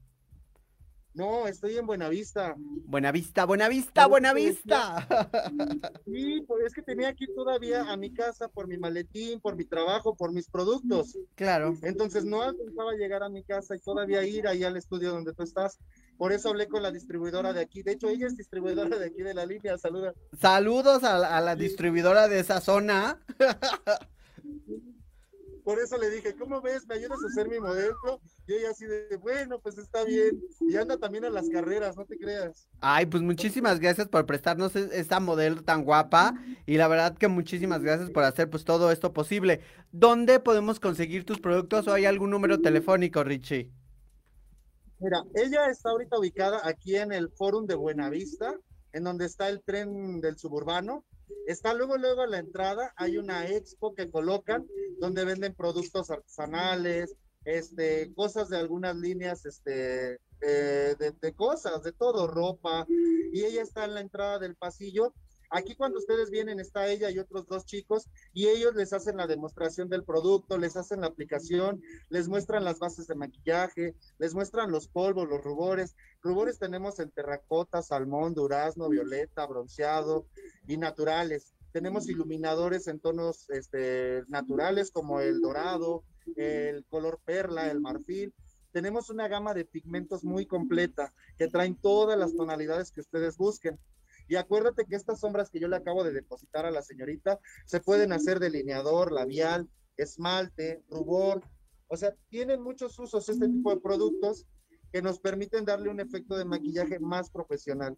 No, 1.15 1.47
estoy 1.47 1.77
en 1.77 1.87
Buenavista. 1.87 2.55
Buenavista, 2.57 3.45
Buenavista, 3.45 4.05
Buenavista. 4.05 5.07
Sí, 6.05 6.43
pues 6.47 6.65
es 6.65 6.73
que 6.73 6.81
tenía 6.81 7.07
aquí 7.07 7.25
todavía 7.33 7.89
a 7.89 7.97
mi 7.97 8.13
casa 8.13 8.47
por 8.49 8.67
mi 8.67 8.77
maletín, 8.77 9.39
por 9.39 9.55
mi 9.55 9.63
trabajo, 9.65 10.15
por 10.15 10.33
mis 10.33 10.49
productos. 10.49 11.17
Claro. 11.35 11.77
Entonces 11.81 12.25
no 12.25 12.41
alcanzaba 12.41 12.91
a 12.91 12.95
llegar 12.95 13.23
a 13.23 13.29
mi 13.29 13.43
casa 13.43 13.75
y 13.75 13.79
todavía 13.79 14.23
ir 14.23 14.47
ahí 14.47 14.63
al 14.63 14.75
estudio 14.75 15.11
donde 15.11 15.33
tú 15.33 15.43
estás. 15.43 15.79
Por 16.17 16.33
eso 16.33 16.49
hablé 16.49 16.67
con 16.67 16.83
la 16.83 16.91
distribuidora 16.91 17.53
de 17.53 17.61
aquí. 17.61 17.81
De 17.81 17.93
hecho, 17.93 18.09
ella 18.09 18.27
es 18.27 18.35
distribuidora 18.35 18.97
de 18.97 19.05
aquí 19.07 19.21
de 19.21 19.33
la 19.33 19.45
línea. 19.45 19.77
Saluda. 19.77 20.13
Saludos 20.37 21.03
a, 21.03 21.37
a 21.37 21.41
la 21.41 21.55
distribuidora 21.55 22.27
de 22.27 22.39
esa 22.39 22.59
zona. 22.59 23.19
Por 25.65 25.79
eso 25.79 25.97
le 25.97 26.11
dije, 26.11 26.35
¿cómo 26.35 26.61
ves? 26.61 26.85
¿Me 26.85 26.93
ayudas 26.93 27.17
a 27.23 27.27
hacer 27.27 27.49
mi 27.49 27.59
modelo? 27.59 28.21
Y 28.45 28.53
ella 28.53 28.69
así 28.69 28.85
de, 28.85 29.17
bueno, 29.17 29.59
pues 29.59 29.79
está 29.79 30.03
bien. 30.03 30.39
Y 30.61 30.75
anda 30.75 30.95
también 30.97 31.25
a 31.25 31.31
las 31.31 31.49
carreras, 31.49 31.97
no 31.97 32.05
te 32.05 32.19
creas. 32.19 32.67
Ay, 32.81 33.07
pues 33.07 33.23
muchísimas 33.23 33.79
gracias 33.79 34.07
por 34.07 34.27
prestarnos 34.27 34.75
e- 34.75 34.89
esta 34.93 35.19
modelo 35.19 35.63
tan 35.63 35.83
guapa 35.83 36.35
y 36.67 36.77
la 36.77 36.87
verdad 36.87 37.17
que 37.17 37.27
muchísimas 37.27 37.81
gracias 37.81 38.11
por 38.11 38.23
hacer 38.25 38.47
pues 38.47 38.63
todo 38.63 38.91
esto 38.91 39.11
posible. 39.11 39.61
¿Dónde 39.91 40.39
podemos 40.39 40.79
conseguir 40.79 41.25
tus 41.25 41.39
productos 41.39 41.87
o 41.87 41.93
hay 41.93 42.05
algún 42.05 42.29
número 42.29 42.61
telefónico, 42.61 43.23
Richie? 43.23 43.71
Mira, 44.99 45.23
ella 45.33 45.65
está 45.71 45.89
ahorita 45.89 46.19
ubicada 46.19 46.61
aquí 46.63 46.95
en 46.95 47.11
el 47.11 47.31
Fórum 47.31 47.65
de 47.65 47.73
Buenavista, 47.73 48.53
en 48.93 49.03
donde 49.03 49.25
está 49.25 49.49
el 49.49 49.63
tren 49.63 50.21
del 50.21 50.37
suburbano. 50.37 51.03
Está 51.45 51.73
luego, 51.73 51.97
luego 51.97 52.21
a 52.21 52.27
la 52.27 52.39
entrada, 52.39 52.93
hay 52.97 53.17
una 53.17 53.47
expo 53.47 53.93
que 53.93 54.09
colocan 54.09 54.65
donde 54.99 55.25
venden 55.25 55.53
productos 55.53 56.09
artesanales, 56.09 57.15
este, 57.43 58.13
cosas 58.15 58.49
de 58.49 58.57
algunas 58.57 58.95
líneas, 58.95 59.45
este, 59.45 60.19
eh, 60.41 60.95
de, 60.97 61.11
de 61.21 61.33
cosas, 61.33 61.83
de 61.83 61.91
todo, 61.91 62.27
ropa. 62.27 62.85
Y 63.31 63.43
ella 63.43 63.61
está 63.61 63.85
en 63.85 63.93
la 63.93 64.01
entrada 64.01 64.39
del 64.39 64.55
pasillo. 64.55 65.13
Aquí 65.49 65.75
cuando 65.75 65.99
ustedes 65.99 66.29
vienen 66.29 66.59
está 66.59 66.87
ella 66.87 67.09
y 67.09 67.19
otros 67.19 67.47
dos 67.47 67.65
chicos 67.65 68.09
y 68.33 68.47
ellos 68.47 68.75
les 68.75 68.93
hacen 68.93 69.17
la 69.17 69.27
demostración 69.27 69.89
del 69.89 70.03
producto, 70.03 70.57
les 70.57 70.75
hacen 70.75 71.01
la 71.01 71.07
aplicación, 71.07 71.81
les 72.09 72.27
muestran 72.27 72.63
las 72.63 72.79
bases 72.79 73.07
de 73.07 73.15
maquillaje, 73.15 73.95
les 74.17 74.33
muestran 74.33 74.71
los 74.71 74.87
polvos, 74.87 75.27
los 75.29 75.43
rubores. 75.43 75.95
Rubores 76.21 76.59
tenemos 76.59 76.99
en 76.99 77.11
terracota, 77.11 77.81
salmón, 77.81 78.33
durazno, 78.33 78.89
violeta, 78.89 79.45
bronceado 79.45 80.27
y 80.67 80.77
naturales. 80.77 81.53
Tenemos 81.71 82.07
iluminadores 82.07 82.87
en 82.87 82.99
tonos 82.99 83.49
este, 83.49 84.23
naturales 84.27 84.91
como 84.91 85.19
el 85.19 85.41
dorado, 85.41 86.03
el 86.37 86.85
color 86.85 87.19
perla, 87.25 87.69
el 87.69 87.81
marfil. 87.81 88.33
Tenemos 88.71 89.09
una 89.09 89.27
gama 89.27 89.53
de 89.53 89.65
pigmentos 89.65 90.23
muy 90.23 90.45
completa 90.45 91.13
que 91.37 91.47
traen 91.47 91.75
todas 91.75 92.17
las 92.17 92.35
tonalidades 92.35 92.91
que 92.91 93.01
ustedes 93.01 93.37
busquen. 93.37 93.79
Y 94.27 94.35
acuérdate 94.35 94.85
que 94.85 94.95
estas 94.95 95.19
sombras 95.19 95.49
que 95.49 95.59
yo 95.59 95.67
le 95.67 95.75
acabo 95.75 96.03
de 96.03 96.11
depositar 96.11 96.65
a 96.65 96.71
la 96.71 96.81
señorita 96.81 97.39
se 97.65 97.79
pueden 97.79 98.11
hacer 98.11 98.39
delineador, 98.39 99.11
labial, 99.11 99.69
esmalte, 99.97 100.83
rubor. 100.89 101.43
O 101.87 101.97
sea, 101.97 102.13
tienen 102.29 102.61
muchos 102.61 102.97
usos 102.97 103.29
este 103.29 103.47
tipo 103.47 103.73
de 103.73 103.81
productos 103.81 104.47
que 104.91 105.01
nos 105.01 105.19
permiten 105.19 105.65
darle 105.65 105.89
un 105.89 105.99
efecto 105.99 106.37
de 106.37 106.45
maquillaje 106.45 106.99
más 106.99 107.29
profesional. 107.29 107.97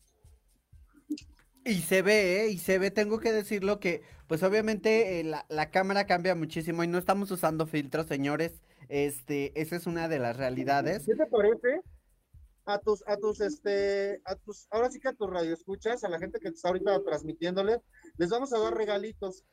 Y 1.63 1.81
se 1.81 2.01
ve, 2.01 2.45
¿eh? 2.45 2.49
Y 2.49 2.57
se 2.59 2.79
ve, 2.79 2.91
tengo 2.91 3.19
que 3.19 3.33
decirlo 3.33 3.79
que, 3.79 4.01
pues 4.27 4.41
obviamente 4.43 5.19
eh, 5.19 5.23
la, 5.23 5.45
la 5.49 5.69
cámara 5.69 6.07
cambia 6.07 6.33
muchísimo 6.33 6.83
y 6.83 6.87
no 6.87 6.97
estamos 6.97 7.29
usando 7.29 7.67
filtros, 7.67 8.07
señores. 8.07 8.61
Este, 8.89 9.59
esa 9.59 9.75
es 9.75 9.85
una 9.85 10.07
de 10.07 10.19
las 10.19 10.37
realidades. 10.37 11.05
¿Qué 11.05 11.15
te 11.15 11.25
parece? 11.25 11.81
A 12.67 12.79
tus, 12.79 13.01
a 13.07 13.15
tus, 13.15 13.39
este, 13.39 14.21
a 14.25 14.35
tus, 14.35 14.67
ahora 14.71 14.91
sí 14.91 14.99
que 14.99 15.07
a 15.07 15.13
tus 15.13 15.29
radioescuchas, 15.29 16.03
a 16.03 16.09
la 16.09 16.19
gente 16.19 16.37
que 16.39 16.49
está 16.49 16.67
ahorita 16.67 17.01
transmitiéndole, 17.03 17.81
les 18.17 18.29
vamos 18.29 18.51
a 18.53 18.59
dar 18.59 18.75
regalitos. 18.75 19.45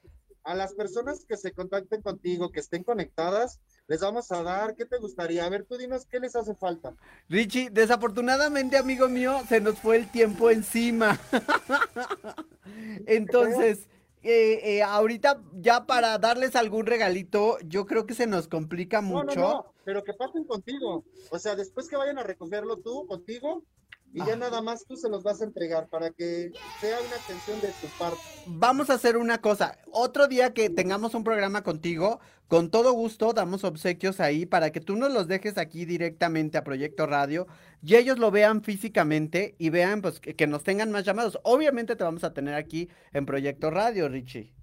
A 0.43 0.55
las 0.55 0.75
personas 0.75 1.25
que 1.25 1.39
se 1.39 1.53
contacten 1.53 2.03
contigo, 2.03 2.51
que 2.51 2.61
estén 2.61 2.83
conectadas, 2.85 3.61
les 3.87 4.01
vamos 4.01 4.31
a 4.31 4.43
dar, 4.43 4.75
¿qué 4.75 4.85
te 4.85 4.99
gustaría? 4.99 5.47
A 5.47 5.49
ver, 5.49 5.65
tú 5.65 5.79
dinos 5.79 6.05
qué 6.07 6.21
les 6.21 6.37
hace 6.37 6.55
falta. 6.55 6.95
Richie, 7.31 7.71
desafortunadamente, 7.71 8.77
amigo 8.77 9.09
mío, 9.09 9.41
se 9.49 9.61
nos 9.61 9.79
fue 9.79 9.97
el 9.97 10.11
tiempo 10.11 10.51
encima. 10.51 11.19
Entonces, 13.07 13.89
eh, 14.23 14.61
eh, 14.77 14.83
ahorita 14.83 15.41
ya 15.55 15.87
para 15.87 16.19
darles 16.19 16.57
algún 16.57 16.87
regalito, 16.87 17.59
yo 17.61 17.87
creo 17.87 18.05
que 18.07 18.15
se 18.15 18.27
nos 18.27 18.49
complica 18.49 19.01
No, 19.01 19.09
mucho. 19.25 19.41
no, 19.41 19.49
no, 19.51 19.74
pero 19.85 20.03
que 20.05 20.14
pasen 20.14 20.45
contigo. 20.45 21.05
O 21.30 21.39
sea, 21.39 21.57
después 21.57 21.89
que 21.89 21.97
vayan 21.97 22.18
a 22.18 22.22
recogerlo 22.22 22.78
tú, 22.78 23.07
contigo, 23.07 23.64
y 24.12 24.18
ya 24.24 24.35
Ah. 24.35 24.37
nada 24.37 24.62
más 24.62 24.85
tú 24.87 24.97
se 24.97 25.09
los 25.09 25.24
vas 25.24 25.41
a 25.41 25.45
entregar 25.45 25.89
para 25.89 26.11
que 26.11 26.53
sea 26.80 27.01
una 27.01 27.16
atención 27.16 27.61
de 27.61 27.68
tu 27.68 27.89
parte. 27.99 28.20
Vamos 28.47 28.89
a 28.89 28.95
hacer 28.95 29.16
una 29.16 29.41
cosa. 29.41 29.78
Otro 29.91 30.28
día 30.28 30.55
que 30.55 30.70
tengamos 30.70 31.14
un 31.14 31.24
programa 31.24 31.64
contigo, 31.64 32.20
con 32.47 32.70
todo 32.70 32.93
gusto 32.93 33.32
damos 33.32 33.64
obsequios 33.64 34.20
ahí 34.20 34.47
para 34.47 34.70
que 34.70 34.80
tú 34.80 34.95
nos 34.95 35.12
los 35.12 35.26
dejes 35.26 35.59
aquí 35.59 35.85
directamente 35.85 36.59
a 36.59 36.62
Proyecto 36.62 37.07
Radio 37.07 37.49
y 37.82 37.97
ellos 37.97 38.18
lo 38.18 38.30
vean 38.30 38.62
físicamente 38.62 39.57
y 39.59 39.70
vean 39.70 40.01
pues 40.01 40.20
que, 40.20 40.37
que 40.37 40.47
nos 40.47 40.62
tengan 40.62 40.93
más 40.93 41.05
llamados. 41.05 41.39
Obviamente 41.43 41.97
te 41.97 42.05
vamos 42.05 42.22
a 42.22 42.32
tener 42.32 42.55
aquí 42.55 42.89
en 43.12 43.26
Proyecto 43.26 43.70
Radio, 43.72 44.09
Richie. 44.09 44.55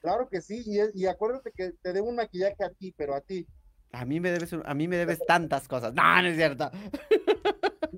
Claro 0.00 0.28
que 0.30 0.40
sí, 0.40 0.62
y, 0.66 0.78
y 1.02 1.06
acuérdate 1.06 1.52
que 1.54 1.72
te 1.82 1.92
debo 1.92 2.08
un 2.08 2.16
maquillaje 2.16 2.64
a 2.64 2.70
ti, 2.70 2.92
pero 2.96 3.14
a 3.14 3.20
ti. 3.20 3.46
A 3.92 4.04
mí 4.04 4.20
me 4.20 4.30
debes, 4.30 4.52
a 4.52 4.74
mí 4.74 4.88
me 4.88 4.96
debes 4.96 5.18
tantas 5.26 5.66
cosas. 5.66 5.94
No, 5.94 6.22
no 6.22 6.28
es 6.28 6.36
cierto. 6.36 6.70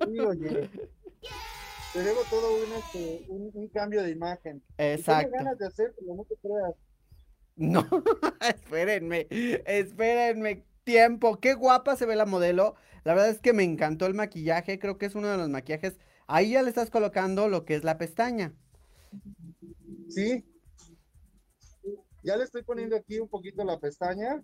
Sí, 0.07 0.19
oye. 0.19 0.71
Te 1.93 2.03
debo 2.03 2.21
todo 2.31 2.55
un, 2.57 2.73
este, 2.73 3.27
un, 3.29 3.51
un 3.53 3.69
cambio 3.69 4.03
de 4.03 4.11
imagen. 4.11 4.57
Y 4.57 4.77
tengo 4.77 4.93
Exacto. 4.95 5.31
ganas 5.33 5.59
de 5.59 5.67
hacer, 5.67 5.95
pero 5.99 6.15
no 6.15 6.25
te 6.25 6.37
creas. 6.37 6.75
No, 7.57 7.87
espérenme, 8.41 9.27
espérenme. 9.31 10.65
Tiempo, 10.85 11.39
qué 11.39 11.55
guapa 11.55 11.95
se 11.95 12.07
ve 12.07 12.17
la 12.17 12.27
modelo. 12.27 12.75
La 13.05 13.15
verdad 13.15 13.31
es 13.31 13.41
que 13.41 13.53
me 13.53 13.63
encantó 13.63 14.07
el 14.07 14.15
maquillaje. 14.15 14.79
Creo 14.79 14.99
que 14.99 15.07
es 15.07 15.15
uno 15.15 15.29
de 15.29 15.37
los 15.37 15.49
maquillajes. 15.49 15.99
Ahí 16.27 16.53
ya 16.53 16.63
le 16.63 16.71
estás 16.71 16.91
colocando 16.91 17.49
lo 17.49 17.65
que 17.65 17.75
es 17.75 17.85
la 17.85 17.99
pestaña. 17.99 18.53
Sí. 20.09 20.45
Ya 22.25 22.37
le 22.37 22.45
estoy 22.45 22.63
poniendo 22.63 22.97
aquí 22.97 23.19
un 23.21 23.29
poquito 23.29 23.63
la 23.65 23.79
pestaña. 23.79 24.43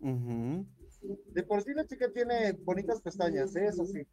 De 0.00 1.42
por 1.42 1.62
sí 1.62 1.72
la 1.74 1.86
chica 1.86 2.10
tiene 2.12 2.52
bonitas 2.52 3.00
pestañas, 3.00 3.54
¿eh? 3.56 3.66
eso 3.66 3.84
sí. 3.86 4.06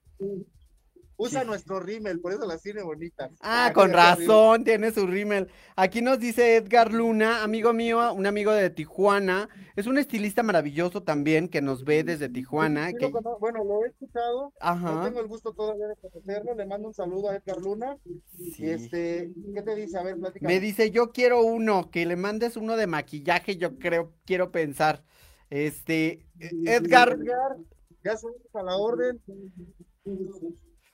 Usa 1.21 1.41
Sí. 1.41 1.47
nuestro 1.47 1.81
rímel, 1.81 2.21
por 2.21 2.31
eso 2.31 2.47
las 2.47 2.61
tiene 2.61 2.81
bonitas. 2.81 3.29
Ah, 3.41 3.71
con 3.75 3.91
razón, 3.91 4.63
tiene 4.63 4.89
su 4.91 5.05
rímel. 5.05 5.49
Aquí 5.75 6.01
nos 6.01 6.17
dice 6.17 6.55
Edgar 6.55 6.93
Luna, 6.93 7.43
amigo 7.43 7.73
mío, 7.73 8.13
un 8.13 8.25
amigo 8.25 8.53
de 8.53 8.69
Tijuana. 8.69 9.49
Es 9.75 9.85
un 9.85 9.97
estilista 9.97 10.43
maravilloso 10.43 11.03
también 11.03 11.49
que 11.49 11.61
nos 11.61 11.83
ve 11.83 12.05
desde 12.05 12.29
Tijuana. 12.29 12.87
Sí, 12.87 12.95
que- 12.99 13.11
Bueno, 13.39 13.65
lo 13.65 13.83
he 13.83 13.89
escuchado, 13.89 14.43
no 14.43 14.51
Ajá. 14.61 15.03
tengo 15.03 15.19
el 15.19 15.27
gusto 15.27 15.51
todavía 15.51 15.87
de 15.87 15.95
conocerlo. 15.97 16.55
Le 16.55 16.65
mando 16.65 16.87
un 16.87 16.93
saludo 16.93 17.29
a 17.29 17.35
Edgar 17.35 17.57
Luna. 17.57 17.97
sí. 18.37 18.53
Y 18.59 18.69
este, 18.69 19.33
¿qué 19.53 19.61
te 19.61 19.75
dice? 19.75 19.97
A 19.97 20.03
ver, 20.03 20.17
platícame. 20.17 20.53
Me 20.53 20.59
dice, 20.61 20.89
yo 20.91 21.11
quiero 21.11 21.41
uno, 21.43 21.91
que 21.91 22.05
le 22.05 22.15
mandes 22.15 22.55
uno 22.55 22.77
de 22.77 22.87
maquillaje, 22.87 23.57
yo 23.57 23.77
creo, 23.77 24.13
quiero 24.25 24.51
pensar. 24.53 25.03
Este, 25.49 26.25
Edgar, 26.39 27.09
Edgar, 27.19 27.57
ya 28.05 28.15
somos 28.15 28.37
a 28.53 28.63
la 28.63 28.77
orden. 28.77 29.19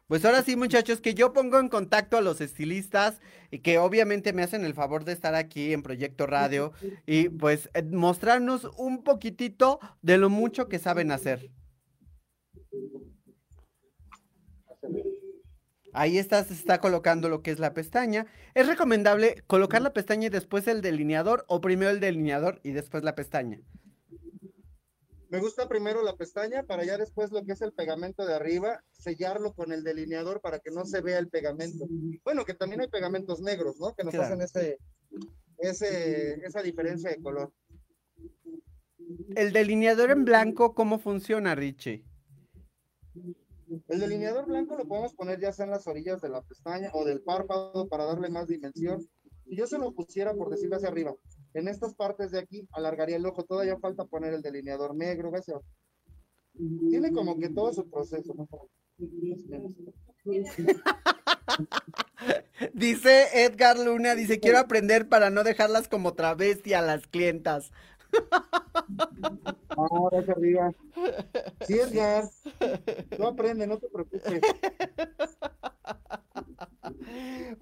Pues 0.07 0.23
ahora 0.23 0.43
sí, 0.43 0.55
muchachos, 0.55 1.01
que 1.01 1.15
yo 1.15 1.33
pongo 1.33 1.59
en 1.59 1.69
contacto 1.69 2.17
a 2.17 2.21
los 2.21 2.39
estilistas 2.39 3.19
y 3.49 3.59
que 3.59 3.79
obviamente 3.79 4.33
me 4.33 4.43
hacen 4.43 4.63
el 4.63 4.73
favor 4.73 5.03
de 5.03 5.13
estar 5.13 5.33
aquí 5.33 5.73
en 5.73 5.81
Proyecto 5.81 6.27
Radio 6.27 6.73
y 7.07 7.29
pues 7.29 7.69
eh, 7.73 7.83
mostrarnos 7.83 8.65
un 8.77 9.03
poquitito 9.03 9.79
de 10.01 10.17
lo 10.17 10.29
mucho 10.29 10.67
que 10.67 10.79
saben 10.79 11.11
hacer. 11.11 11.49
Ahí 15.93 16.17
está, 16.17 16.43
se 16.43 16.53
está 16.53 16.81
colocando 16.81 17.29
lo 17.29 17.41
que 17.41 17.51
es 17.51 17.59
la 17.59 17.73
pestaña. 17.73 18.27
Es 18.53 18.67
recomendable 18.67 19.43
colocar 19.47 19.81
la 19.81 19.93
pestaña 19.93 20.27
y 20.27 20.29
después 20.29 20.67
el 20.67 20.81
delineador 20.81 21.45
o 21.47 21.61
primero 21.61 21.89
el 21.89 22.01
delineador 22.01 22.59
y 22.63 22.71
después 22.71 23.03
la 23.03 23.15
pestaña. 23.15 23.61
Me 25.35 25.41
gusta 25.41 25.67
primero 25.67 26.01
la 26.01 26.15
pestaña 26.15 26.63
para 26.63 26.85
ya 26.85 26.97
después 26.97 27.29
lo 27.29 27.43
que 27.43 27.51
es 27.51 27.61
el 27.61 27.73
pegamento 27.73 28.25
de 28.25 28.33
arriba, 28.35 28.81
sellarlo 28.93 29.53
con 29.53 29.73
el 29.73 29.83
delineador 29.83 30.39
para 30.39 30.59
que 30.59 30.71
no 30.71 30.85
se 30.85 31.01
vea 31.01 31.19
el 31.19 31.27
pegamento. 31.27 31.85
Bueno, 32.23 32.45
que 32.45 32.53
también 32.53 32.79
hay 32.79 32.87
pegamentos 32.87 33.41
negros, 33.41 33.77
¿no? 33.77 33.93
Que 33.93 34.05
nos 34.05 34.13
Claro. 34.13 34.27
hacen 34.27 34.41
ese, 34.41 34.77
ese, 35.57 36.35
esa 36.45 36.61
diferencia 36.61 37.09
de 37.09 37.21
color. 37.21 37.51
El 39.35 39.51
delineador 39.51 40.11
en 40.11 40.23
blanco, 40.23 40.73
¿cómo 40.73 40.99
funciona, 40.99 41.53
Richie? 41.53 42.05
El 43.89 43.99
delineador 43.99 44.45
blanco 44.45 44.77
lo 44.77 44.87
podemos 44.87 45.13
poner 45.15 45.41
ya 45.41 45.51
sea 45.51 45.65
en 45.65 45.71
las 45.71 45.85
orillas 45.85 46.21
de 46.21 46.29
la 46.29 46.43
pestaña 46.43 46.91
o 46.93 47.03
del 47.03 47.21
párpado 47.21 47.89
para 47.89 48.05
darle 48.05 48.29
más 48.29 48.47
dimensión. 48.47 49.01
Si 49.43 49.57
yo 49.57 49.67
se 49.67 49.79
lo 49.79 49.91
pusiera, 49.91 50.33
por 50.33 50.49
decirlo 50.49 50.77
hacia 50.77 50.87
arriba, 50.87 51.13
en 51.55 51.67
estas 51.67 51.95
partes 51.95 52.31
de 52.31 52.39
aquí, 52.39 52.67
alargaría 52.71 53.15
el 53.15 53.25
ojo. 53.25 53.43
Todavía 53.43 53.79
falta 53.79 54.05
poner 54.05 54.33
el 54.33 54.41
delineador 54.41 54.95
negro, 54.95 55.31
¿ves? 55.31 55.51
Tiene 56.89 57.11
como 57.11 57.39
que 57.39 57.49
todo 57.49 57.73
su 57.73 57.89
proceso. 57.89 58.33
¿no? 58.33 58.47
dice 62.73 63.45
Edgar 63.45 63.79
Luna, 63.79 64.15
dice, 64.15 64.39
quiero 64.39 64.59
aprender 64.59 65.07
para 65.07 65.29
no 65.29 65.43
dejarlas 65.43 65.87
como 65.87 66.13
travesti 66.13 66.73
a 66.73 66.81
las 66.81 67.07
clientas. 67.07 67.71
Ahora 69.69 70.19
arriba. 70.19 70.71
Sí, 71.67 71.79
Edgar. 71.79 72.25
No 73.17 73.27
aprende, 73.27 73.67
no 73.67 73.77
te 73.77 73.87
preocupes. 73.89 74.23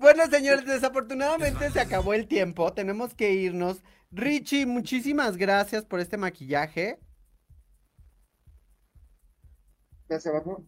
Bueno, 0.04 0.28
señores, 0.30 0.66
desafortunadamente 0.66 1.72
se 1.72 1.80
acabó 1.80 2.14
el 2.14 2.28
tiempo. 2.28 2.74
Tenemos 2.74 3.14
que 3.14 3.32
irnos. 3.32 3.82
Richie, 4.12 4.66
muchísimas 4.66 5.38
gracias 5.38 5.86
por 5.86 6.02
este 6.02 6.18
maquillaje. 6.18 7.00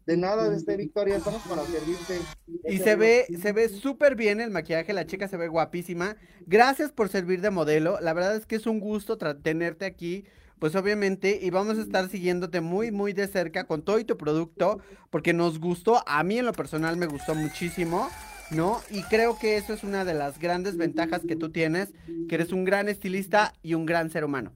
De 0.06 0.16
nada, 0.16 0.50
de 0.50 0.56
este 0.56 0.78
Victoria, 0.78 1.18
estamos 1.18 1.42
para 1.42 1.66
servirte. 1.66 2.22
Y 2.64 2.78
se 2.78 2.96
ve, 2.96 3.26
se 3.42 3.52
ve 3.52 3.68
súper 3.68 4.16
bien 4.16 4.40
el 4.40 4.52
maquillaje, 4.52 4.94
la 4.94 5.06
chica 5.06 5.28
se 5.28 5.36
ve 5.36 5.50
guapísima. 5.50 6.16
Gracias 6.46 6.94
por 6.94 7.10
servir 7.10 7.42
de 7.42 7.50
modelo. 7.50 8.00
La 8.00 8.14
verdad 8.14 8.38
es 8.38 8.46
que 8.46 8.56
es 8.56 8.66
un 8.66 8.80
gusto 8.80 9.18
tenerte 9.18 9.84
aquí. 9.84 10.24
Pues 10.60 10.76
obviamente, 10.76 11.40
y 11.42 11.50
vamos 11.50 11.78
a 11.78 11.82
estar 11.82 12.08
siguiéndote 12.08 12.62
muy, 12.62 12.90
muy 12.90 13.12
de 13.12 13.28
cerca 13.28 13.68
con 13.68 13.84
todo 13.84 14.00
y 14.00 14.06
tu 14.06 14.16
producto, 14.16 14.80
porque 15.10 15.34
nos 15.34 15.60
gustó, 15.60 16.02
a 16.08 16.24
mí 16.24 16.40
en 16.40 16.46
lo 16.46 16.54
personal 16.54 16.96
me 16.96 17.08
gustó 17.08 17.36
muchísimo, 17.36 18.10
¿no? 18.52 18.82
Y 18.90 19.04
creo 19.04 19.38
que 19.38 19.58
eso 19.58 19.74
es 19.74 19.84
una 19.84 20.06
de 20.06 20.14
las 20.14 20.40
grandes 20.40 20.78
ventajas 20.78 21.22
que 21.28 21.36
tú 21.36 21.52
tienes, 21.52 21.94
que 22.30 22.36
eres 22.36 22.52
un 22.52 22.66
gran 22.66 22.90
estilista 22.90 23.54
y 23.62 23.74
un 23.74 23.86
gran 23.86 24.10
ser 24.10 24.24
humano. 24.24 24.54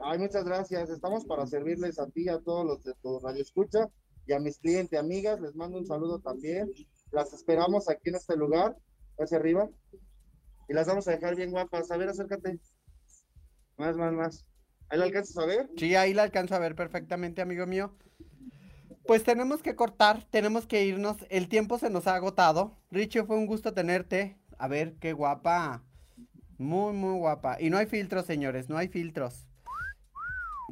Ay, 0.00 0.18
muchas 0.18 0.44
gracias. 0.44 0.90
Estamos 0.90 1.24
para 1.24 1.46
servirles 1.46 1.98
a 1.98 2.06
ti, 2.06 2.28
a 2.28 2.38
todos 2.40 2.64
los 2.66 2.84
de 2.84 2.92
tu 3.02 3.18
radio 3.20 3.42
escucha 3.42 3.88
y 4.26 4.32
a 4.32 4.38
mis 4.38 4.58
clientes, 4.58 4.98
amigas. 4.98 5.40
Les 5.40 5.54
mando 5.54 5.78
un 5.78 5.86
saludo 5.86 6.18
también. 6.18 6.70
Las 7.10 7.32
esperamos 7.32 7.88
aquí 7.88 8.10
en 8.10 8.16
este 8.16 8.36
lugar, 8.36 8.76
hacia 9.18 9.38
arriba. 9.38 9.68
Y 10.68 10.74
las 10.74 10.86
vamos 10.86 11.06
a 11.08 11.12
dejar 11.12 11.36
bien 11.36 11.50
guapas. 11.50 11.90
A 11.90 11.96
ver, 11.96 12.08
acércate. 12.08 12.58
Más, 13.76 13.96
más, 13.96 14.12
más. 14.12 14.46
¿Ahí 14.88 14.98
la 14.98 15.04
alcanzas 15.04 15.36
a 15.38 15.46
ver? 15.46 15.70
Sí, 15.76 15.94
ahí 15.94 16.14
la 16.14 16.22
alcanzo 16.22 16.54
a 16.54 16.58
ver 16.58 16.74
perfectamente, 16.74 17.42
amigo 17.42 17.66
mío. 17.66 17.94
Pues 19.06 19.22
tenemos 19.22 19.62
que 19.62 19.74
cortar, 19.74 20.24
tenemos 20.30 20.66
que 20.66 20.84
irnos. 20.84 21.18
El 21.28 21.48
tiempo 21.48 21.78
se 21.78 21.90
nos 21.90 22.06
ha 22.06 22.14
agotado. 22.14 22.78
Richie, 22.90 23.24
fue 23.24 23.36
un 23.36 23.46
gusto 23.46 23.74
tenerte. 23.74 24.38
A 24.58 24.66
ver, 24.66 24.94
qué 24.94 25.12
guapa. 25.12 25.82
Muy, 26.56 26.94
muy 26.94 27.18
guapa. 27.18 27.58
Y 27.60 27.68
no 27.68 27.76
hay 27.76 27.86
filtros, 27.86 28.24
señores, 28.24 28.68
no 28.68 28.78
hay 28.78 28.88
filtros. 28.88 29.46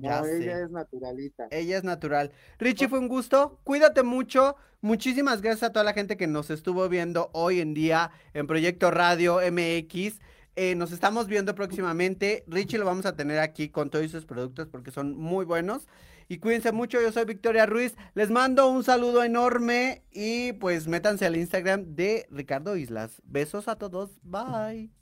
Ya 0.00 0.20
ella 0.20 0.60
es 0.60 0.70
naturalita. 0.70 1.48
Ella 1.50 1.76
es 1.76 1.84
natural. 1.84 2.32
Richie, 2.58 2.88
fue 2.88 2.98
un 2.98 3.08
gusto. 3.08 3.60
Cuídate 3.64 4.02
mucho. 4.02 4.56
Muchísimas 4.80 5.42
gracias 5.42 5.68
a 5.68 5.72
toda 5.72 5.84
la 5.84 5.92
gente 5.92 6.16
que 6.16 6.26
nos 6.26 6.50
estuvo 6.50 6.88
viendo 6.88 7.30
hoy 7.34 7.60
en 7.60 7.74
día 7.74 8.10
en 8.32 8.46
Proyecto 8.46 8.90
Radio 8.90 9.38
MX. 9.38 10.18
Eh, 10.56 10.74
nos 10.74 10.92
estamos 10.92 11.28
viendo 11.28 11.54
próximamente. 11.54 12.44
Richie 12.46 12.78
lo 12.78 12.86
vamos 12.86 13.06
a 13.06 13.14
tener 13.14 13.38
aquí 13.38 13.68
con 13.68 13.90
todos 13.90 14.10
sus 14.10 14.24
productos 14.24 14.68
porque 14.68 14.90
son 14.90 15.16
muy 15.16 15.44
buenos. 15.44 15.86
Y 16.28 16.38
cuídense 16.38 16.72
mucho, 16.72 17.00
yo 17.00 17.12
soy 17.12 17.24
Victoria 17.24 17.66
Ruiz. 17.66 17.94
Les 18.14 18.30
mando 18.30 18.68
un 18.68 18.84
saludo 18.84 19.22
enorme 19.22 20.04
y 20.10 20.52
pues 20.54 20.88
métanse 20.88 21.26
al 21.26 21.36
Instagram 21.36 21.94
de 21.94 22.26
Ricardo 22.30 22.76
Islas. 22.76 23.20
Besos 23.24 23.68
a 23.68 23.76
todos. 23.76 24.18
Bye. 24.22 25.01